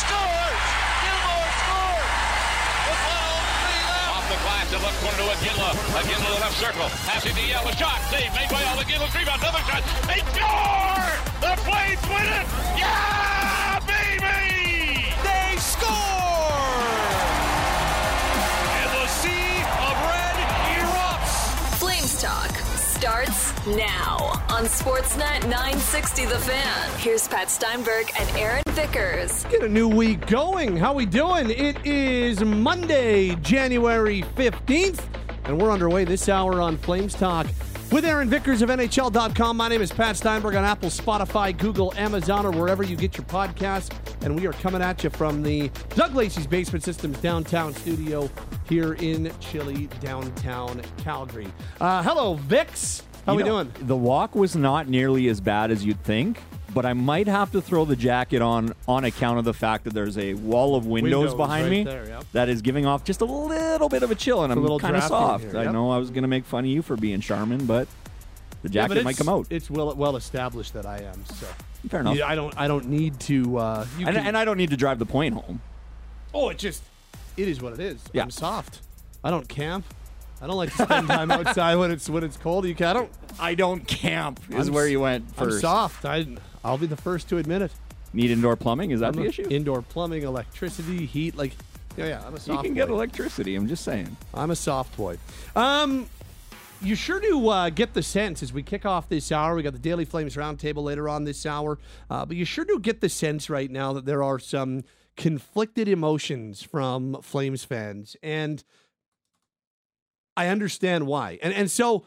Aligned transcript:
scores! 0.00 0.64
Gilmore 1.04 1.50
scores! 1.60 2.12
With 2.88 3.02
103 3.04 3.84
left. 3.90 4.16
Off 4.16 4.26
the 4.32 4.38
glass, 4.40 4.66
the 4.72 4.80
left 4.80 4.98
corner 5.04 5.18
to 5.20 5.26
Iginla. 5.36 5.70
Iginla 6.00 6.24
to 6.24 6.32
the 6.32 6.40
left 6.40 6.56
circle. 6.56 6.88
Passing 7.04 7.34
to 7.36 7.44
Yelle. 7.44 7.68
A 7.68 7.72
shot. 7.76 8.00
Save 8.08 8.32
made 8.32 8.48
by 8.48 8.62
Alva. 8.64 8.84
Iginla's 8.84 9.14
rebound. 9.14 9.40
Another 9.44 9.64
shot. 9.68 9.82
They 10.08 10.20
score! 10.32 11.08
The 11.44 11.52
Flames 11.64 12.04
win 12.08 12.28
it! 12.40 12.46
Yeah, 12.80 13.80
baby! 13.84 15.04
They 15.24 15.56
score! 15.60 15.88
And 18.80 18.90
the 18.96 19.06
sea 19.20 19.60
of 19.84 19.94
red 20.08 20.36
erupts. 20.80 21.36
Flames 21.80 22.20
Talk 22.20 22.52
starts 22.76 23.49
now 23.66 24.16
on 24.48 24.64
Sportsnet 24.64 25.42
960 25.42 26.24
The 26.24 26.38
Fan. 26.38 26.98
Here's 26.98 27.28
Pat 27.28 27.50
Steinberg 27.50 28.10
and 28.18 28.28
Aaron 28.36 28.62
Vickers. 28.68 29.44
Get 29.44 29.62
a 29.62 29.68
new 29.68 29.88
week 29.88 30.26
going. 30.26 30.76
How 30.76 30.94
we 30.94 31.04
doing? 31.04 31.50
It 31.50 31.84
is 31.84 32.42
Monday, 32.42 33.34
January 33.36 34.22
15th, 34.22 35.04
and 35.44 35.60
we're 35.60 35.70
underway 35.70 36.04
this 36.04 36.28
hour 36.28 36.60
on 36.60 36.78
Flames 36.78 37.14
Talk 37.14 37.46
with 37.92 38.04
Aaron 38.04 38.30
Vickers 38.30 38.62
of 38.62 38.70
NHL.com. 38.70 39.56
My 39.56 39.68
name 39.68 39.82
is 39.82 39.92
Pat 39.92 40.16
Steinberg 40.16 40.54
on 40.54 40.64
Apple, 40.64 40.88
Spotify, 40.88 41.56
Google, 41.56 41.92
Amazon, 41.96 42.46
or 42.46 42.52
wherever 42.52 42.82
you 42.82 42.96
get 42.96 43.16
your 43.18 43.26
podcasts. 43.26 43.94
And 44.22 44.36
we 44.36 44.46
are 44.46 44.52
coming 44.54 44.80
at 44.80 45.04
you 45.04 45.10
from 45.10 45.42
the 45.42 45.70
Doug 45.90 46.14
Lacey's 46.14 46.46
Basement 46.46 46.82
Systems 46.82 47.18
downtown 47.18 47.74
studio 47.74 48.30
here 48.68 48.94
in 48.94 49.30
chilly 49.40 49.88
downtown 50.00 50.80
Calgary. 50.98 51.48
Uh, 51.80 52.02
hello, 52.02 52.34
Vix. 52.34 53.02
How 53.26 53.32
You 53.32 53.38
we 53.38 53.44
know, 53.44 53.64
doing? 53.64 53.86
The 53.86 53.96
walk 53.96 54.34
was 54.34 54.56
not 54.56 54.88
nearly 54.88 55.28
as 55.28 55.40
bad 55.40 55.70
as 55.70 55.84
you'd 55.84 56.02
think, 56.04 56.40
but 56.74 56.86
I 56.86 56.92
might 56.94 57.26
have 57.26 57.52
to 57.52 57.60
throw 57.60 57.84
the 57.84 57.96
jacket 57.96 58.40
on 58.42 58.74
on 58.88 59.04
account 59.04 59.38
of 59.38 59.44
the 59.44 59.54
fact 59.54 59.84
that 59.84 59.92
there's 59.94 60.16
a 60.18 60.34
wall 60.34 60.74
of 60.74 60.86
windows, 60.86 61.18
Windows 61.18 61.34
behind 61.34 61.64
right 61.64 61.70
me 61.70 61.84
there, 61.84 62.06
yep. 62.06 62.24
that 62.32 62.48
is 62.48 62.62
giving 62.62 62.86
off 62.86 63.04
just 63.04 63.20
a 63.20 63.24
little 63.24 63.88
bit 63.88 64.02
of 64.02 64.10
a 64.10 64.14
chill, 64.14 64.42
and 64.42 64.52
a 64.52 64.56
I'm 64.56 64.62
little 64.62 64.78
kind 64.80 64.96
of 64.96 65.02
soft. 65.02 65.44
here, 65.44 65.58
I 65.58 65.70
know 65.70 65.90
I 65.90 65.98
was 65.98 66.10
going 66.10 66.22
to 66.22 66.28
make 66.28 66.44
fun 66.44 66.64
of 66.64 66.70
you 66.70 66.82
for 66.82 66.96
being 66.96 67.20
Charmin, 67.20 67.66
but 67.66 67.88
the 68.62 68.68
Yeah, 68.68 68.82
jacket 68.82 68.94
but 68.96 69.04
might 69.04 69.16
come 69.16 69.28
out. 69.28 69.46
It's 69.50 69.70
well 69.70 69.94
well 69.94 70.16
established 70.16 70.72
that 70.74 70.86
I 70.86 70.98
am. 70.98 71.24
So 71.26 71.46
Fair 71.88 72.00
enough. 72.00 72.16
Yeah, 72.16 72.26
I 72.26 72.34
don't 72.34 72.54
I 72.58 72.68
don't 72.68 72.88
need 72.88 73.18
to. 73.20 73.56
Uh, 73.58 73.86
you 73.98 74.06
and, 74.06 74.16
can- 74.16 74.26
and 74.26 74.36
I 74.36 74.44
don't 74.44 74.56
need 74.58 74.70
to 74.70 74.76
drive 74.76 74.98
the 74.98 75.06
point 75.06 75.34
home. 75.34 75.60
Oh, 76.34 76.48
it 76.50 76.58
just 76.58 76.82
it 77.36 77.48
is 77.48 77.60
what 77.62 77.72
it 77.72 77.80
is. 77.80 78.02
Yeah. 78.12 78.22
I'm 78.22 78.30
soft. 78.30 78.80
I 79.24 79.30
don't 79.30 79.48
camp. 79.48 79.84
I 80.42 80.46
don't 80.46 80.56
like 80.56 80.74
to 80.74 80.84
spend 80.84 81.08
time 81.08 81.30
outside 81.30 81.76
when 81.76 81.90
it's 81.90 82.08
when 82.08 82.24
it's 82.24 82.36
cold. 82.36 82.64
You 82.66 82.74
can 82.74 82.86
I 82.86 82.92
don't. 82.92 83.12
I 83.38 83.54
don't 83.54 83.86
camp 83.86 84.40
is 84.50 84.68
I'm 84.68 84.74
where 84.74 84.88
you 84.88 85.00
went 85.00 85.34
first. 85.36 85.56
I'm 85.56 85.60
soft. 85.60 86.04
I 86.04 86.26
I'll 86.64 86.78
be 86.78 86.86
the 86.86 86.96
first 86.96 87.28
to 87.28 87.38
admit 87.38 87.62
it. 87.62 87.72
Need 88.12 88.30
indoor 88.30 88.56
plumbing? 88.56 88.90
Is 88.90 89.00
that 89.00 89.14
I'm 89.14 89.22
the 89.22 89.26
issue? 89.26 89.46
Indoor 89.48 89.82
plumbing, 89.82 90.24
electricity, 90.24 91.06
heat. 91.06 91.36
Like, 91.36 91.52
yeah, 91.96 92.06
yeah. 92.06 92.26
I'm 92.26 92.34
a 92.34 92.40
soft. 92.40 92.48
you 92.48 92.62
can 92.62 92.72
boy. 92.72 92.80
get 92.80 92.88
electricity. 92.88 93.54
I'm 93.54 93.68
just 93.68 93.84
saying. 93.84 94.16
I'm 94.34 94.50
a 94.50 94.56
soft 94.56 94.96
boy. 94.96 95.18
Um, 95.54 96.08
you 96.82 96.94
sure 96.94 97.20
do 97.20 97.48
uh, 97.48 97.70
get 97.70 97.94
the 97.94 98.02
sense 98.02 98.42
as 98.42 98.52
we 98.52 98.62
kick 98.62 98.84
off 98.86 99.08
this 99.08 99.30
hour. 99.30 99.54
We 99.54 99.62
got 99.62 99.74
the 99.74 99.78
Daily 99.78 100.04
Flames 100.04 100.34
roundtable 100.36 100.82
later 100.82 101.08
on 101.08 101.24
this 101.24 101.44
hour, 101.44 101.78
uh, 102.08 102.24
but 102.24 102.36
you 102.36 102.44
sure 102.44 102.64
do 102.64 102.78
get 102.80 103.00
the 103.00 103.08
sense 103.08 103.50
right 103.50 103.70
now 103.70 103.92
that 103.92 104.06
there 104.06 104.22
are 104.22 104.38
some 104.38 104.84
conflicted 105.16 105.88
emotions 105.88 106.62
from 106.62 107.20
Flames 107.22 107.64
fans, 107.64 108.16
and 108.22 108.64
I 110.40 110.48
understand 110.48 111.06
why. 111.06 111.38
And 111.42 111.52
and 111.52 111.70
so 111.70 112.06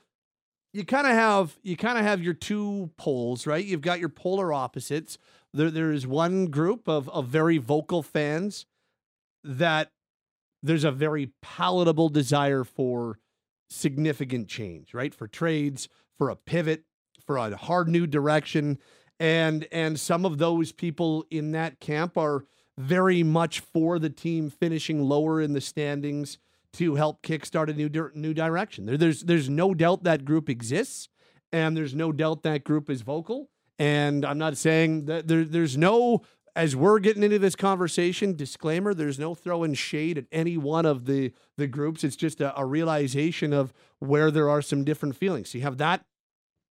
you 0.74 0.84
kind 0.84 1.06
of 1.06 1.14
have 1.14 1.56
you 1.62 1.78
kind 1.78 2.00
of 2.00 2.04
have 2.04 2.20
your 2.24 2.34
two 2.34 2.90
poles, 2.98 3.46
right? 3.46 3.64
You've 3.64 3.82
got 3.82 4.00
your 4.00 4.10
polar 4.10 4.52
opposites. 4.52 5.20
There 5.54 5.70
there 5.70 5.92
is 5.92 6.08
one 6.08 6.48
group 6.48 6.88
of 6.88 7.08
of 7.10 7.28
very 7.28 7.60
vocal 7.60 8.02
fans 8.02 8.66
that 9.44 9.92
there's 10.64 10.84
a 10.84 10.92
very 10.92 11.32
palatable 11.44 12.10
desire 12.10 12.64
for 12.64 13.20
significant 13.70 14.48
change, 14.48 14.96
right? 14.96 15.14
For 15.14 15.28
trades, 15.28 15.88
for 16.18 16.32
a 16.32 16.36
pivot, 16.36 16.86
for 17.28 17.38
a 17.38 17.56
hard 17.56 17.88
new 17.88 18.08
direction. 18.08 18.80
And 19.20 19.68
and 19.72 20.00
some 20.00 20.26
of 20.26 20.40
those 20.40 20.72
people 20.72 21.24
in 21.30 21.52
that 21.52 21.80
camp 21.80 22.18
are 22.18 22.46
very 22.80 23.22
much 23.22 23.60
for 23.60 24.00
the 24.00 24.10
team 24.10 24.50
finishing 24.50 25.04
lower 25.04 25.40
in 25.40 25.54
the 25.54 25.62
standings 25.62 26.40
to 26.74 26.96
help 26.96 27.22
kickstart 27.22 27.70
a 27.70 27.74
new 27.74 27.90
dir- 27.90 28.12
new 28.16 28.34
direction. 28.34 28.86
There, 28.86 28.98
there's 28.98 29.22
there's 29.22 29.50
no 29.50 29.74
doubt 29.74 30.04
that 30.04 30.26
group 30.26 30.50
exists, 30.50 31.10
and 31.52 31.76
there's 31.78 31.96
no 31.96 32.12
doubt 32.12 32.44
that 32.44 32.64
group 32.64 32.90
is 32.90 33.02
vocal. 33.02 33.50
And 33.80 34.24
I'm 34.24 34.38
not 34.38 34.58
saying 34.58 35.06
that 35.06 35.28
there, 35.28 35.44
there's 35.44 35.78
no 35.78 36.24
as 36.56 36.76
we're 36.76 37.00
getting 37.00 37.24
into 37.24 37.40
this 37.40 37.56
conversation, 37.56 38.36
disclaimer, 38.36 38.94
there's 38.94 39.18
no 39.18 39.34
throwing 39.34 39.74
shade 39.74 40.20
at 40.20 40.26
any 40.32 40.58
one 40.58 40.86
of 40.86 41.06
the 41.06 41.34
the 41.58 41.68
groups. 41.68 42.04
It's 42.04 42.16
just 42.16 42.42
a, 42.42 42.58
a 42.60 42.66
realization 42.66 43.54
of 43.54 43.74
where 44.00 44.32
there 44.32 44.50
are 44.50 44.62
some 44.62 44.84
different 44.84 45.16
feelings. 45.16 45.54
You 45.54 45.62
have 45.62 45.78
that 45.78 46.06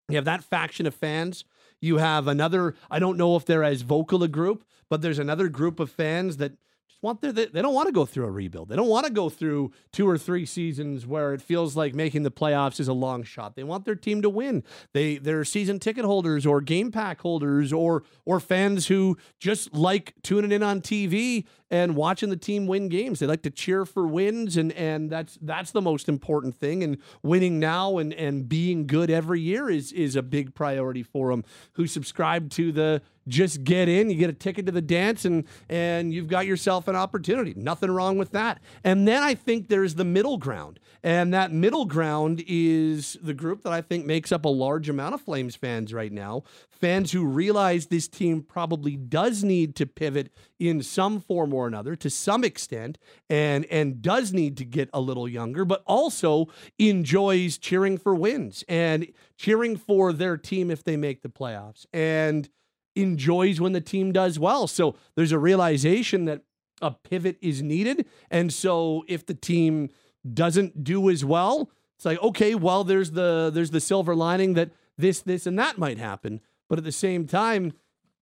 you 0.09 0.15
have 0.17 0.25
that 0.25 0.43
faction 0.43 0.85
of 0.85 0.93
fans. 0.93 1.45
You 1.79 1.97
have 1.97 2.27
another, 2.27 2.75
I 2.91 2.99
don't 2.99 3.17
know 3.17 3.35
if 3.35 3.45
they're 3.45 3.63
as 3.63 3.81
vocal 3.81 4.23
a 4.23 4.27
group, 4.27 4.63
but 4.89 5.01
there's 5.01 5.19
another 5.19 5.47
group 5.47 5.79
of 5.79 5.89
fans 5.89 6.37
that 6.37 6.53
just 6.91 7.03
want 7.03 7.21
their, 7.21 7.31
they, 7.31 7.45
they 7.45 7.61
don't 7.61 7.73
want 7.73 7.87
to 7.87 7.93
go 7.93 8.05
through 8.05 8.25
a 8.25 8.31
rebuild. 8.31 8.69
They 8.69 8.75
don't 8.75 8.89
want 8.89 9.05
to 9.05 9.11
go 9.11 9.29
through 9.29 9.71
two 9.91 10.07
or 10.07 10.17
three 10.17 10.45
seasons 10.45 11.07
where 11.07 11.33
it 11.33 11.41
feels 11.41 11.75
like 11.75 11.95
making 11.95 12.23
the 12.23 12.31
playoffs 12.31 12.79
is 12.79 12.87
a 12.87 12.93
long 12.93 13.23
shot. 13.23 13.55
They 13.55 13.63
want 13.63 13.85
their 13.85 13.95
team 13.95 14.21
to 14.21 14.29
win. 14.29 14.63
They 14.93 15.17
they're 15.17 15.45
season 15.45 15.79
ticket 15.79 16.05
holders 16.05 16.45
or 16.45 16.61
game 16.61 16.91
pack 16.91 17.21
holders 17.21 17.71
or 17.71 18.03
or 18.25 18.39
fans 18.39 18.87
who 18.87 19.17
just 19.39 19.73
like 19.73 20.13
tuning 20.21 20.51
in 20.51 20.63
on 20.63 20.81
TV 20.81 21.45
and 21.71 21.95
watching 21.95 22.29
the 22.29 22.35
team 22.35 22.67
win 22.67 22.89
games. 22.89 23.19
They 23.19 23.25
like 23.25 23.41
to 23.43 23.49
cheer 23.49 23.85
for 23.85 24.05
wins 24.05 24.57
and 24.57 24.71
and 24.73 25.09
that's 25.09 25.39
that's 25.41 25.71
the 25.71 25.81
most 25.81 26.09
important 26.09 26.53
thing 26.53 26.83
and 26.83 26.97
winning 27.23 27.59
now 27.59 27.97
and 27.97 28.13
and 28.13 28.47
being 28.47 28.85
good 28.85 29.09
every 29.09 29.39
year 29.39 29.69
is 29.69 29.91
is 29.93 30.15
a 30.15 30.21
big 30.21 30.53
priority 30.53 31.01
for 31.01 31.31
them 31.31 31.45
who 31.73 31.87
subscribe 31.87 32.49
to 32.51 32.71
the 32.71 33.01
just 33.27 33.63
get 33.63 33.87
in, 33.87 34.09
you 34.09 34.17
get 34.17 34.29
a 34.29 34.33
ticket 34.33 34.65
to 34.65 34.71
the 34.71 34.81
dance 34.81 35.25
and 35.25 35.45
and 35.69 36.13
you've 36.13 36.27
got 36.27 36.45
yourself 36.45 36.87
an 36.87 36.95
opportunity. 36.95 37.53
Nothing 37.55 37.89
wrong 37.89 38.17
with 38.17 38.31
that. 38.31 38.59
And 38.83 39.07
then 39.07 39.23
I 39.23 39.35
think 39.35 39.69
there's 39.69 39.95
the 39.95 40.05
middle 40.05 40.37
ground. 40.37 40.79
And 41.03 41.33
that 41.33 41.51
middle 41.51 41.85
ground 41.85 42.43
is 42.47 43.17
the 43.23 43.33
group 43.33 43.63
that 43.63 43.73
I 43.73 43.81
think 43.81 44.05
makes 44.05 44.31
up 44.31 44.45
a 44.45 44.49
large 44.49 44.89
amount 44.89 45.15
of 45.15 45.21
Flames 45.21 45.55
fans 45.55 45.93
right 45.93 46.11
now. 46.11 46.43
Fans 46.81 47.11
who 47.11 47.25
realize 47.25 47.85
this 47.85 48.07
team 48.07 48.41
probably 48.41 48.97
does 48.97 49.43
need 49.43 49.75
to 49.75 49.85
pivot 49.85 50.33
in 50.59 50.81
some 50.81 51.21
form 51.21 51.53
or 51.53 51.67
another 51.67 51.95
to 51.95 52.09
some 52.09 52.43
extent 52.43 52.97
and 53.29 53.65
and 53.65 54.01
does 54.01 54.33
need 54.33 54.57
to 54.57 54.65
get 54.65 54.89
a 54.91 54.99
little 54.99 55.27
younger, 55.27 55.63
but 55.63 55.83
also 55.85 56.47
enjoys 56.79 57.59
cheering 57.59 57.99
for 57.99 58.15
wins 58.15 58.63
and 58.67 59.07
cheering 59.37 59.77
for 59.77 60.11
their 60.11 60.37
team 60.37 60.71
if 60.71 60.83
they 60.83 60.97
make 60.97 61.21
the 61.21 61.29
playoffs. 61.29 61.85
And 61.93 62.49
enjoys 62.95 63.61
when 63.61 63.73
the 63.73 63.81
team 63.81 64.11
does 64.11 64.37
well. 64.37 64.67
So 64.67 64.95
there's 65.15 65.31
a 65.31 65.39
realization 65.39 66.25
that 66.25 66.41
a 66.81 66.91
pivot 66.91 67.37
is 67.41 67.61
needed. 67.61 68.05
And 68.29 68.51
so 68.51 69.05
if 69.07 69.25
the 69.25 69.33
team 69.33 69.89
doesn't 70.33 70.83
do 70.83 71.09
as 71.09 71.23
well, 71.23 71.69
it's 71.95 72.05
like, 72.05 72.21
okay, 72.21 72.55
well, 72.55 72.83
there's 72.83 73.11
the 73.11 73.51
there's 73.53 73.69
the 73.69 73.79
silver 73.79 74.15
lining 74.15 74.55
that 74.55 74.71
this, 74.97 75.21
this, 75.21 75.45
and 75.45 75.57
that 75.59 75.77
might 75.77 75.97
happen. 75.97 76.41
But 76.71 76.79
at 76.79 76.85
the 76.85 76.93
same 76.93 77.27
time, 77.27 77.73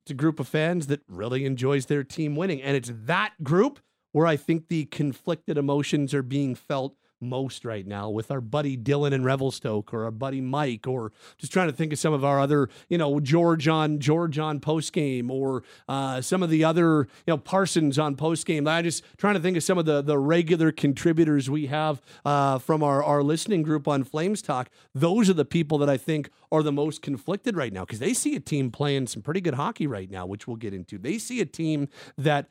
it's 0.01 0.09
a 0.09 0.15
group 0.15 0.39
of 0.39 0.47
fans 0.47 0.87
that 0.87 1.01
really 1.07 1.45
enjoys 1.45 1.85
their 1.85 2.03
team 2.03 2.35
winning. 2.35 2.63
And 2.63 2.75
it's 2.75 2.91
that 3.05 3.43
group 3.43 3.79
where 4.11 4.25
I 4.25 4.37
think 4.37 4.69
the 4.69 4.85
conflicted 4.85 5.55
emotions 5.55 6.15
are 6.15 6.23
being 6.23 6.55
felt 6.55 6.95
most 7.21 7.65
right 7.65 7.85
now 7.85 8.09
with 8.09 8.31
our 8.31 8.41
buddy 8.41 8.77
Dylan 8.77 9.11
in 9.11 9.23
Revelstoke 9.23 9.93
or 9.93 10.05
our 10.05 10.11
buddy 10.11 10.41
Mike 10.41 10.87
or 10.87 11.11
just 11.37 11.51
trying 11.51 11.67
to 11.67 11.73
think 11.73 11.93
of 11.93 11.99
some 11.99 12.13
of 12.13 12.23
our 12.23 12.39
other, 12.39 12.69
you 12.87 12.97
know, 12.97 13.19
George 13.19 13.67
on 13.67 13.99
George 13.99 14.39
on 14.39 14.59
post 14.59 14.93
game 14.93 15.29
or 15.29 15.63
uh, 15.87 16.21
some 16.21 16.43
of 16.43 16.49
the 16.49 16.63
other, 16.63 17.07
you 17.25 17.33
know, 17.33 17.37
Parsons 17.37 17.99
on 17.99 18.15
post 18.15 18.45
game. 18.45 18.67
I 18.67 18.81
just 18.81 19.03
trying 19.17 19.35
to 19.35 19.39
think 19.39 19.57
of 19.57 19.63
some 19.63 19.77
of 19.77 19.85
the 19.85 20.01
the 20.01 20.17
regular 20.17 20.71
contributors 20.71 21.49
we 21.49 21.67
have 21.67 22.01
uh, 22.25 22.59
from 22.59 22.83
our 22.83 23.03
our 23.03 23.23
listening 23.23 23.63
group 23.63 23.87
on 23.87 24.03
Flames 24.03 24.41
Talk. 24.41 24.69
Those 24.93 25.29
are 25.29 25.33
the 25.33 25.45
people 25.45 25.77
that 25.79 25.89
I 25.89 25.97
think 25.97 26.29
are 26.51 26.63
the 26.63 26.71
most 26.71 27.01
conflicted 27.01 27.55
right 27.55 27.73
now 27.73 27.85
because 27.85 27.99
they 27.99 28.13
see 28.13 28.35
a 28.35 28.39
team 28.39 28.71
playing 28.71 29.07
some 29.07 29.21
pretty 29.21 29.41
good 29.41 29.55
hockey 29.55 29.87
right 29.87 30.09
now, 30.09 30.25
which 30.25 30.47
we'll 30.47 30.57
get 30.57 30.73
into. 30.73 30.97
They 30.97 31.17
see 31.17 31.41
a 31.41 31.45
team 31.45 31.89
that 32.17 32.49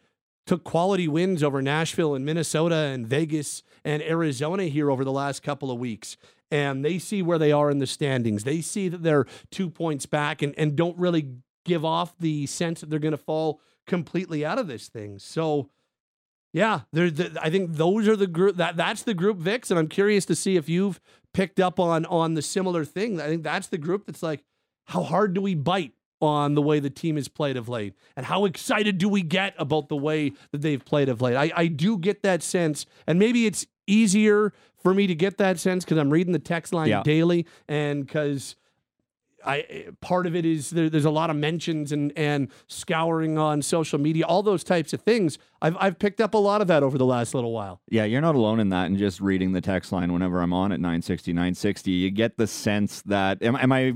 took 0.48 0.64
quality 0.64 1.06
wins 1.06 1.42
over 1.42 1.60
Nashville 1.60 2.14
and 2.14 2.24
Minnesota 2.24 2.74
and 2.74 3.06
Vegas 3.06 3.62
and 3.84 4.02
Arizona 4.02 4.64
here 4.64 4.90
over 4.90 5.04
the 5.04 5.12
last 5.12 5.42
couple 5.42 5.70
of 5.70 5.78
weeks. 5.78 6.16
And 6.50 6.82
they 6.82 6.98
see 6.98 7.20
where 7.20 7.38
they 7.38 7.52
are 7.52 7.70
in 7.70 7.78
the 7.78 7.86
standings. 7.86 8.44
They 8.44 8.62
see 8.62 8.88
that 8.88 9.02
they're 9.02 9.26
two 9.50 9.68
points 9.68 10.06
back 10.06 10.40
and, 10.40 10.54
and 10.56 10.74
don't 10.74 10.96
really 10.96 11.34
give 11.66 11.84
off 11.84 12.16
the 12.18 12.46
sense 12.46 12.80
that 12.80 12.88
they're 12.88 12.98
going 12.98 13.12
to 13.12 13.18
fall 13.18 13.60
completely 13.86 14.44
out 14.44 14.58
of 14.58 14.66
this 14.66 14.88
thing. 14.88 15.18
So, 15.18 15.68
yeah, 16.54 16.80
the, 16.94 17.38
I 17.42 17.50
think 17.50 17.74
those 17.74 18.08
are 18.08 18.16
the 18.16 18.26
group 18.26 18.56
that 18.56 18.74
that's 18.74 19.02
the 19.02 19.12
group 19.12 19.36
Vix, 19.36 19.70
and 19.70 19.78
I'm 19.78 19.88
curious 19.88 20.24
to 20.24 20.34
see 20.34 20.56
if 20.56 20.66
you've 20.66 20.98
picked 21.34 21.60
up 21.60 21.78
on 21.78 22.06
on 22.06 22.32
the 22.32 22.42
similar 22.42 22.86
thing. 22.86 23.20
I 23.20 23.26
think 23.26 23.42
that's 23.42 23.66
the 23.66 23.76
group 23.76 24.06
that's 24.06 24.22
like, 24.22 24.44
how 24.86 25.02
hard 25.02 25.34
do 25.34 25.42
we 25.42 25.54
bite 25.54 25.92
on 26.20 26.54
the 26.54 26.62
way 26.62 26.80
the 26.80 26.90
team 26.90 27.16
has 27.16 27.28
played 27.28 27.56
of 27.56 27.68
late 27.68 27.94
and 28.16 28.26
how 28.26 28.44
excited 28.44 28.98
do 28.98 29.08
we 29.08 29.22
get 29.22 29.54
about 29.58 29.88
the 29.88 29.96
way 29.96 30.32
that 30.52 30.60
they've 30.62 30.84
played 30.84 31.08
of 31.08 31.20
late. 31.20 31.36
I, 31.36 31.52
I 31.54 31.66
do 31.68 31.96
get 31.98 32.22
that 32.22 32.42
sense, 32.42 32.86
and 33.06 33.18
maybe 33.18 33.46
it's 33.46 33.66
easier 33.86 34.52
for 34.82 34.94
me 34.94 35.06
to 35.06 35.14
get 35.14 35.38
that 35.38 35.58
sense 35.58 35.84
because 35.84 35.98
I'm 35.98 36.10
reading 36.10 36.32
the 36.32 36.38
text 36.38 36.72
line 36.72 36.88
Yeah. 36.88 37.02
daily 37.02 37.46
and 37.68 38.06
because. 38.06 38.56
I 39.46 39.86
part 40.00 40.26
of 40.26 40.34
it 40.34 40.44
is 40.44 40.70
there, 40.70 40.90
there's 40.90 41.04
a 41.04 41.10
lot 41.12 41.30
of 41.30 41.36
mentions 41.36 41.92
and 41.92 42.12
and 42.16 42.48
scouring 42.66 43.38
on 43.38 43.62
social 43.62 43.96
media, 43.98 44.26
all 44.26 44.42
those 44.42 44.64
types 44.64 44.92
of 44.92 45.00
things. 45.02 45.38
I've 45.62 45.76
I've 45.78 45.98
picked 46.00 46.20
up 46.20 46.34
a 46.34 46.38
lot 46.38 46.60
of 46.60 46.66
that 46.66 46.82
over 46.82 46.98
the 46.98 47.06
last 47.06 47.34
little 47.34 47.52
while. 47.52 47.80
Yeah, 47.88 48.02
you're 48.04 48.20
not 48.20 48.34
alone 48.34 48.58
in 48.58 48.70
that. 48.70 48.86
And 48.86 48.98
just 48.98 49.20
reading 49.20 49.52
the 49.52 49.60
text 49.60 49.92
line 49.92 50.12
whenever 50.12 50.40
I'm 50.42 50.52
on 50.52 50.72
at 50.72 50.80
960, 50.80 51.32
960, 51.32 51.90
you 51.92 52.10
get 52.10 52.36
the 52.36 52.48
sense 52.48 53.00
that, 53.02 53.40
am, 53.40 53.54
am 53.54 53.70
I 53.70 53.94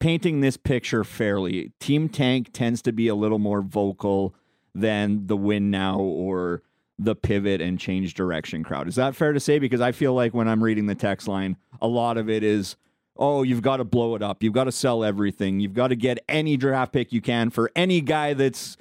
painting 0.00 0.40
this 0.40 0.56
picture 0.56 1.04
fairly? 1.04 1.72
Team 1.78 2.08
Tank 2.08 2.52
tends 2.52 2.82
to 2.82 2.92
be 2.92 3.06
a 3.08 3.14
little 3.14 3.38
more 3.38 3.62
vocal 3.62 4.34
than 4.74 5.26
the 5.26 5.36
win 5.36 5.70
now 5.70 5.98
or 5.98 6.62
the 6.98 7.14
pivot 7.14 7.60
and 7.60 7.78
change 7.78 8.14
direction 8.14 8.62
crowd. 8.62 8.88
Is 8.88 8.96
that 8.96 9.14
fair 9.14 9.32
to 9.32 9.40
say? 9.40 9.58
Because 9.58 9.80
I 9.80 9.92
feel 9.92 10.12
like 10.12 10.34
when 10.34 10.48
I'm 10.48 10.62
reading 10.62 10.86
the 10.86 10.94
text 10.94 11.28
line, 11.28 11.56
a 11.80 11.86
lot 11.86 12.18
of 12.18 12.28
it 12.28 12.42
is, 12.42 12.76
oh, 13.16 13.42
you've 13.42 13.62
got 13.62 13.78
to 13.78 13.84
blow 13.84 14.14
it 14.14 14.22
up. 14.22 14.42
You've 14.42 14.52
got 14.52 14.64
to 14.64 14.72
sell 14.72 15.02
everything. 15.02 15.60
You've 15.60 15.74
got 15.74 15.88
to 15.88 15.96
get 15.96 16.18
any 16.28 16.56
draft 16.56 16.92
pick 16.92 17.12
you 17.12 17.20
can 17.20 17.50
for 17.50 17.70
any 17.74 18.00
guy 18.00 18.34
that's 18.34 18.76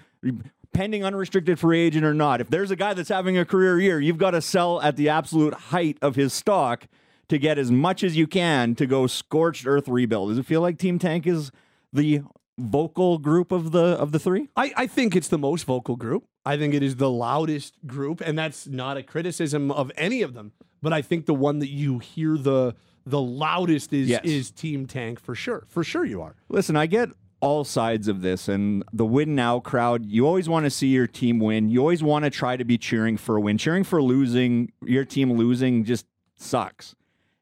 pending 0.73 1.03
unrestricted 1.03 1.59
free 1.59 1.79
agent 1.79 2.05
or 2.05 2.13
not. 2.13 2.41
If 2.41 2.49
there's 2.49 2.71
a 2.71 2.75
guy 2.75 2.93
that's 2.93 3.09
having 3.09 3.37
a 3.37 3.45
career 3.45 3.79
year, 3.79 3.99
you've 3.99 4.17
got 4.17 4.31
to 4.31 4.41
sell 4.41 4.81
at 4.81 4.97
the 4.97 5.09
absolute 5.09 5.53
height 5.53 5.97
of 6.01 6.15
his 6.15 6.33
stock 6.33 6.87
to 7.29 7.37
get 7.37 7.57
as 7.57 7.71
much 7.71 8.03
as 8.03 8.17
you 8.17 8.27
can 8.27 8.75
to 8.75 8.85
go 8.85 9.07
scorched 9.07 9.65
earth 9.65 9.87
rebuild. 9.87 10.29
Does 10.29 10.37
it 10.37 10.45
feel 10.45 10.61
like 10.61 10.77
Team 10.77 10.99
Tank 10.99 11.25
is 11.25 11.51
the 11.93 12.21
vocal 12.57 13.17
group 13.17 13.51
of 13.51 13.71
the 13.71 13.79
of 13.97 14.11
the 14.11 14.19
three? 14.19 14.49
I, 14.55 14.73
I 14.75 14.87
think 14.87 15.15
it's 15.15 15.29
the 15.29 15.37
most 15.37 15.63
vocal 15.63 15.95
group. 15.95 16.25
I 16.45 16.57
think 16.57 16.73
it 16.73 16.83
is 16.83 16.95
the 16.95 17.09
loudest 17.09 17.75
group, 17.85 18.21
and 18.21 18.37
that's 18.37 18.67
not 18.67 18.97
a 18.97 19.03
criticism 19.03 19.71
of 19.71 19.91
any 19.97 20.21
of 20.21 20.33
them. 20.33 20.51
But 20.81 20.93
I 20.93 21.01
think 21.01 21.25
the 21.25 21.33
one 21.33 21.59
that 21.59 21.69
you 21.69 21.99
hear 21.99 22.37
the 22.37 22.75
the 23.05 23.21
loudest 23.21 23.93
is 23.93 24.09
Yes. 24.09 24.21
is 24.23 24.51
Team 24.51 24.85
Tank 24.85 25.19
for 25.19 25.33
sure. 25.35 25.65
For 25.69 25.83
sure, 25.83 26.05
you 26.05 26.21
are. 26.21 26.35
Listen, 26.49 26.75
I 26.75 26.85
get 26.85 27.09
all 27.41 27.63
sides 27.63 28.07
of 28.09 28.21
this 28.21 28.47
and 28.49 28.83
the 28.91 29.05
win 29.05 29.33
now 29.33 29.59
crowd. 29.59 30.05
You 30.05 30.27
always 30.27 30.49
want 30.49 30.65
to 30.65 30.69
see 30.69 30.87
your 30.87 31.07
team 31.07 31.39
win. 31.39 31.69
You 31.69 31.79
always 31.79 32.03
want 32.03 32.25
to 32.25 32.29
try 32.29 32.57
to 32.57 32.65
be 32.65 32.77
cheering 32.77 33.15
for 33.17 33.37
a 33.37 33.41
win. 33.41 33.57
Cheering 33.57 33.83
for 33.85 34.01
losing, 34.03 34.71
your 34.85 35.05
team 35.05 35.31
losing 35.33 35.85
just 35.85 36.05
sucks. 36.35 36.95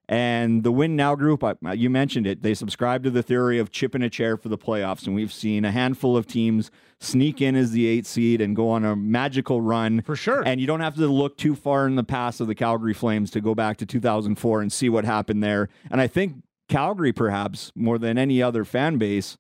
And 0.10 0.64
the 0.64 0.72
win 0.72 0.96
now 0.96 1.16
group, 1.16 1.44
you 1.74 1.90
mentioned 1.90 2.26
it, 2.26 2.42
they 2.42 2.54
subscribe 2.54 3.04
to 3.04 3.10
the 3.10 3.22
theory 3.22 3.60
of 3.60 3.72
chipping 3.72 4.02
a 4.02 4.10
chair 4.10 4.38
for 4.38 4.48
the 4.48 4.58
playoffs. 4.58 5.06
And 5.06 5.14
we've 5.14 5.34
seen 5.34 5.66
a 5.66 5.72
handful 5.72 6.16
of 6.16 6.26
teams 6.26 6.72
sneak 7.00 7.42
in 7.42 7.56
as 7.56 7.72
the 7.72 7.88
eight 7.88 8.06
seed 8.06 8.40
and 8.40 8.56
go 8.56 8.70
on 8.70 8.86
a 8.86 8.96
magical 8.96 9.62
run. 9.62 10.02
For 10.02 10.16
sure. 10.16 10.44
And 10.46 10.62
you 10.62 10.68
don't 10.68 10.80
have 10.80 10.96
to 10.96 11.08
look 11.08 11.38
too 11.38 11.56
far 11.56 11.86
in 11.88 11.96
the 11.96 12.06
past 12.06 12.40
of 12.40 12.48
the 12.48 12.56
Calgary 12.56 12.94
Flames 12.94 13.32
to 13.32 13.42
go 13.42 13.54
back 13.54 13.78
to 13.78 13.86
2004 13.86 14.62
and 14.62 14.72
see 14.72 14.88
what 14.88 15.04
happened 15.04 15.44
there. 15.44 15.68
And 15.92 16.00
I 16.00 16.08
think 16.08 16.36
Calgary, 16.70 17.12
perhaps 17.12 17.74
more 17.76 17.98
than 17.98 18.18
any 18.18 18.42
other 18.42 18.64
fan 18.64 18.98
base, 18.98 19.38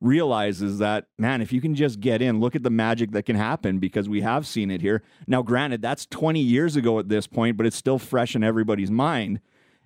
realizes 0.00 0.78
that, 0.78 1.06
man, 1.18 1.42
if 1.42 1.52
you 1.52 1.60
can 1.60 1.74
just 1.74 2.00
get 2.00 2.22
in, 2.22 2.40
look 2.40 2.56
at 2.56 2.62
the 2.62 2.70
magic 2.70 3.12
that 3.12 3.24
can 3.24 3.36
happen 3.36 3.78
because 3.78 4.08
we 4.08 4.22
have 4.22 4.46
seen 4.46 4.70
it 4.70 4.80
here. 4.80 5.02
Now, 5.26 5.42
granted, 5.42 5.82
that's 5.82 6.06
20 6.06 6.40
years 6.40 6.74
ago 6.74 6.98
at 6.98 7.08
this 7.08 7.26
point, 7.26 7.56
but 7.56 7.66
it's 7.66 7.76
still 7.76 7.98
fresh 7.98 8.34
in 8.34 8.42
everybody's 8.42 8.90
mind. 8.90 9.40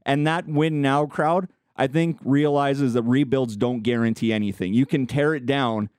And 0.05 0.27
that 0.27 0.47
win 0.47 0.83
now 0.83 1.07
crowd, 1.07 1.49
I 1.77 1.87
think, 1.87 2.19
realizes 2.25 2.95
that 2.95 3.03
rebuilds 3.03 3.57
don't 3.57 3.83
guarantee 3.83 4.33
anything. 4.33 4.75
You 4.75 4.87
can 4.87 5.07
tear 5.07 5.35
it 5.35 5.47
down 5.47 5.91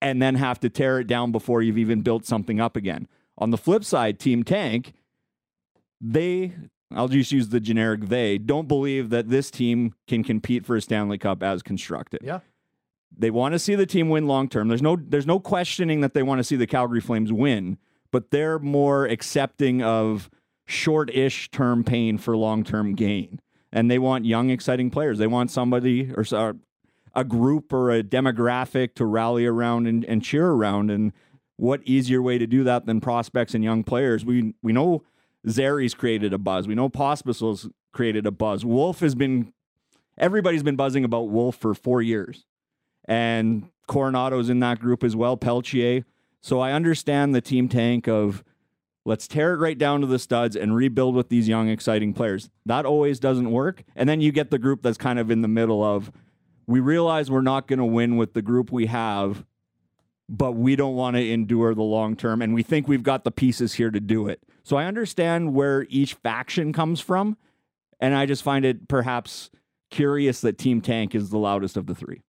and 0.00 0.20
then 0.20 0.36
have 0.36 0.60
to 0.60 0.70
tear 0.70 1.00
it 1.00 1.06
down 1.06 1.32
before 1.32 1.62
you've 1.62 1.78
even 1.78 2.00
built 2.00 2.24
something 2.24 2.60
up 2.60 2.76
again. 2.76 3.06
On 3.38 3.50
the 3.50 3.58
flip 3.58 3.84
side, 3.84 4.18
Team 4.18 4.44
Tank, 4.44 4.92
they, 6.00 6.54
I'll 6.92 7.08
just 7.08 7.32
use 7.32 7.48
the 7.48 7.60
generic 7.60 8.06
they, 8.06 8.38
don't 8.38 8.68
believe 8.68 9.10
that 9.10 9.28
this 9.28 9.50
team 9.50 9.94
can 10.06 10.24
compete 10.24 10.64
for 10.64 10.76
a 10.76 10.80
Stanley 10.80 11.18
Cup 11.18 11.42
as 11.42 11.62
constructed. 11.62 12.20
Yeah. 12.22 12.40
They 13.16 13.30
want 13.30 13.54
to 13.54 13.58
see 13.58 13.74
the 13.74 13.86
team 13.86 14.08
win 14.08 14.26
long 14.26 14.48
term. 14.48 14.68
There's 14.68 14.82
no 14.82 14.96
there's 14.96 15.26
no 15.26 15.40
questioning 15.40 16.00
that 16.00 16.14
they 16.14 16.22
want 16.22 16.38
to 16.38 16.44
see 16.44 16.56
the 16.56 16.66
Calgary 16.66 17.00
Flames 17.00 17.32
win, 17.32 17.76
but 18.12 18.30
they're 18.30 18.60
more 18.60 19.04
accepting 19.06 19.82
of 19.82 20.30
short-ish 20.70 21.50
term 21.50 21.84
pain 21.84 22.18
for 22.18 22.36
long-term 22.36 22.94
gain. 22.94 23.40
And 23.72 23.90
they 23.90 23.98
want 23.98 24.24
young 24.24 24.50
exciting 24.50 24.90
players. 24.90 25.18
They 25.18 25.26
want 25.26 25.50
somebody 25.50 26.12
or 26.12 26.54
a 27.14 27.24
group 27.24 27.72
or 27.72 27.90
a 27.90 28.02
demographic 28.02 28.94
to 28.94 29.04
rally 29.04 29.46
around 29.46 29.86
and, 29.86 30.04
and 30.04 30.22
cheer 30.22 30.48
around 30.48 30.90
and 30.90 31.12
what 31.56 31.82
easier 31.84 32.22
way 32.22 32.38
to 32.38 32.46
do 32.46 32.64
that 32.64 32.86
than 32.86 33.02
prospects 33.02 33.54
and 33.54 33.62
young 33.62 33.84
players? 33.84 34.24
We 34.24 34.54
we 34.62 34.72
know 34.72 35.02
Zary's 35.48 35.92
created 35.92 36.32
a 36.32 36.38
buzz. 36.38 36.66
We 36.66 36.74
know 36.74 36.88
Pospisil's 36.88 37.68
created 37.92 38.26
a 38.26 38.30
buzz. 38.30 38.64
Wolf 38.64 39.00
has 39.00 39.14
been 39.14 39.52
everybody's 40.16 40.62
been 40.62 40.76
buzzing 40.76 41.04
about 41.04 41.28
Wolf 41.28 41.56
for 41.56 41.74
4 41.74 42.00
years 42.00 42.46
and 43.04 43.68
Coronato's 43.86 44.48
in 44.48 44.60
that 44.60 44.78
group 44.78 45.04
as 45.04 45.16
well, 45.16 45.36
Pelletier. 45.36 46.04
So 46.40 46.60
I 46.60 46.72
understand 46.72 47.34
the 47.34 47.40
team 47.40 47.68
tank 47.68 48.08
of 48.08 48.42
let's 49.04 49.26
tear 49.26 49.54
it 49.54 49.58
right 49.58 49.78
down 49.78 50.00
to 50.00 50.06
the 50.06 50.18
studs 50.18 50.56
and 50.56 50.74
rebuild 50.74 51.14
with 51.14 51.28
these 51.28 51.48
young, 51.48 51.68
exciting 51.68 52.12
players. 52.12 52.50
That 52.66 52.86
always 52.86 53.18
doesn't 53.18 53.50
work. 53.50 53.84
And 53.96 54.08
then 54.08 54.20
you 54.20 54.32
get 54.32 54.50
the 54.50 54.58
group 54.58 54.82
that's 54.82 54.98
kind 54.98 55.18
of 55.18 55.30
in 55.30 55.42
the 55.42 55.48
middle 55.48 55.82
of 55.84 56.12
we 56.66 56.80
realize 56.80 57.30
we're 57.30 57.40
not 57.40 57.66
going 57.66 57.78
to 57.78 57.84
win 57.84 58.16
with 58.16 58.34
the 58.34 58.42
group 58.42 58.70
we 58.70 58.86
have, 58.86 59.44
but 60.28 60.52
we 60.52 60.76
don't 60.76 60.94
want 60.94 61.16
to 61.16 61.30
endure 61.30 61.74
the 61.74 61.82
long 61.82 62.16
term. 62.16 62.42
And 62.42 62.54
we 62.54 62.62
think 62.62 62.86
we've 62.86 63.02
got 63.02 63.24
the 63.24 63.32
pieces 63.32 63.74
here 63.74 63.90
to 63.90 64.00
do 64.00 64.28
it. 64.28 64.42
So 64.62 64.76
I 64.76 64.84
understand 64.84 65.54
where 65.54 65.86
each 65.88 66.14
faction 66.14 66.72
comes 66.72 67.00
from. 67.00 67.36
And 67.98 68.14
I 68.14 68.26
just 68.26 68.42
find 68.42 68.64
it 68.64 68.88
perhaps 68.88 69.50
curious 69.90 70.40
that 70.42 70.58
Team 70.58 70.80
Tank 70.80 71.14
is 71.14 71.30
the 71.30 71.38
loudest 71.38 71.76
of 71.76 71.86
the 71.86 71.94
three. 71.94 72.22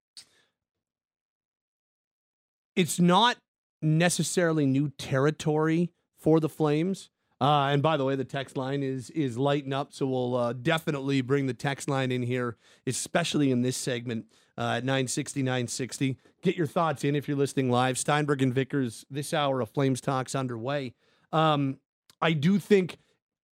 it's 2.76 3.00
not 3.00 3.38
necessarily 3.82 4.66
new 4.66 4.90
territory 4.98 5.92
for 6.22 6.40
the 6.40 6.50
Flames. 6.50 7.10
Uh, 7.42 7.70
and 7.72 7.82
by 7.82 7.98
the 7.98 8.06
way, 8.06 8.16
the 8.16 8.24
text 8.24 8.56
line 8.56 8.84
is 8.84 9.10
is 9.10 9.36
lighting 9.36 9.74
up, 9.74 9.92
so 9.92 10.06
we'll 10.06 10.36
uh, 10.36 10.54
definitely 10.54 11.22
bring 11.22 11.48
the 11.48 11.56
text 11.56 11.90
line 11.90 12.12
in 12.12 12.22
here, 12.22 12.56
especially 12.86 13.50
in 13.50 13.64
this 13.64 13.76
segment 13.76 14.28
uh, 14.60 14.76
at 14.78 14.86
960, 14.86 15.42
960. 15.42 16.18
Get 16.44 16.56
your 16.56 16.68
thoughts 16.68 17.04
in 17.04 17.16
if 17.16 17.28
you're 17.28 17.36
listening 17.36 17.72
live. 17.72 17.98
Steinberg 17.98 18.44
and 18.44 18.54
Vickers, 18.54 19.06
this 19.10 19.34
hour 19.34 19.60
of 19.60 19.72
Flames 19.72 20.01
Talks 20.01 20.36
underway. 20.36 20.94
Um, 21.34 21.80
I 22.22 22.34
do 22.34 22.60
think, 22.60 22.98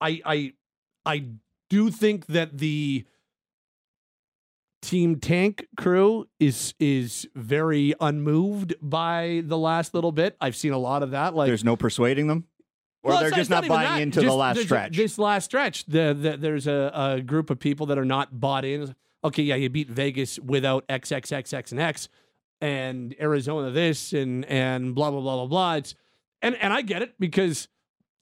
I 0.02 0.20
I 0.22 0.52
I 1.06 1.24
do 1.70 1.90
think 1.90 2.26
that 2.26 2.58
the 2.58 3.06
Team 4.82 5.18
Tank 5.18 5.66
crew 5.78 6.28
is 6.38 6.74
is 6.78 7.26
very 7.34 7.94
unmoved 8.00 8.74
by 8.82 9.42
the 9.46 9.56
last 9.56 9.94
little 9.94 10.12
bit. 10.12 10.36
I've 10.42 10.56
seen 10.56 10.72
a 10.72 10.78
lot 10.78 11.02
of 11.02 11.12
that. 11.12 11.34
Like 11.34 11.46
There's 11.48 11.64
no 11.64 11.74
persuading 11.74 12.26
them? 12.26 12.44
Or 13.08 13.12
Well, 13.14 13.20
they're 13.20 13.30
just 13.30 13.40
it's 13.40 13.50
not 13.50 13.66
buying 13.66 13.88
that. 13.88 14.00
into 14.02 14.20
the 14.20 14.32
last 14.34 14.56
the- 14.58 14.64
stretch. 14.64 14.96
This 14.96 15.18
last 15.18 15.46
stretch, 15.46 15.84
the, 15.86 16.16
the, 16.18 16.36
there's 16.36 16.66
a, 16.66 16.90
a 16.94 17.20
group 17.22 17.50
of 17.50 17.58
people 17.58 17.86
that 17.86 17.98
are 17.98 18.04
not 18.04 18.38
bought 18.38 18.64
in. 18.64 18.94
Okay, 19.24 19.42
yeah, 19.42 19.54
you 19.56 19.68
beat 19.68 19.88
Vegas 19.88 20.38
without 20.38 20.86
XXXX 20.88 21.72
and 21.72 21.80
X, 21.80 22.08
and 22.60 23.14
Arizona 23.20 23.70
this 23.70 24.12
and 24.12 24.44
and 24.44 24.94
blah 24.94 25.10
blah 25.10 25.20
blah 25.20 25.36
blah 25.36 25.46
blah. 25.46 25.74
It's 25.74 25.94
and 26.42 26.54
and 26.56 26.72
I 26.72 26.82
get 26.82 27.02
it 27.02 27.14
because 27.18 27.68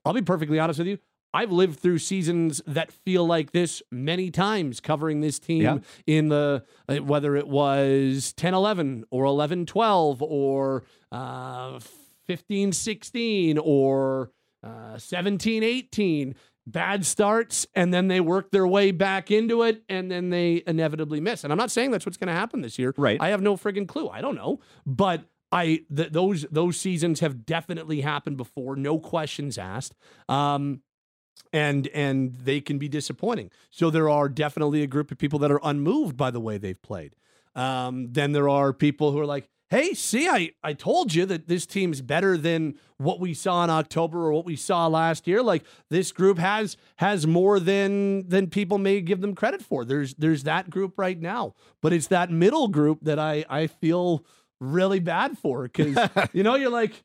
I'll 0.04 0.12
be 0.14 0.22
perfectly 0.22 0.58
honest 0.58 0.78
with 0.78 0.88
you. 0.88 0.98
I've 1.34 1.52
lived 1.52 1.80
through 1.80 1.98
seasons 1.98 2.62
that 2.66 2.90
feel 2.90 3.26
like 3.26 3.52
this 3.52 3.82
many 3.90 4.30
times 4.30 4.80
covering 4.80 5.20
this 5.20 5.38
team 5.38 5.62
Yeah. 5.62 5.78
in 6.06 6.28
the 6.28 6.64
uh, 6.88 6.96
whether 6.96 7.36
it 7.36 7.46
was 7.46 8.32
10 8.34 8.54
11 8.54 9.04
or 9.10 9.24
11 9.26 9.66
12 9.66 10.22
or 10.22 10.84
uh 11.12 11.78
15 12.24 12.72
16 12.72 13.58
or 13.58 14.30
uh 14.62 14.98
17 14.98 15.62
18 15.62 16.34
bad 16.66 17.04
starts 17.06 17.66
and 17.74 17.94
then 17.94 18.08
they 18.08 18.20
work 18.20 18.50
their 18.50 18.66
way 18.66 18.90
back 18.90 19.30
into 19.30 19.62
it 19.62 19.82
and 19.88 20.10
then 20.10 20.30
they 20.30 20.62
inevitably 20.66 21.20
miss 21.20 21.44
and 21.44 21.52
i'm 21.52 21.58
not 21.58 21.70
saying 21.70 21.90
that's 21.90 22.04
what's 22.04 22.16
going 22.16 22.26
to 22.28 22.32
happen 22.32 22.60
this 22.60 22.78
year 22.78 22.92
Right. 22.96 23.20
i 23.20 23.28
have 23.28 23.42
no 23.42 23.56
friggin' 23.56 23.86
clue 23.86 24.08
i 24.08 24.20
don't 24.20 24.34
know 24.34 24.58
but 24.84 25.24
i 25.52 25.80
th- 25.94 26.10
those 26.12 26.42
those 26.50 26.76
seasons 26.76 27.20
have 27.20 27.46
definitely 27.46 28.00
happened 28.00 28.36
before 28.36 28.74
no 28.76 28.98
questions 28.98 29.58
asked 29.58 29.94
um 30.28 30.80
and 31.52 31.86
and 31.88 32.34
they 32.34 32.60
can 32.60 32.78
be 32.78 32.88
disappointing. 32.88 33.50
So 33.70 33.90
there 33.90 34.08
are 34.08 34.28
definitely 34.28 34.82
a 34.82 34.86
group 34.86 35.12
of 35.12 35.18
people 35.18 35.38
that 35.40 35.50
are 35.50 35.60
unmoved 35.62 36.16
by 36.16 36.30
the 36.30 36.40
way 36.40 36.58
they've 36.58 36.80
played. 36.80 37.14
Um, 37.54 38.12
then 38.12 38.32
there 38.32 38.48
are 38.48 38.72
people 38.72 39.12
who 39.12 39.18
are 39.20 39.26
like, 39.26 39.48
hey, 39.68 39.94
see, 39.94 40.28
I, 40.28 40.52
I 40.62 40.72
told 40.74 41.12
you 41.14 41.26
that 41.26 41.48
this 41.48 41.66
team's 41.66 42.00
better 42.00 42.36
than 42.36 42.74
what 42.98 43.18
we 43.20 43.34
saw 43.34 43.64
in 43.64 43.70
October 43.70 44.24
or 44.24 44.32
what 44.32 44.44
we 44.44 44.56
saw 44.56 44.86
last 44.86 45.26
year. 45.26 45.42
Like 45.42 45.64
this 45.90 46.12
group 46.12 46.38
has 46.38 46.76
has 46.96 47.26
more 47.26 47.58
than 47.60 48.28
than 48.28 48.48
people 48.48 48.78
may 48.78 49.00
give 49.00 49.20
them 49.20 49.34
credit 49.34 49.62
for. 49.62 49.84
There's 49.84 50.14
there's 50.14 50.44
that 50.44 50.70
group 50.70 50.94
right 50.98 51.20
now, 51.20 51.54
but 51.82 51.92
it's 51.92 52.06
that 52.08 52.30
middle 52.30 52.68
group 52.68 53.00
that 53.02 53.18
I 53.18 53.44
I 53.50 53.66
feel 53.66 54.24
really 54.60 55.00
bad 55.00 55.36
for 55.36 55.64
because 55.64 55.96
you 56.32 56.42
know 56.42 56.54
you're 56.54 56.70
like 56.70 57.02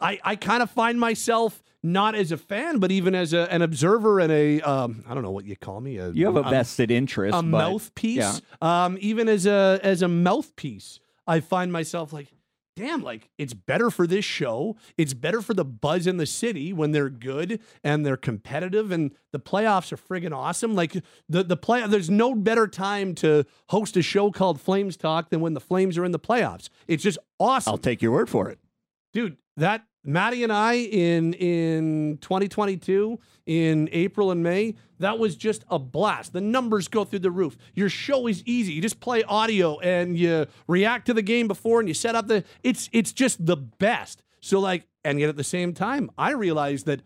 I 0.00 0.20
I 0.24 0.36
kind 0.36 0.62
of 0.62 0.70
find 0.70 1.00
myself 1.00 1.62
not 1.82 2.14
as 2.16 2.32
a 2.32 2.36
fan, 2.36 2.78
but 2.78 2.90
even 2.90 3.14
as 3.14 3.32
a, 3.32 3.50
an 3.52 3.62
observer 3.62 4.18
and 4.20 4.30
a 4.32 4.60
um, 4.60 5.04
I 5.08 5.14
don't 5.14 5.22
know 5.22 5.30
what 5.30 5.44
you 5.46 5.56
call 5.56 5.80
me. 5.80 5.96
A, 5.98 6.10
You 6.10 6.26
have 6.26 6.36
a 6.36 6.42
vested 6.42 6.90
interest. 6.90 7.34
a 7.36 7.42
but- 7.42 7.44
mouthpiece. 7.44 8.16
yeah. 8.16 8.84
Um, 8.84 8.98
even 9.00 9.28
as 9.28 9.46
a 9.46 9.80
as 9.82 10.02
a 10.02 10.08
mouthpiece, 10.08 11.00
I 11.26 11.40
find 11.40 11.72
myself 11.72 12.12
like, 12.12 12.28
damn, 12.76 13.02
like 13.02 13.30
it's 13.38 13.54
better 13.54 13.90
for 13.90 14.06
this 14.06 14.24
show. 14.24 14.76
It's 14.96 15.14
better 15.14 15.40
for 15.40 15.54
the 15.54 15.64
buzz 15.64 16.06
in 16.06 16.18
the 16.18 16.26
city 16.26 16.72
when 16.72 16.92
they're 16.92 17.08
good 17.10 17.60
and 17.82 18.04
they're 18.04 18.16
competitive 18.16 18.92
and 18.92 19.12
the 19.32 19.40
playoffs 19.40 19.92
are 19.92 19.96
friggin' 19.96 20.34
awesome. 20.36 20.74
Like 20.74 20.92
the 21.28 21.42
the 21.42 21.56
play 21.56 21.86
there's 21.86 22.10
no 22.10 22.34
better 22.34 22.66
time 22.66 23.14
to 23.16 23.44
host 23.70 23.96
a 23.96 24.02
show 24.02 24.30
called 24.30 24.60
Flames 24.60 24.96
Talk 24.96 25.30
than 25.30 25.40
when 25.40 25.54
the 25.54 25.60
Flames 25.60 25.96
are 25.98 26.04
in 26.04 26.12
the 26.12 26.18
playoffs. 26.18 26.68
It's 26.86 27.02
just 27.02 27.18
awesome 27.40 27.72
I'll 27.72 27.78
take 27.78 28.02
your 28.02 28.12
word 28.12 28.28
for 28.28 28.48
it. 28.50 28.58
dude 29.12 29.38
that 29.56 29.84
maddie 30.06 30.42
and 30.42 30.52
i 30.52 30.74
in 30.74 31.32
in 31.34 32.18
2022 32.20 33.18
in 33.46 33.88
april 33.92 34.30
and 34.30 34.42
may 34.42 34.74
that 34.98 35.18
was 35.18 35.36
just 35.36 35.64
a 35.68 35.78
blast 35.78 36.32
the 36.32 36.40
numbers 36.40 36.88
go 36.88 37.04
through 37.04 37.18
the 37.18 37.30
roof 37.30 37.56
your 37.74 37.88
show 37.88 38.26
is 38.26 38.42
easy 38.46 38.72
you 38.72 38.82
just 38.82 39.00
play 39.00 39.22
audio 39.24 39.78
and 39.80 40.16
you 40.18 40.46
react 40.68 41.06
to 41.06 41.14
the 41.14 41.22
game 41.22 41.48
before 41.48 41.80
and 41.80 41.88
you 41.88 41.94
set 41.94 42.14
up 42.14 42.26
the 42.28 42.42
it's 42.62 42.88
it's 42.92 43.12
just 43.12 43.44
the 43.44 43.56
best 43.56 44.22
so 44.40 44.58
like 44.58 44.86
and 45.04 45.20
yet 45.20 45.28
at 45.28 45.36
the 45.36 45.44
same 45.44 45.74
time 45.74 46.10
i 46.16 46.30
realize 46.30 46.84
that 46.84 47.02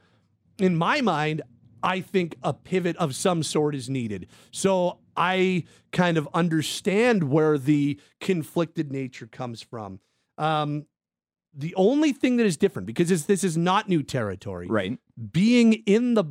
in 0.60 0.76
my 0.76 1.00
mind, 1.00 1.42
I 1.82 2.00
think 2.00 2.36
a 2.42 2.52
pivot 2.52 2.96
of 2.98 3.14
some 3.14 3.42
sort 3.42 3.74
is 3.74 3.88
needed. 3.88 4.28
So 4.50 4.98
I 5.16 5.64
kind 5.92 6.18
of 6.18 6.28
understand 6.34 7.24
where 7.24 7.58
the 7.58 7.98
conflicted 8.20 8.92
nature 8.92 9.26
comes 9.26 9.62
from. 9.62 10.00
Um, 10.36 10.86
the 11.52 11.74
only 11.74 12.12
thing 12.12 12.36
that 12.36 12.46
is 12.46 12.56
different, 12.56 12.86
because 12.86 13.08
this, 13.08 13.24
this 13.24 13.44
is 13.44 13.56
not 13.56 13.88
new 13.88 14.02
territory, 14.02 14.66
Right. 14.68 14.98
being 15.32 15.74
in 15.86 16.14
the 16.14 16.24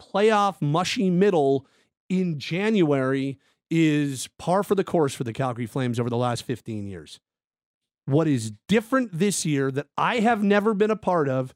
playoff 0.00 0.60
mushy 0.60 1.10
middle 1.10 1.66
in 2.08 2.38
January 2.38 3.38
is 3.70 4.28
par 4.38 4.62
for 4.62 4.74
the 4.74 4.84
course 4.84 5.14
for 5.14 5.24
the 5.24 5.32
Calgary 5.32 5.66
Flames 5.66 5.98
over 5.98 6.10
the 6.10 6.16
last 6.16 6.42
15 6.44 6.86
years. 6.86 7.20
What 8.04 8.26
is 8.28 8.52
different 8.68 9.10
this 9.16 9.46
year 9.46 9.70
that 9.70 9.86
I 9.96 10.16
have 10.20 10.42
never 10.42 10.74
been 10.74 10.90
a 10.90 10.96
part 10.96 11.28
of 11.28 11.54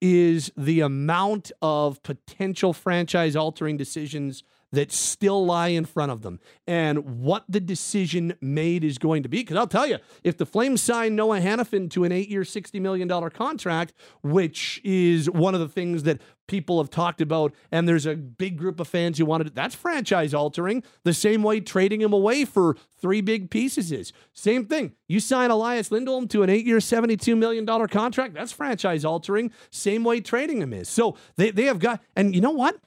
is 0.00 0.52
the 0.56 0.80
amount 0.80 1.52
of 1.62 2.02
potential 2.02 2.72
franchise 2.72 3.34
altering 3.36 3.76
decisions 3.76 4.42
that 4.74 4.92
still 4.92 5.44
lie 5.44 5.68
in 5.68 5.84
front 5.84 6.12
of 6.12 6.22
them 6.22 6.40
and 6.66 7.20
what 7.20 7.44
the 7.48 7.60
decision 7.60 8.34
made 8.40 8.84
is 8.84 8.98
going 8.98 9.22
to 9.22 9.28
be. 9.28 9.38
Because 9.38 9.56
I'll 9.56 9.66
tell 9.66 9.86
you, 9.86 9.98
if 10.22 10.36
the 10.36 10.46
Flames 10.46 10.82
sign 10.82 11.14
Noah 11.14 11.40
Hanifin 11.40 11.90
to 11.90 12.04
an 12.04 12.12
eight 12.12 12.28
year, 12.28 12.42
$60 12.42 12.80
million 12.80 13.08
contract, 13.30 13.94
which 14.22 14.80
is 14.84 15.30
one 15.30 15.54
of 15.54 15.60
the 15.60 15.68
things 15.68 16.02
that 16.04 16.20
people 16.46 16.78
have 16.78 16.90
talked 16.90 17.20
about, 17.20 17.54
and 17.72 17.88
there's 17.88 18.06
a 18.06 18.14
big 18.14 18.58
group 18.58 18.78
of 18.78 18.88
fans 18.88 19.18
who 19.18 19.24
wanted 19.24 19.46
it, 19.46 19.54
that's 19.54 19.74
franchise 19.74 20.34
altering, 20.34 20.82
the 21.02 21.14
same 21.14 21.42
way 21.42 21.60
trading 21.60 22.00
him 22.00 22.12
away 22.12 22.44
for 22.44 22.76
three 23.00 23.20
big 23.20 23.50
pieces 23.50 23.90
is. 23.90 24.12
Same 24.32 24.66
thing. 24.66 24.92
You 25.08 25.20
sign 25.20 25.50
Elias 25.50 25.90
Lindholm 25.90 26.28
to 26.28 26.42
an 26.42 26.50
eight 26.50 26.66
year, 26.66 26.78
$72 26.78 27.36
million 27.36 27.66
contract, 27.88 28.34
that's 28.34 28.52
franchise 28.52 29.04
altering, 29.04 29.50
same 29.70 30.04
way 30.04 30.20
trading 30.20 30.60
him 30.60 30.72
is. 30.72 30.88
So 30.88 31.16
they, 31.36 31.50
they 31.50 31.64
have 31.64 31.78
got, 31.78 32.02
and 32.14 32.34
you 32.34 32.40
know 32.40 32.50
what? 32.50 32.78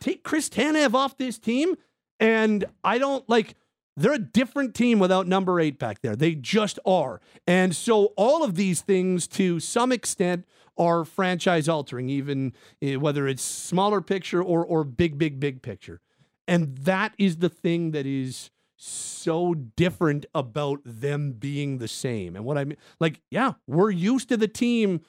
Take 0.00 0.24
Chris 0.24 0.48
Tanev 0.48 0.94
off 0.94 1.16
this 1.16 1.38
team, 1.38 1.76
and 2.18 2.64
I 2.82 2.98
don't 2.98 3.28
like. 3.28 3.54
They're 3.96 4.14
a 4.14 4.18
different 4.18 4.74
team 4.74 4.98
without 4.98 5.26
number 5.26 5.60
eight 5.60 5.78
back 5.78 6.00
there. 6.00 6.16
They 6.16 6.34
just 6.34 6.78
are. 6.86 7.20
And 7.46 7.76
so 7.76 8.14
all 8.16 8.42
of 8.42 8.54
these 8.54 8.80
things, 8.80 9.26
to 9.28 9.60
some 9.60 9.92
extent, 9.92 10.46
are 10.78 11.04
franchise 11.04 11.68
altering, 11.68 12.08
even 12.08 12.54
eh, 12.80 12.96
whether 12.96 13.28
it's 13.28 13.42
smaller 13.42 14.00
picture 14.00 14.42
or 14.42 14.64
or 14.64 14.84
big, 14.84 15.18
big, 15.18 15.38
big 15.38 15.60
picture. 15.60 16.00
And 16.48 16.78
that 16.78 17.14
is 17.18 17.36
the 17.36 17.48
thing 17.48 17.90
that 17.90 18.06
is 18.06 18.50
so 18.76 19.54
different 19.54 20.24
about 20.34 20.80
them 20.84 21.32
being 21.32 21.78
the 21.78 21.88
same. 21.88 22.34
And 22.34 22.44
what 22.44 22.56
I 22.56 22.64
mean, 22.64 22.78
like, 22.98 23.20
yeah, 23.30 23.52
we're 23.66 23.90
used 23.90 24.30
to 24.30 24.36
the 24.38 24.48
team 24.48 25.02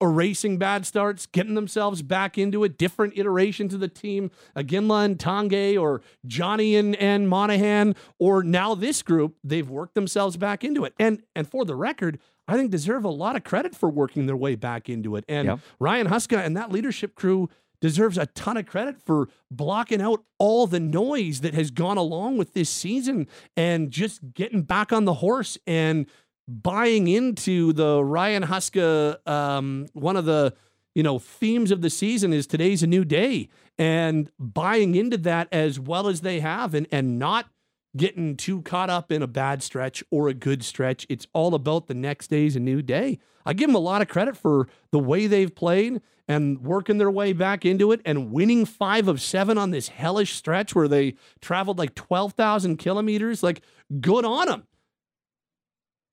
erasing 0.00 0.58
bad 0.58 0.86
starts, 0.86 1.26
getting 1.26 1.54
themselves 1.54 2.02
back 2.02 2.38
into 2.38 2.64
it, 2.64 2.78
different 2.78 3.16
iterations 3.16 3.74
of 3.74 3.80
the 3.80 3.88
team, 3.88 4.30
Iginla 4.56 5.04
and 5.04 5.18
Tanguay 5.18 5.80
or 5.80 6.02
Johnny 6.26 6.76
and, 6.76 6.94
and 6.96 7.28
Monahan, 7.28 7.94
or 8.18 8.42
now 8.42 8.74
this 8.74 9.02
group, 9.02 9.36
they've 9.42 9.68
worked 9.68 9.94
themselves 9.94 10.36
back 10.36 10.64
into 10.64 10.84
it. 10.84 10.94
And 10.98 11.22
and 11.34 11.48
for 11.48 11.64
the 11.64 11.74
record, 11.74 12.18
I 12.46 12.56
think 12.56 12.70
deserve 12.70 13.04
a 13.04 13.10
lot 13.10 13.36
of 13.36 13.44
credit 13.44 13.74
for 13.74 13.88
working 13.90 14.26
their 14.26 14.36
way 14.36 14.54
back 14.54 14.88
into 14.88 15.16
it. 15.16 15.24
And 15.28 15.48
Yep. 15.48 15.58
Ryan 15.80 16.06
Huska 16.08 16.38
and 16.44 16.56
that 16.56 16.70
leadership 16.72 17.14
crew 17.14 17.48
deserves 17.80 18.18
a 18.18 18.26
ton 18.26 18.56
of 18.56 18.66
credit 18.66 19.00
for 19.00 19.28
blocking 19.50 20.00
out 20.02 20.24
all 20.38 20.66
the 20.66 20.80
noise 20.80 21.42
that 21.42 21.54
has 21.54 21.70
gone 21.70 21.96
along 21.96 22.36
with 22.36 22.52
this 22.52 22.68
season 22.68 23.28
and 23.56 23.90
just 23.90 24.32
getting 24.34 24.62
back 24.62 24.92
on 24.92 25.04
the 25.04 25.14
horse 25.14 25.56
and 25.66 26.06
buying 26.48 27.06
into 27.06 27.72
the 27.74 28.02
Ryan 28.02 28.44
Huska. 28.44 29.26
Um, 29.28 29.86
one 29.92 30.16
of 30.16 30.24
the 30.24 30.54
you 30.94 31.02
know 31.02 31.18
themes 31.18 31.70
of 31.70 31.82
the 31.82 31.90
season 31.90 32.32
is 32.32 32.46
today's 32.46 32.82
a 32.82 32.86
new 32.86 33.04
day, 33.04 33.48
and 33.78 34.30
buying 34.38 34.94
into 34.94 35.18
that 35.18 35.48
as 35.52 35.78
well 35.78 36.08
as 36.08 36.22
they 36.22 36.40
have, 36.40 36.74
and 36.74 36.88
and 36.90 37.18
not 37.18 37.46
getting 37.96 38.36
too 38.36 38.62
caught 38.62 38.90
up 38.90 39.12
in 39.12 39.22
a 39.22 39.26
bad 39.26 39.62
stretch 39.62 40.02
or 40.10 40.28
a 40.28 40.34
good 40.34 40.64
stretch. 40.64 41.06
It's 41.08 41.26
all 41.32 41.54
about 41.54 41.86
the 41.86 41.94
next 41.94 42.28
day's 42.28 42.56
a 42.56 42.60
new 42.60 42.82
day. 42.82 43.18
I 43.46 43.52
give 43.54 43.68
them 43.68 43.74
a 43.76 43.80
lot 43.80 44.02
of 44.02 44.08
credit 44.08 44.36
for 44.36 44.68
the 44.92 44.98
way 44.98 45.26
they've 45.26 45.54
played 45.54 46.00
and 46.28 46.62
working 46.62 46.98
their 46.98 47.10
way 47.10 47.32
back 47.32 47.64
into 47.64 47.90
it 47.90 48.02
and 48.04 48.30
winning 48.30 48.66
five 48.66 49.08
of 49.08 49.22
seven 49.22 49.56
on 49.56 49.70
this 49.70 49.88
hellish 49.88 50.34
stretch 50.34 50.74
where 50.74 50.86
they 50.86 51.14
traveled 51.40 51.78
like 51.78 51.94
12,000 51.94 52.76
kilometers. 52.76 53.42
Like, 53.42 53.62
good 54.00 54.26
on 54.26 54.48
them 54.48 54.66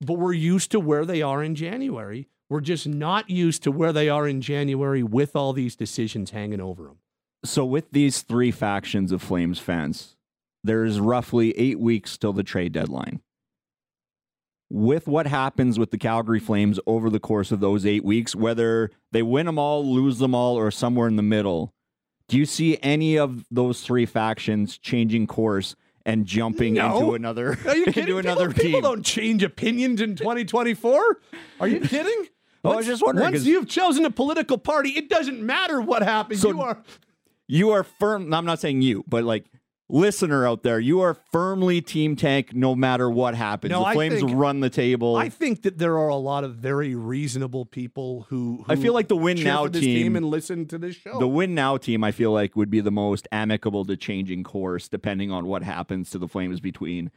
but 0.00 0.14
we're 0.14 0.32
used 0.32 0.70
to 0.72 0.80
where 0.80 1.04
they 1.04 1.22
are 1.22 1.42
in 1.42 1.54
January. 1.54 2.28
We're 2.48 2.60
just 2.60 2.86
not 2.86 3.28
used 3.28 3.62
to 3.64 3.72
where 3.72 3.92
they 3.92 4.08
are 4.08 4.28
in 4.28 4.40
January 4.40 5.02
with 5.02 5.34
all 5.34 5.52
these 5.52 5.74
decisions 5.74 6.30
hanging 6.30 6.60
over 6.60 6.84
them. 6.84 6.98
So, 7.44 7.64
with 7.64 7.90
these 7.90 8.22
three 8.22 8.50
factions 8.50 9.12
of 9.12 9.22
Flames 9.22 9.58
fans, 9.58 10.16
there's 10.64 11.00
roughly 11.00 11.56
eight 11.58 11.78
weeks 11.78 12.16
till 12.16 12.32
the 12.32 12.42
trade 12.42 12.72
deadline. 12.72 13.20
With 14.68 15.06
what 15.06 15.26
happens 15.26 15.78
with 15.78 15.92
the 15.92 15.98
Calgary 15.98 16.40
Flames 16.40 16.80
over 16.86 17.08
the 17.08 17.20
course 17.20 17.52
of 17.52 17.60
those 17.60 17.86
eight 17.86 18.04
weeks, 18.04 18.34
whether 18.34 18.90
they 19.12 19.22
win 19.22 19.46
them 19.46 19.58
all, 19.58 19.86
lose 19.86 20.18
them 20.18 20.34
all, 20.34 20.56
or 20.56 20.72
somewhere 20.72 21.06
in 21.06 21.16
the 21.16 21.22
middle, 21.22 21.72
do 22.28 22.36
you 22.36 22.46
see 22.46 22.78
any 22.82 23.16
of 23.16 23.44
those 23.50 23.82
three 23.82 24.06
factions 24.06 24.76
changing 24.78 25.28
course 25.28 25.76
and 26.06 26.24
jumping 26.24 26.74
No. 26.74 26.96
into 27.00 27.14
another 27.14 27.58
Are 27.66 27.76
you 27.76 27.84
kidding? 27.86 28.02
into 28.04 28.18
another 28.18 28.46
people, 28.48 28.62
team? 28.62 28.72
people 28.76 28.80
don't 28.92 29.04
change 29.04 29.42
opinions 29.42 30.00
in 30.00 30.16
2024. 30.16 31.18
Are 31.60 31.68
you 31.68 31.80
kidding? 31.80 32.26
I 32.64 32.68
Once- 32.68 32.76
was 32.78 32.86
just 32.86 33.02
wondering, 33.04 33.32
Once 33.32 33.44
you've 33.44 33.68
chosen 33.68 34.04
a 34.06 34.10
political 34.10 34.56
party, 34.56 34.90
it 34.90 35.08
doesn't 35.10 35.40
matter 35.44 35.80
what 35.80 36.02
happens. 36.02 36.40
So- 36.40 36.48
you 36.48 36.60
are 36.62 36.82
you 37.48 37.70
are 37.70 37.84
firm. 37.84 38.32
I'm 38.34 38.44
not 38.46 38.58
saying 38.60 38.82
you, 38.82 39.04
but 39.06 39.22
like 39.22 39.44
listener 39.88 40.46
out 40.46 40.62
there, 40.62 40.80
you 40.80 41.00
are 41.00 41.14
firmly 41.30 41.80
team 41.80 42.16
tank 42.16 42.52
no 42.54 42.74
matter 42.74 43.08
what 43.08 43.34
happens. 43.34 43.70
No, 43.70 43.84
the 43.84 43.92
Flames 43.92 44.20
think- 44.20 44.32
run 44.34 44.60
the 44.60 44.70
table. 44.70 45.16
I 45.16 45.28
think 45.28 45.62
that 45.62 45.78
there 45.78 45.96
are 45.98 46.08
a 46.08 46.16
lot 46.16 46.44
of 46.44 46.56
very 46.56 46.94
reasonable 46.94 47.64
people 47.66 48.26
who, 48.28 48.64
I 48.68 48.76
feel 48.76 48.92
like 48.94 49.08
the 49.08 49.16
win 49.16 49.42
now 49.42 49.66
this 49.68 49.82
team- 49.82 50.16
and 50.16 50.26
listen 50.26 50.66
to 50.66 50.78
this 50.78 50.96
show. 50.96 51.18
the 51.18 51.28
win 51.28 51.54
now 51.54 51.76
team, 51.76 52.02
I 52.02 52.10
feel 52.12 52.32
like, 52.32 52.56
would 52.56 52.70
be 52.70 52.80
the 52.80 52.90
most 52.90 53.28
amicable 53.30 53.84
to 53.84 53.96
changing 53.96 54.42
course 54.44 54.88
depending 54.88 55.30
on 55.30 55.46
what 55.46 55.62
happens 55.62 56.10
to 56.10 56.18
the 56.18 56.28
Flames 56.28 56.60
between 56.60 57.10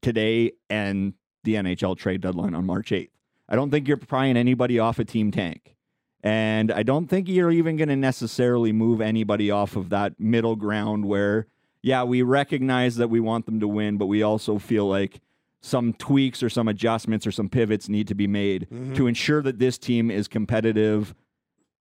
today 0.00 0.52
and 0.70 1.14
the 1.44 1.54
NHL 1.54 1.96
trade 1.96 2.22
deadline 2.22 2.54
on 2.54 2.64
March 2.64 2.90
8th. 2.90 3.10
I 3.48 3.56
don't 3.56 3.70
think 3.70 3.86
you're 3.86 3.98
prying 3.98 4.38
anybody 4.38 4.78
off 4.78 4.98
a 4.98 5.04
team 5.04 5.30
tank. 5.30 5.76
And 6.22 6.72
I 6.72 6.82
don't 6.82 7.06
think 7.06 7.28
you're 7.28 7.50
even 7.50 7.76
going 7.76 7.90
to 7.90 7.96
necessarily 7.96 8.72
move 8.72 9.02
anybody 9.02 9.50
off 9.50 9.76
of 9.76 9.90
that 9.90 10.18
middle 10.18 10.56
ground 10.56 11.04
where, 11.04 11.48
yeah, 11.84 12.02
we 12.02 12.22
recognize 12.22 12.96
that 12.96 13.08
we 13.08 13.20
want 13.20 13.44
them 13.44 13.60
to 13.60 13.68
win, 13.68 13.98
but 13.98 14.06
we 14.06 14.22
also 14.22 14.58
feel 14.58 14.88
like 14.88 15.20
some 15.60 15.92
tweaks 15.92 16.42
or 16.42 16.48
some 16.48 16.66
adjustments 16.66 17.26
or 17.26 17.30
some 17.30 17.50
pivots 17.50 17.90
need 17.90 18.08
to 18.08 18.14
be 18.14 18.26
made 18.26 18.66
to 18.94 19.06
ensure 19.06 19.42
that 19.42 19.58
this 19.58 19.76
team 19.76 20.10
is 20.10 20.26
competitive 20.26 21.14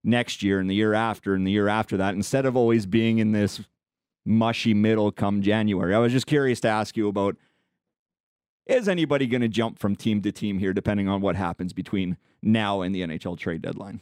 next 0.04 0.44
year 0.44 0.60
and 0.60 0.70
the 0.70 0.76
year 0.76 0.94
after 0.94 1.34
and 1.34 1.48
the 1.48 1.52
year 1.52 1.70
after 1.70 1.96
that 1.96 2.16
instead 2.16 2.46
of 2.46 2.58
always 2.58 2.86
being 2.86 3.20
in 3.20 3.32
this 3.32 3.62
mushy 4.26 4.74
middle 4.74 5.10
come 5.10 5.42
January. 5.42 5.96
I 5.96 6.00
was 6.00 6.12
just 6.12 6.28
curious 6.28 6.60
to 6.62 6.68
ask 6.68 6.98
you 6.98 7.08
about 7.08 7.38
is 8.66 8.90
anybody 8.90 9.26
going 9.26 9.42
to 9.42 9.48
jump 9.48 9.80
from 9.80 9.96
team 9.96 10.22
to 10.24 10.34
team 10.34 10.60
here, 10.60 10.74
depending 10.74 11.08
on 11.08 11.22
what 11.22 11.38
happens 11.38 11.72
between 11.72 12.18
now 12.42 12.82
and 12.82 12.94
the 12.94 13.04
NHL 13.04 13.38
trade 13.38 13.62
deadline? 13.62 14.02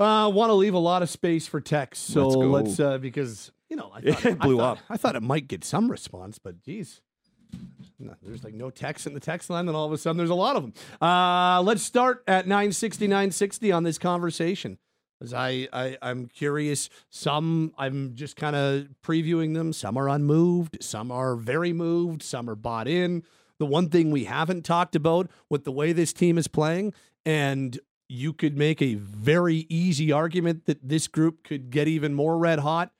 I 0.00 0.24
uh, 0.24 0.28
want 0.28 0.50
to 0.50 0.54
leave 0.54 0.74
a 0.74 0.78
lot 0.78 1.02
of 1.02 1.08
space 1.08 1.46
for 1.46 1.60
text, 1.60 2.06
so 2.06 2.28
Let's 2.28 2.78
let's, 2.78 2.80
uh, 2.80 2.98
because 2.98 3.52
you 3.68 3.76
know 3.76 3.90
I 3.94 4.00
thought, 4.12 4.24
It 4.24 4.38
blew 4.38 4.58
I 4.58 4.62
thought, 4.62 4.78
up. 4.78 4.84
I 4.90 4.96
thought 4.96 5.16
it 5.16 5.22
might 5.22 5.48
get 5.48 5.64
some 5.64 5.90
response, 5.90 6.38
but 6.38 6.62
geez, 6.62 7.00
no, 7.98 8.14
there's 8.22 8.44
like 8.44 8.54
no 8.54 8.70
text 8.70 9.06
in 9.06 9.14
the 9.14 9.20
text 9.20 9.48
line, 9.50 9.68
and 9.68 9.76
all 9.76 9.86
of 9.86 9.92
a 9.92 9.98
sudden 9.98 10.18
there's 10.18 10.30
a 10.30 10.34
lot 10.34 10.56
of 10.56 10.62
them. 10.62 10.74
Uh, 11.00 11.62
let's 11.62 11.82
start 11.82 12.22
at 12.26 12.46
960, 12.46 13.06
960 13.06 13.72
on 13.72 13.82
this 13.84 13.98
conversation. 13.98 14.78
Because 15.18 15.32
I, 15.32 15.66
I, 15.72 15.96
I'm 16.02 16.26
curious. 16.26 16.90
Some 17.08 17.72
I'm 17.78 18.14
just 18.14 18.36
kind 18.36 18.54
of 18.54 18.88
previewing 19.02 19.54
them. 19.54 19.72
Some 19.72 19.96
are 19.96 20.10
unmoved. 20.10 20.76
Some 20.82 21.10
are 21.10 21.36
very 21.36 21.72
moved. 21.72 22.22
Some 22.22 22.50
are 22.50 22.54
bought 22.54 22.86
in. 22.86 23.22
The 23.58 23.64
one 23.64 23.88
thing 23.88 24.10
we 24.10 24.24
haven't 24.24 24.66
talked 24.66 24.94
about 24.94 25.30
with 25.48 25.64
the 25.64 25.72
way 25.72 25.94
this 25.94 26.12
team 26.12 26.36
is 26.36 26.48
playing, 26.48 26.92
and 27.24 27.78
you 28.10 28.34
could 28.34 28.58
make 28.58 28.82
a 28.82 28.96
very 28.96 29.64
easy 29.70 30.12
argument 30.12 30.66
that 30.66 30.86
this 30.86 31.08
group 31.08 31.42
could 31.42 31.70
get 31.70 31.88
even 31.88 32.12
more 32.12 32.36
red 32.36 32.58
hot 32.58 32.92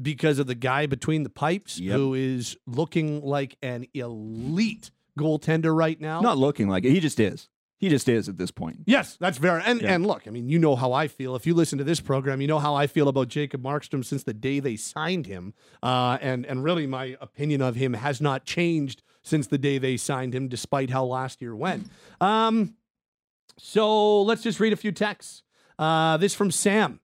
because 0.00 0.38
of 0.38 0.46
the 0.46 0.54
guy 0.54 0.86
between 0.86 1.22
the 1.22 1.30
pipes 1.30 1.78
Yep. 1.78 1.96
who 1.96 2.14
is 2.14 2.56
looking 2.66 3.22
like 3.22 3.56
an 3.62 3.86
elite 3.94 4.90
goaltender 5.18 5.76
right 5.76 6.00
now. 6.00 6.20
Not 6.20 6.38
looking 6.38 6.68
like 6.68 6.84
it. 6.84 6.90
He 6.92 7.00
just 7.00 7.20
is. 7.20 7.48
He 7.78 7.88
just 7.88 8.08
is 8.10 8.28
at 8.28 8.36
this 8.36 8.50
point. 8.50 8.80
Yes, 8.84 9.16
that's 9.18 9.38
very 9.38 9.62
and 9.64 9.80
Yeah. 9.80 9.94
and 9.94 10.06
look, 10.06 10.28
I 10.28 10.30
mean, 10.30 10.48
you 10.50 10.58
know 10.58 10.76
how 10.76 10.92
I 10.92 11.08
feel. 11.08 11.34
If 11.34 11.46
you 11.46 11.54
listen 11.54 11.78
to 11.78 11.84
this 11.84 11.98
program, 12.00 12.40
you 12.42 12.46
know 12.46 12.58
how 12.58 12.74
I 12.74 12.86
feel 12.86 13.08
about 13.08 13.28
Jacob 13.28 13.62
Markstrom 13.62 14.04
since 14.04 14.22
the 14.22 14.34
day 14.34 14.60
they 14.60 14.76
signed 14.76 15.24
him. 15.26 15.54
Uh, 15.82 16.18
and 16.20 16.44
and 16.44 16.62
really, 16.62 16.86
my 16.86 17.16
opinion 17.22 17.62
of 17.62 17.76
him 17.76 17.94
has 17.94 18.20
not 18.20 18.44
changed 18.44 19.02
since 19.22 19.46
the 19.46 19.56
day 19.58 19.78
they 19.78 19.96
signed 19.96 20.34
him, 20.34 20.46
despite 20.48 20.90
how 20.90 21.04
last 21.04 21.40
year 21.40 21.56
went. 21.56 21.86
Um, 22.20 22.74
so 23.58 24.22
let's 24.22 24.42
just 24.42 24.60
read 24.60 24.72
a 24.72 24.76
few 24.76 24.92
texts. 24.92 25.42
Uh, 25.78 26.16
this 26.18 26.34
from 26.34 26.50
Sam. 26.50 27.00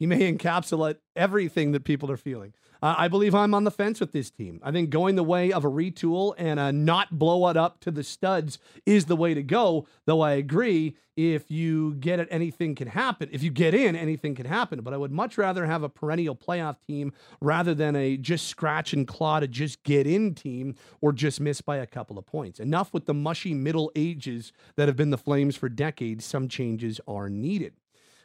He 0.00 0.06
may 0.06 0.32
encapsulate 0.32 0.96
everything 1.14 1.72
that 1.72 1.84
people 1.84 2.10
are 2.10 2.16
feeling. 2.16 2.54
Uh, 2.82 2.94
I 2.96 3.08
believe 3.08 3.34
I'm 3.34 3.52
on 3.52 3.64
the 3.64 3.70
fence 3.70 4.00
with 4.00 4.12
this 4.12 4.30
team. 4.30 4.58
I 4.62 4.72
think 4.72 4.88
going 4.88 5.14
the 5.14 5.22
way 5.22 5.52
of 5.52 5.62
a 5.62 5.70
retool 5.70 6.34
and 6.38 6.58
a 6.58 6.72
not 6.72 7.18
blow 7.18 7.46
it 7.48 7.56
up 7.58 7.80
to 7.80 7.90
the 7.90 8.02
studs 8.02 8.58
is 8.86 9.04
the 9.04 9.14
way 9.14 9.34
to 9.34 9.42
go. 9.42 9.86
Though 10.06 10.22
I 10.22 10.32
agree, 10.32 10.96
if 11.18 11.50
you 11.50 11.96
get 11.96 12.18
it, 12.18 12.28
anything 12.30 12.74
can 12.74 12.88
happen. 12.88 13.28
If 13.30 13.42
you 13.42 13.50
get 13.50 13.74
in, 13.74 13.94
anything 13.94 14.34
can 14.34 14.46
happen. 14.46 14.80
But 14.80 14.94
I 14.94 14.96
would 14.96 15.12
much 15.12 15.36
rather 15.36 15.66
have 15.66 15.82
a 15.82 15.90
perennial 15.90 16.34
playoff 16.34 16.76
team 16.80 17.12
rather 17.42 17.74
than 17.74 17.94
a 17.94 18.16
just 18.16 18.48
scratch 18.48 18.94
and 18.94 19.06
claw 19.06 19.40
to 19.40 19.46
just 19.46 19.82
get 19.82 20.06
in 20.06 20.34
team 20.34 20.76
or 21.02 21.12
just 21.12 21.42
miss 21.42 21.60
by 21.60 21.76
a 21.76 21.86
couple 21.86 22.16
of 22.16 22.24
points. 22.24 22.58
Enough 22.58 22.94
with 22.94 23.04
the 23.04 23.12
mushy 23.12 23.52
middle 23.52 23.92
ages 23.94 24.50
that 24.76 24.88
have 24.88 24.96
been 24.96 25.10
the 25.10 25.18
Flames 25.18 25.56
for 25.56 25.68
decades. 25.68 26.24
Some 26.24 26.48
changes 26.48 26.98
are 27.06 27.28
needed. 27.28 27.74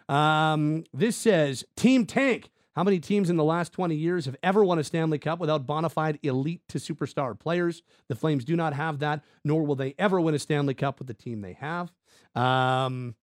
Um, 0.09 0.83
this 0.93 1.15
says 1.15 1.65
Team 1.75 2.05
Tank. 2.05 2.51
How 2.75 2.83
many 2.83 2.99
teams 2.99 3.29
in 3.29 3.37
the 3.37 3.43
last 3.43 3.71
20 3.71 3.95
years 3.95 4.25
have 4.25 4.35
ever 4.43 4.63
won 4.63 4.79
a 4.79 4.83
Stanley 4.83 5.17
Cup 5.17 5.39
without 5.39 5.65
bona 5.65 5.87
fide 5.87 6.19
elite 6.23 6.61
to 6.67 6.77
superstar 6.77 7.39
players? 7.39 7.83
The 8.09 8.15
Flames 8.15 8.43
do 8.43 8.55
not 8.57 8.73
have 8.73 8.99
that, 8.99 9.23
nor 9.45 9.65
will 9.65 9.75
they 9.75 9.95
ever 9.97 10.19
win 10.19 10.35
a 10.35 10.39
Stanley 10.39 10.73
Cup 10.73 10.99
with 10.99 11.07
the 11.07 11.13
team 11.13 11.39
they 11.39 11.53
have. 11.53 11.93
Um, 12.35 13.15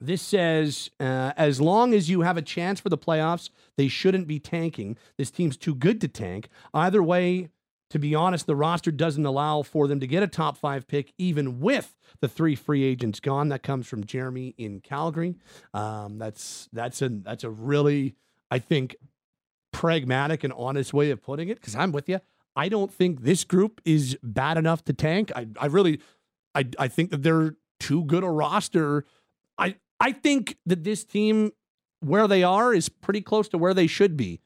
this 0.00 0.22
says, 0.22 0.90
uh, 0.98 1.32
as 1.36 1.60
long 1.60 1.94
as 1.94 2.10
you 2.10 2.22
have 2.22 2.36
a 2.36 2.42
chance 2.42 2.80
for 2.80 2.88
the 2.88 2.98
playoffs, 2.98 3.48
they 3.76 3.86
shouldn't 3.86 4.26
be 4.26 4.40
tanking. 4.40 4.98
This 5.16 5.30
team's 5.30 5.56
too 5.56 5.74
good 5.74 6.00
to 6.00 6.08
tank. 6.08 6.48
Either 6.74 7.02
way, 7.02 7.50
to 7.90 7.98
be 7.98 8.14
honest, 8.14 8.46
the 8.46 8.56
roster 8.56 8.90
doesn't 8.90 9.24
allow 9.24 9.62
for 9.62 9.86
them 9.86 10.00
to 10.00 10.06
get 10.06 10.22
a 10.22 10.26
top 10.26 10.56
five 10.56 10.86
pick, 10.86 11.12
even 11.18 11.60
with 11.60 11.94
the 12.20 12.28
three 12.28 12.54
free 12.54 12.82
agents 12.82 13.20
gone. 13.20 13.48
That 13.48 13.62
comes 13.62 13.86
from 13.86 14.04
Jeremy 14.04 14.54
in 14.56 14.80
Calgary. 14.80 15.36
Um, 15.72 16.18
that's 16.18 16.68
that's 16.72 17.02
a 17.02 17.08
that's 17.08 17.44
a 17.44 17.50
really, 17.50 18.16
I 18.50 18.58
think, 18.58 18.96
pragmatic 19.72 20.44
and 20.44 20.52
honest 20.56 20.92
way 20.94 21.10
of 21.10 21.22
putting 21.22 21.48
it. 21.48 21.60
Because 21.60 21.76
I'm 21.76 21.92
with 21.92 22.08
you. 22.08 22.20
I 22.56 22.68
don't 22.68 22.92
think 22.92 23.22
this 23.22 23.44
group 23.44 23.80
is 23.84 24.16
bad 24.22 24.56
enough 24.56 24.84
to 24.84 24.92
tank. 24.92 25.30
I 25.36 25.48
I 25.60 25.66
really, 25.66 26.00
I 26.54 26.66
I 26.78 26.88
think 26.88 27.10
that 27.10 27.22
they're 27.22 27.56
too 27.80 28.04
good 28.04 28.24
a 28.24 28.30
roster. 28.30 29.04
I 29.58 29.76
I 30.00 30.12
think 30.12 30.56
that 30.66 30.84
this 30.84 31.04
team, 31.04 31.52
where 32.00 32.26
they 32.26 32.42
are, 32.42 32.72
is 32.72 32.88
pretty 32.88 33.20
close 33.20 33.48
to 33.50 33.58
where 33.58 33.74
they 33.74 33.86
should 33.86 34.16
be 34.16 34.40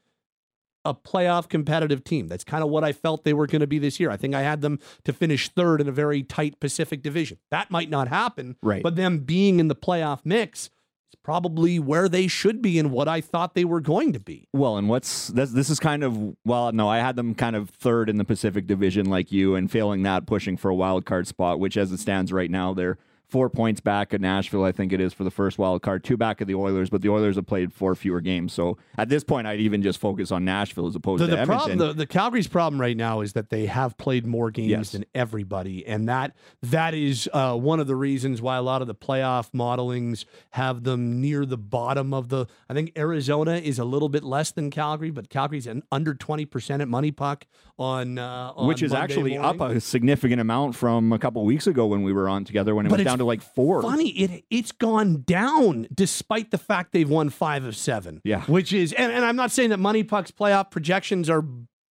a 0.85 0.93
playoff 0.93 1.49
competitive 1.49 2.03
team. 2.03 2.27
That's 2.27 2.43
kind 2.43 2.63
of 2.63 2.69
what 2.69 2.83
I 2.83 2.93
felt 2.93 3.23
they 3.23 3.33
were 3.33 3.47
going 3.47 3.61
to 3.61 3.67
be 3.67 3.79
this 3.79 3.99
year. 3.99 4.09
I 4.09 4.17
think 4.17 4.33
I 4.33 4.41
had 4.41 4.61
them 4.61 4.79
to 5.03 5.13
finish 5.13 5.49
third 5.49 5.81
in 5.81 5.87
a 5.87 5.91
very 5.91 6.23
tight 6.23 6.59
Pacific 6.59 7.01
division. 7.01 7.37
That 7.51 7.69
might 7.69 7.89
not 7.89 8.07
happen, 8.07 8.55
Right. 8.63 8.83
But 8.83 8.95
them 8.95 9.19
being 9.19 9.59
in 9.59 9.67
the 9.67 9.75
playoff 9.75 10.21
mix 10.23 10.65
is 11.11 11.19
probably 11.23 11.79
where 11.79 12.07
they 12.07 12.27
should 12.27 12.61
be 12.61 12.79
and 12.79 12.91
what 12.91 13.07
I 13.07 13.21
thought 13.21 13.55
they 13.55 13.65
were 13.65 13.81
going 13.81 14.13
to 14.13 14.19
be. 14.19 14.47
Well, 14.53 14.77
and 14.77 14.87
what's 14.89 15.27
this? 15.27 15.51
This 15.51 15.69
is 15.69 15.79
kind 15.79 16.03
of 16.03 16.35
well, 16.45 16.71
no, 16.71 16.87
I 16.87 16.99
had 16.99 17.15
them 17.15 17.35
kind 17.35 17.55
of 17.55 17.69
third 17.69 18.09
in 18.09 18.17
the 18.17 18.25
Pacific 18.25 18.67
Division, 18.67 19.07
like 19.09 19.31
you, 19.31 19.55
and 19.55 19.69
failing 19.69 20.03
that, 20.03 20.25
pushing 20.25 20.55
for 20.57 20.69
a 20.69 20.75
wild 20.75 21.05
card 21.05 21.27
spot. 21.27 21.59
Which, 21.59 21.77
as 21.77 21.91
it 21.91 21.99
stands 21.99 22.31
right 22.31 22.49
now, 22.51 22.73
they're 22.73 22.97
four 23.29 23.49
points 23.49 23.79
back 23.79 24.13
at 24.13 24.19
Nashville. 24.21 24.63
I 24.63 24.71
think 24.71 24.91
it 24.91 24.99
is 24.99 25.13
for 25.13 25.23
the 25.23 25.31
first 25.31 25.57
wild 25.59 25.81
card, 25.81 26.03
two 26.03 26.17
back 26.17 26.41
at 26.41 26.47
the 26.47 26.55
Oilers, 26.55 26.89
but 26.89 27.01
the 27.01 27.09
Oilers 27.09 27.35
have 27.35 27.45
played 27.45 27.71
four 27.71 27.93
fewer 27.95 28.21
games. 28.21 28.53
So 28.53 28.77
at 28.97 29.07
this 29.09 29.23
point, 29.23 29.45
I'd 29.47 29.59
even 29.59 29.81
just 29.83 29.99
focus 29.99 30.31
on 30.31 30.43
Nashville 30.45 30.87
as 30.87 30.95
opposed 30.95 31.21
The, 31.21 31.27
to 31.27 31.31
the 31.35 31.39
Edmonton. 31.41 31.77
problem, 31.77 31.87
the, 31.89 31.93
the 31.93 32.07
Calgary's 32.07 32.47
problem 32.47 32.81
right 32.81 32.97
now 32.97 33.21
is 33.21 33.33
that 33.33 33.49
they 33.49 33.67
have 33.67 33.97
played 33.97 34.25
more 34.25 34.49
games 34.51 34.69
Yes. 34.69 34.91
than 34.93 35.05
everybody, 35.13 35.85
and 35.85 36.09
that 36.09 36.35
that 36.63 36.93
is 36.93 37.29
uh, 37.33 37.55
one 37.55 37.79
of 37.79 37.87
the 37.87 37.95
reasons 37.95 38.41
why 38.41 38.57
a 38.57 38.61
lot 38.61 38.81
of 38.81 38.87
the 38.87 38.95
playoff 38.95 39.51
modelings 39.51 40.25
have 40.51 40.83
them 40.83 41.21
near 41.21 41.45
the 41.45 41.57
bottom 41.57 42.13
of 42.13 42.29
the. 42.29 42.45
I 42.69 42.73
think 42.73 42.91
Arizona 42.97 43.53
is 43.57 43.77
a 43.79 43.85
little 43.85 44.09
bit 44.09 44.23
less 44.23 44.51
than 44.51 44.69
Calgary, 44.71 45.11
but 45.11 45.29
Calgary's 45.29 45.67
an 45.67 45.83
under 45.91 46.13
twenty 46.13 46.45
percent 46.45 46.81
at 46.81 46.87
Money 46.87 47.11
Puck 47.11 47.45
on, 47.77 48.17
uh, 48.17 48.53
on 48.55 48.67
which 48.67 48.81
is 48.83 48.91
Monday 48.91 49.03
actually 49.03 49.37
morning. 49.37 49.61
up 49.61 49.71
a 49.71 49.79
significant 49.79 50.41
amount 50.41 50.75
from 50.75 51.13
a 51.13 51.19
couple 51.19 51.43
weeks 51.45 51.67
ago 51.67 51.85
when 51.85 52.03
we 52.03 52.11
were 52.11 52.27
on 52.27 52.43
together 52.43 52.75
when 52.75 52.85
it 52.85 52.89
But 52.89 52.99
was 52.99 53.05
it's 53.05 53.11
down 53.19 53.25
to 53.25 53.25
like 53.25 53.41
four. 53.41 53.81
funny 53.81 54.09
it 54.09 54.45
it's 54.49 54.71
gone 54.71 55.23
down 55.27 55.87
despite 55.93 56.51
the 56.51 56.57
fact 56.57 56.91
they've 56.91 57.09
won 57.09 57.29
five 57.29 57.63
of 57.65 57.75
seven 57.75 58.21
Yeah. 58.23 58.41
which 58.43 58.73
is 58.73 58.93
and, 58.93 59.11
and 59.11 59.23
i'm 59.25 59.35
not 59.35 59.51
saying 59.51 59.69
that 59.71 59.79
money 59.79 60.03
puck's 60.03 60.31
playoff 60.31 60.71
projections 60.71 61.29
are 61.29 61.43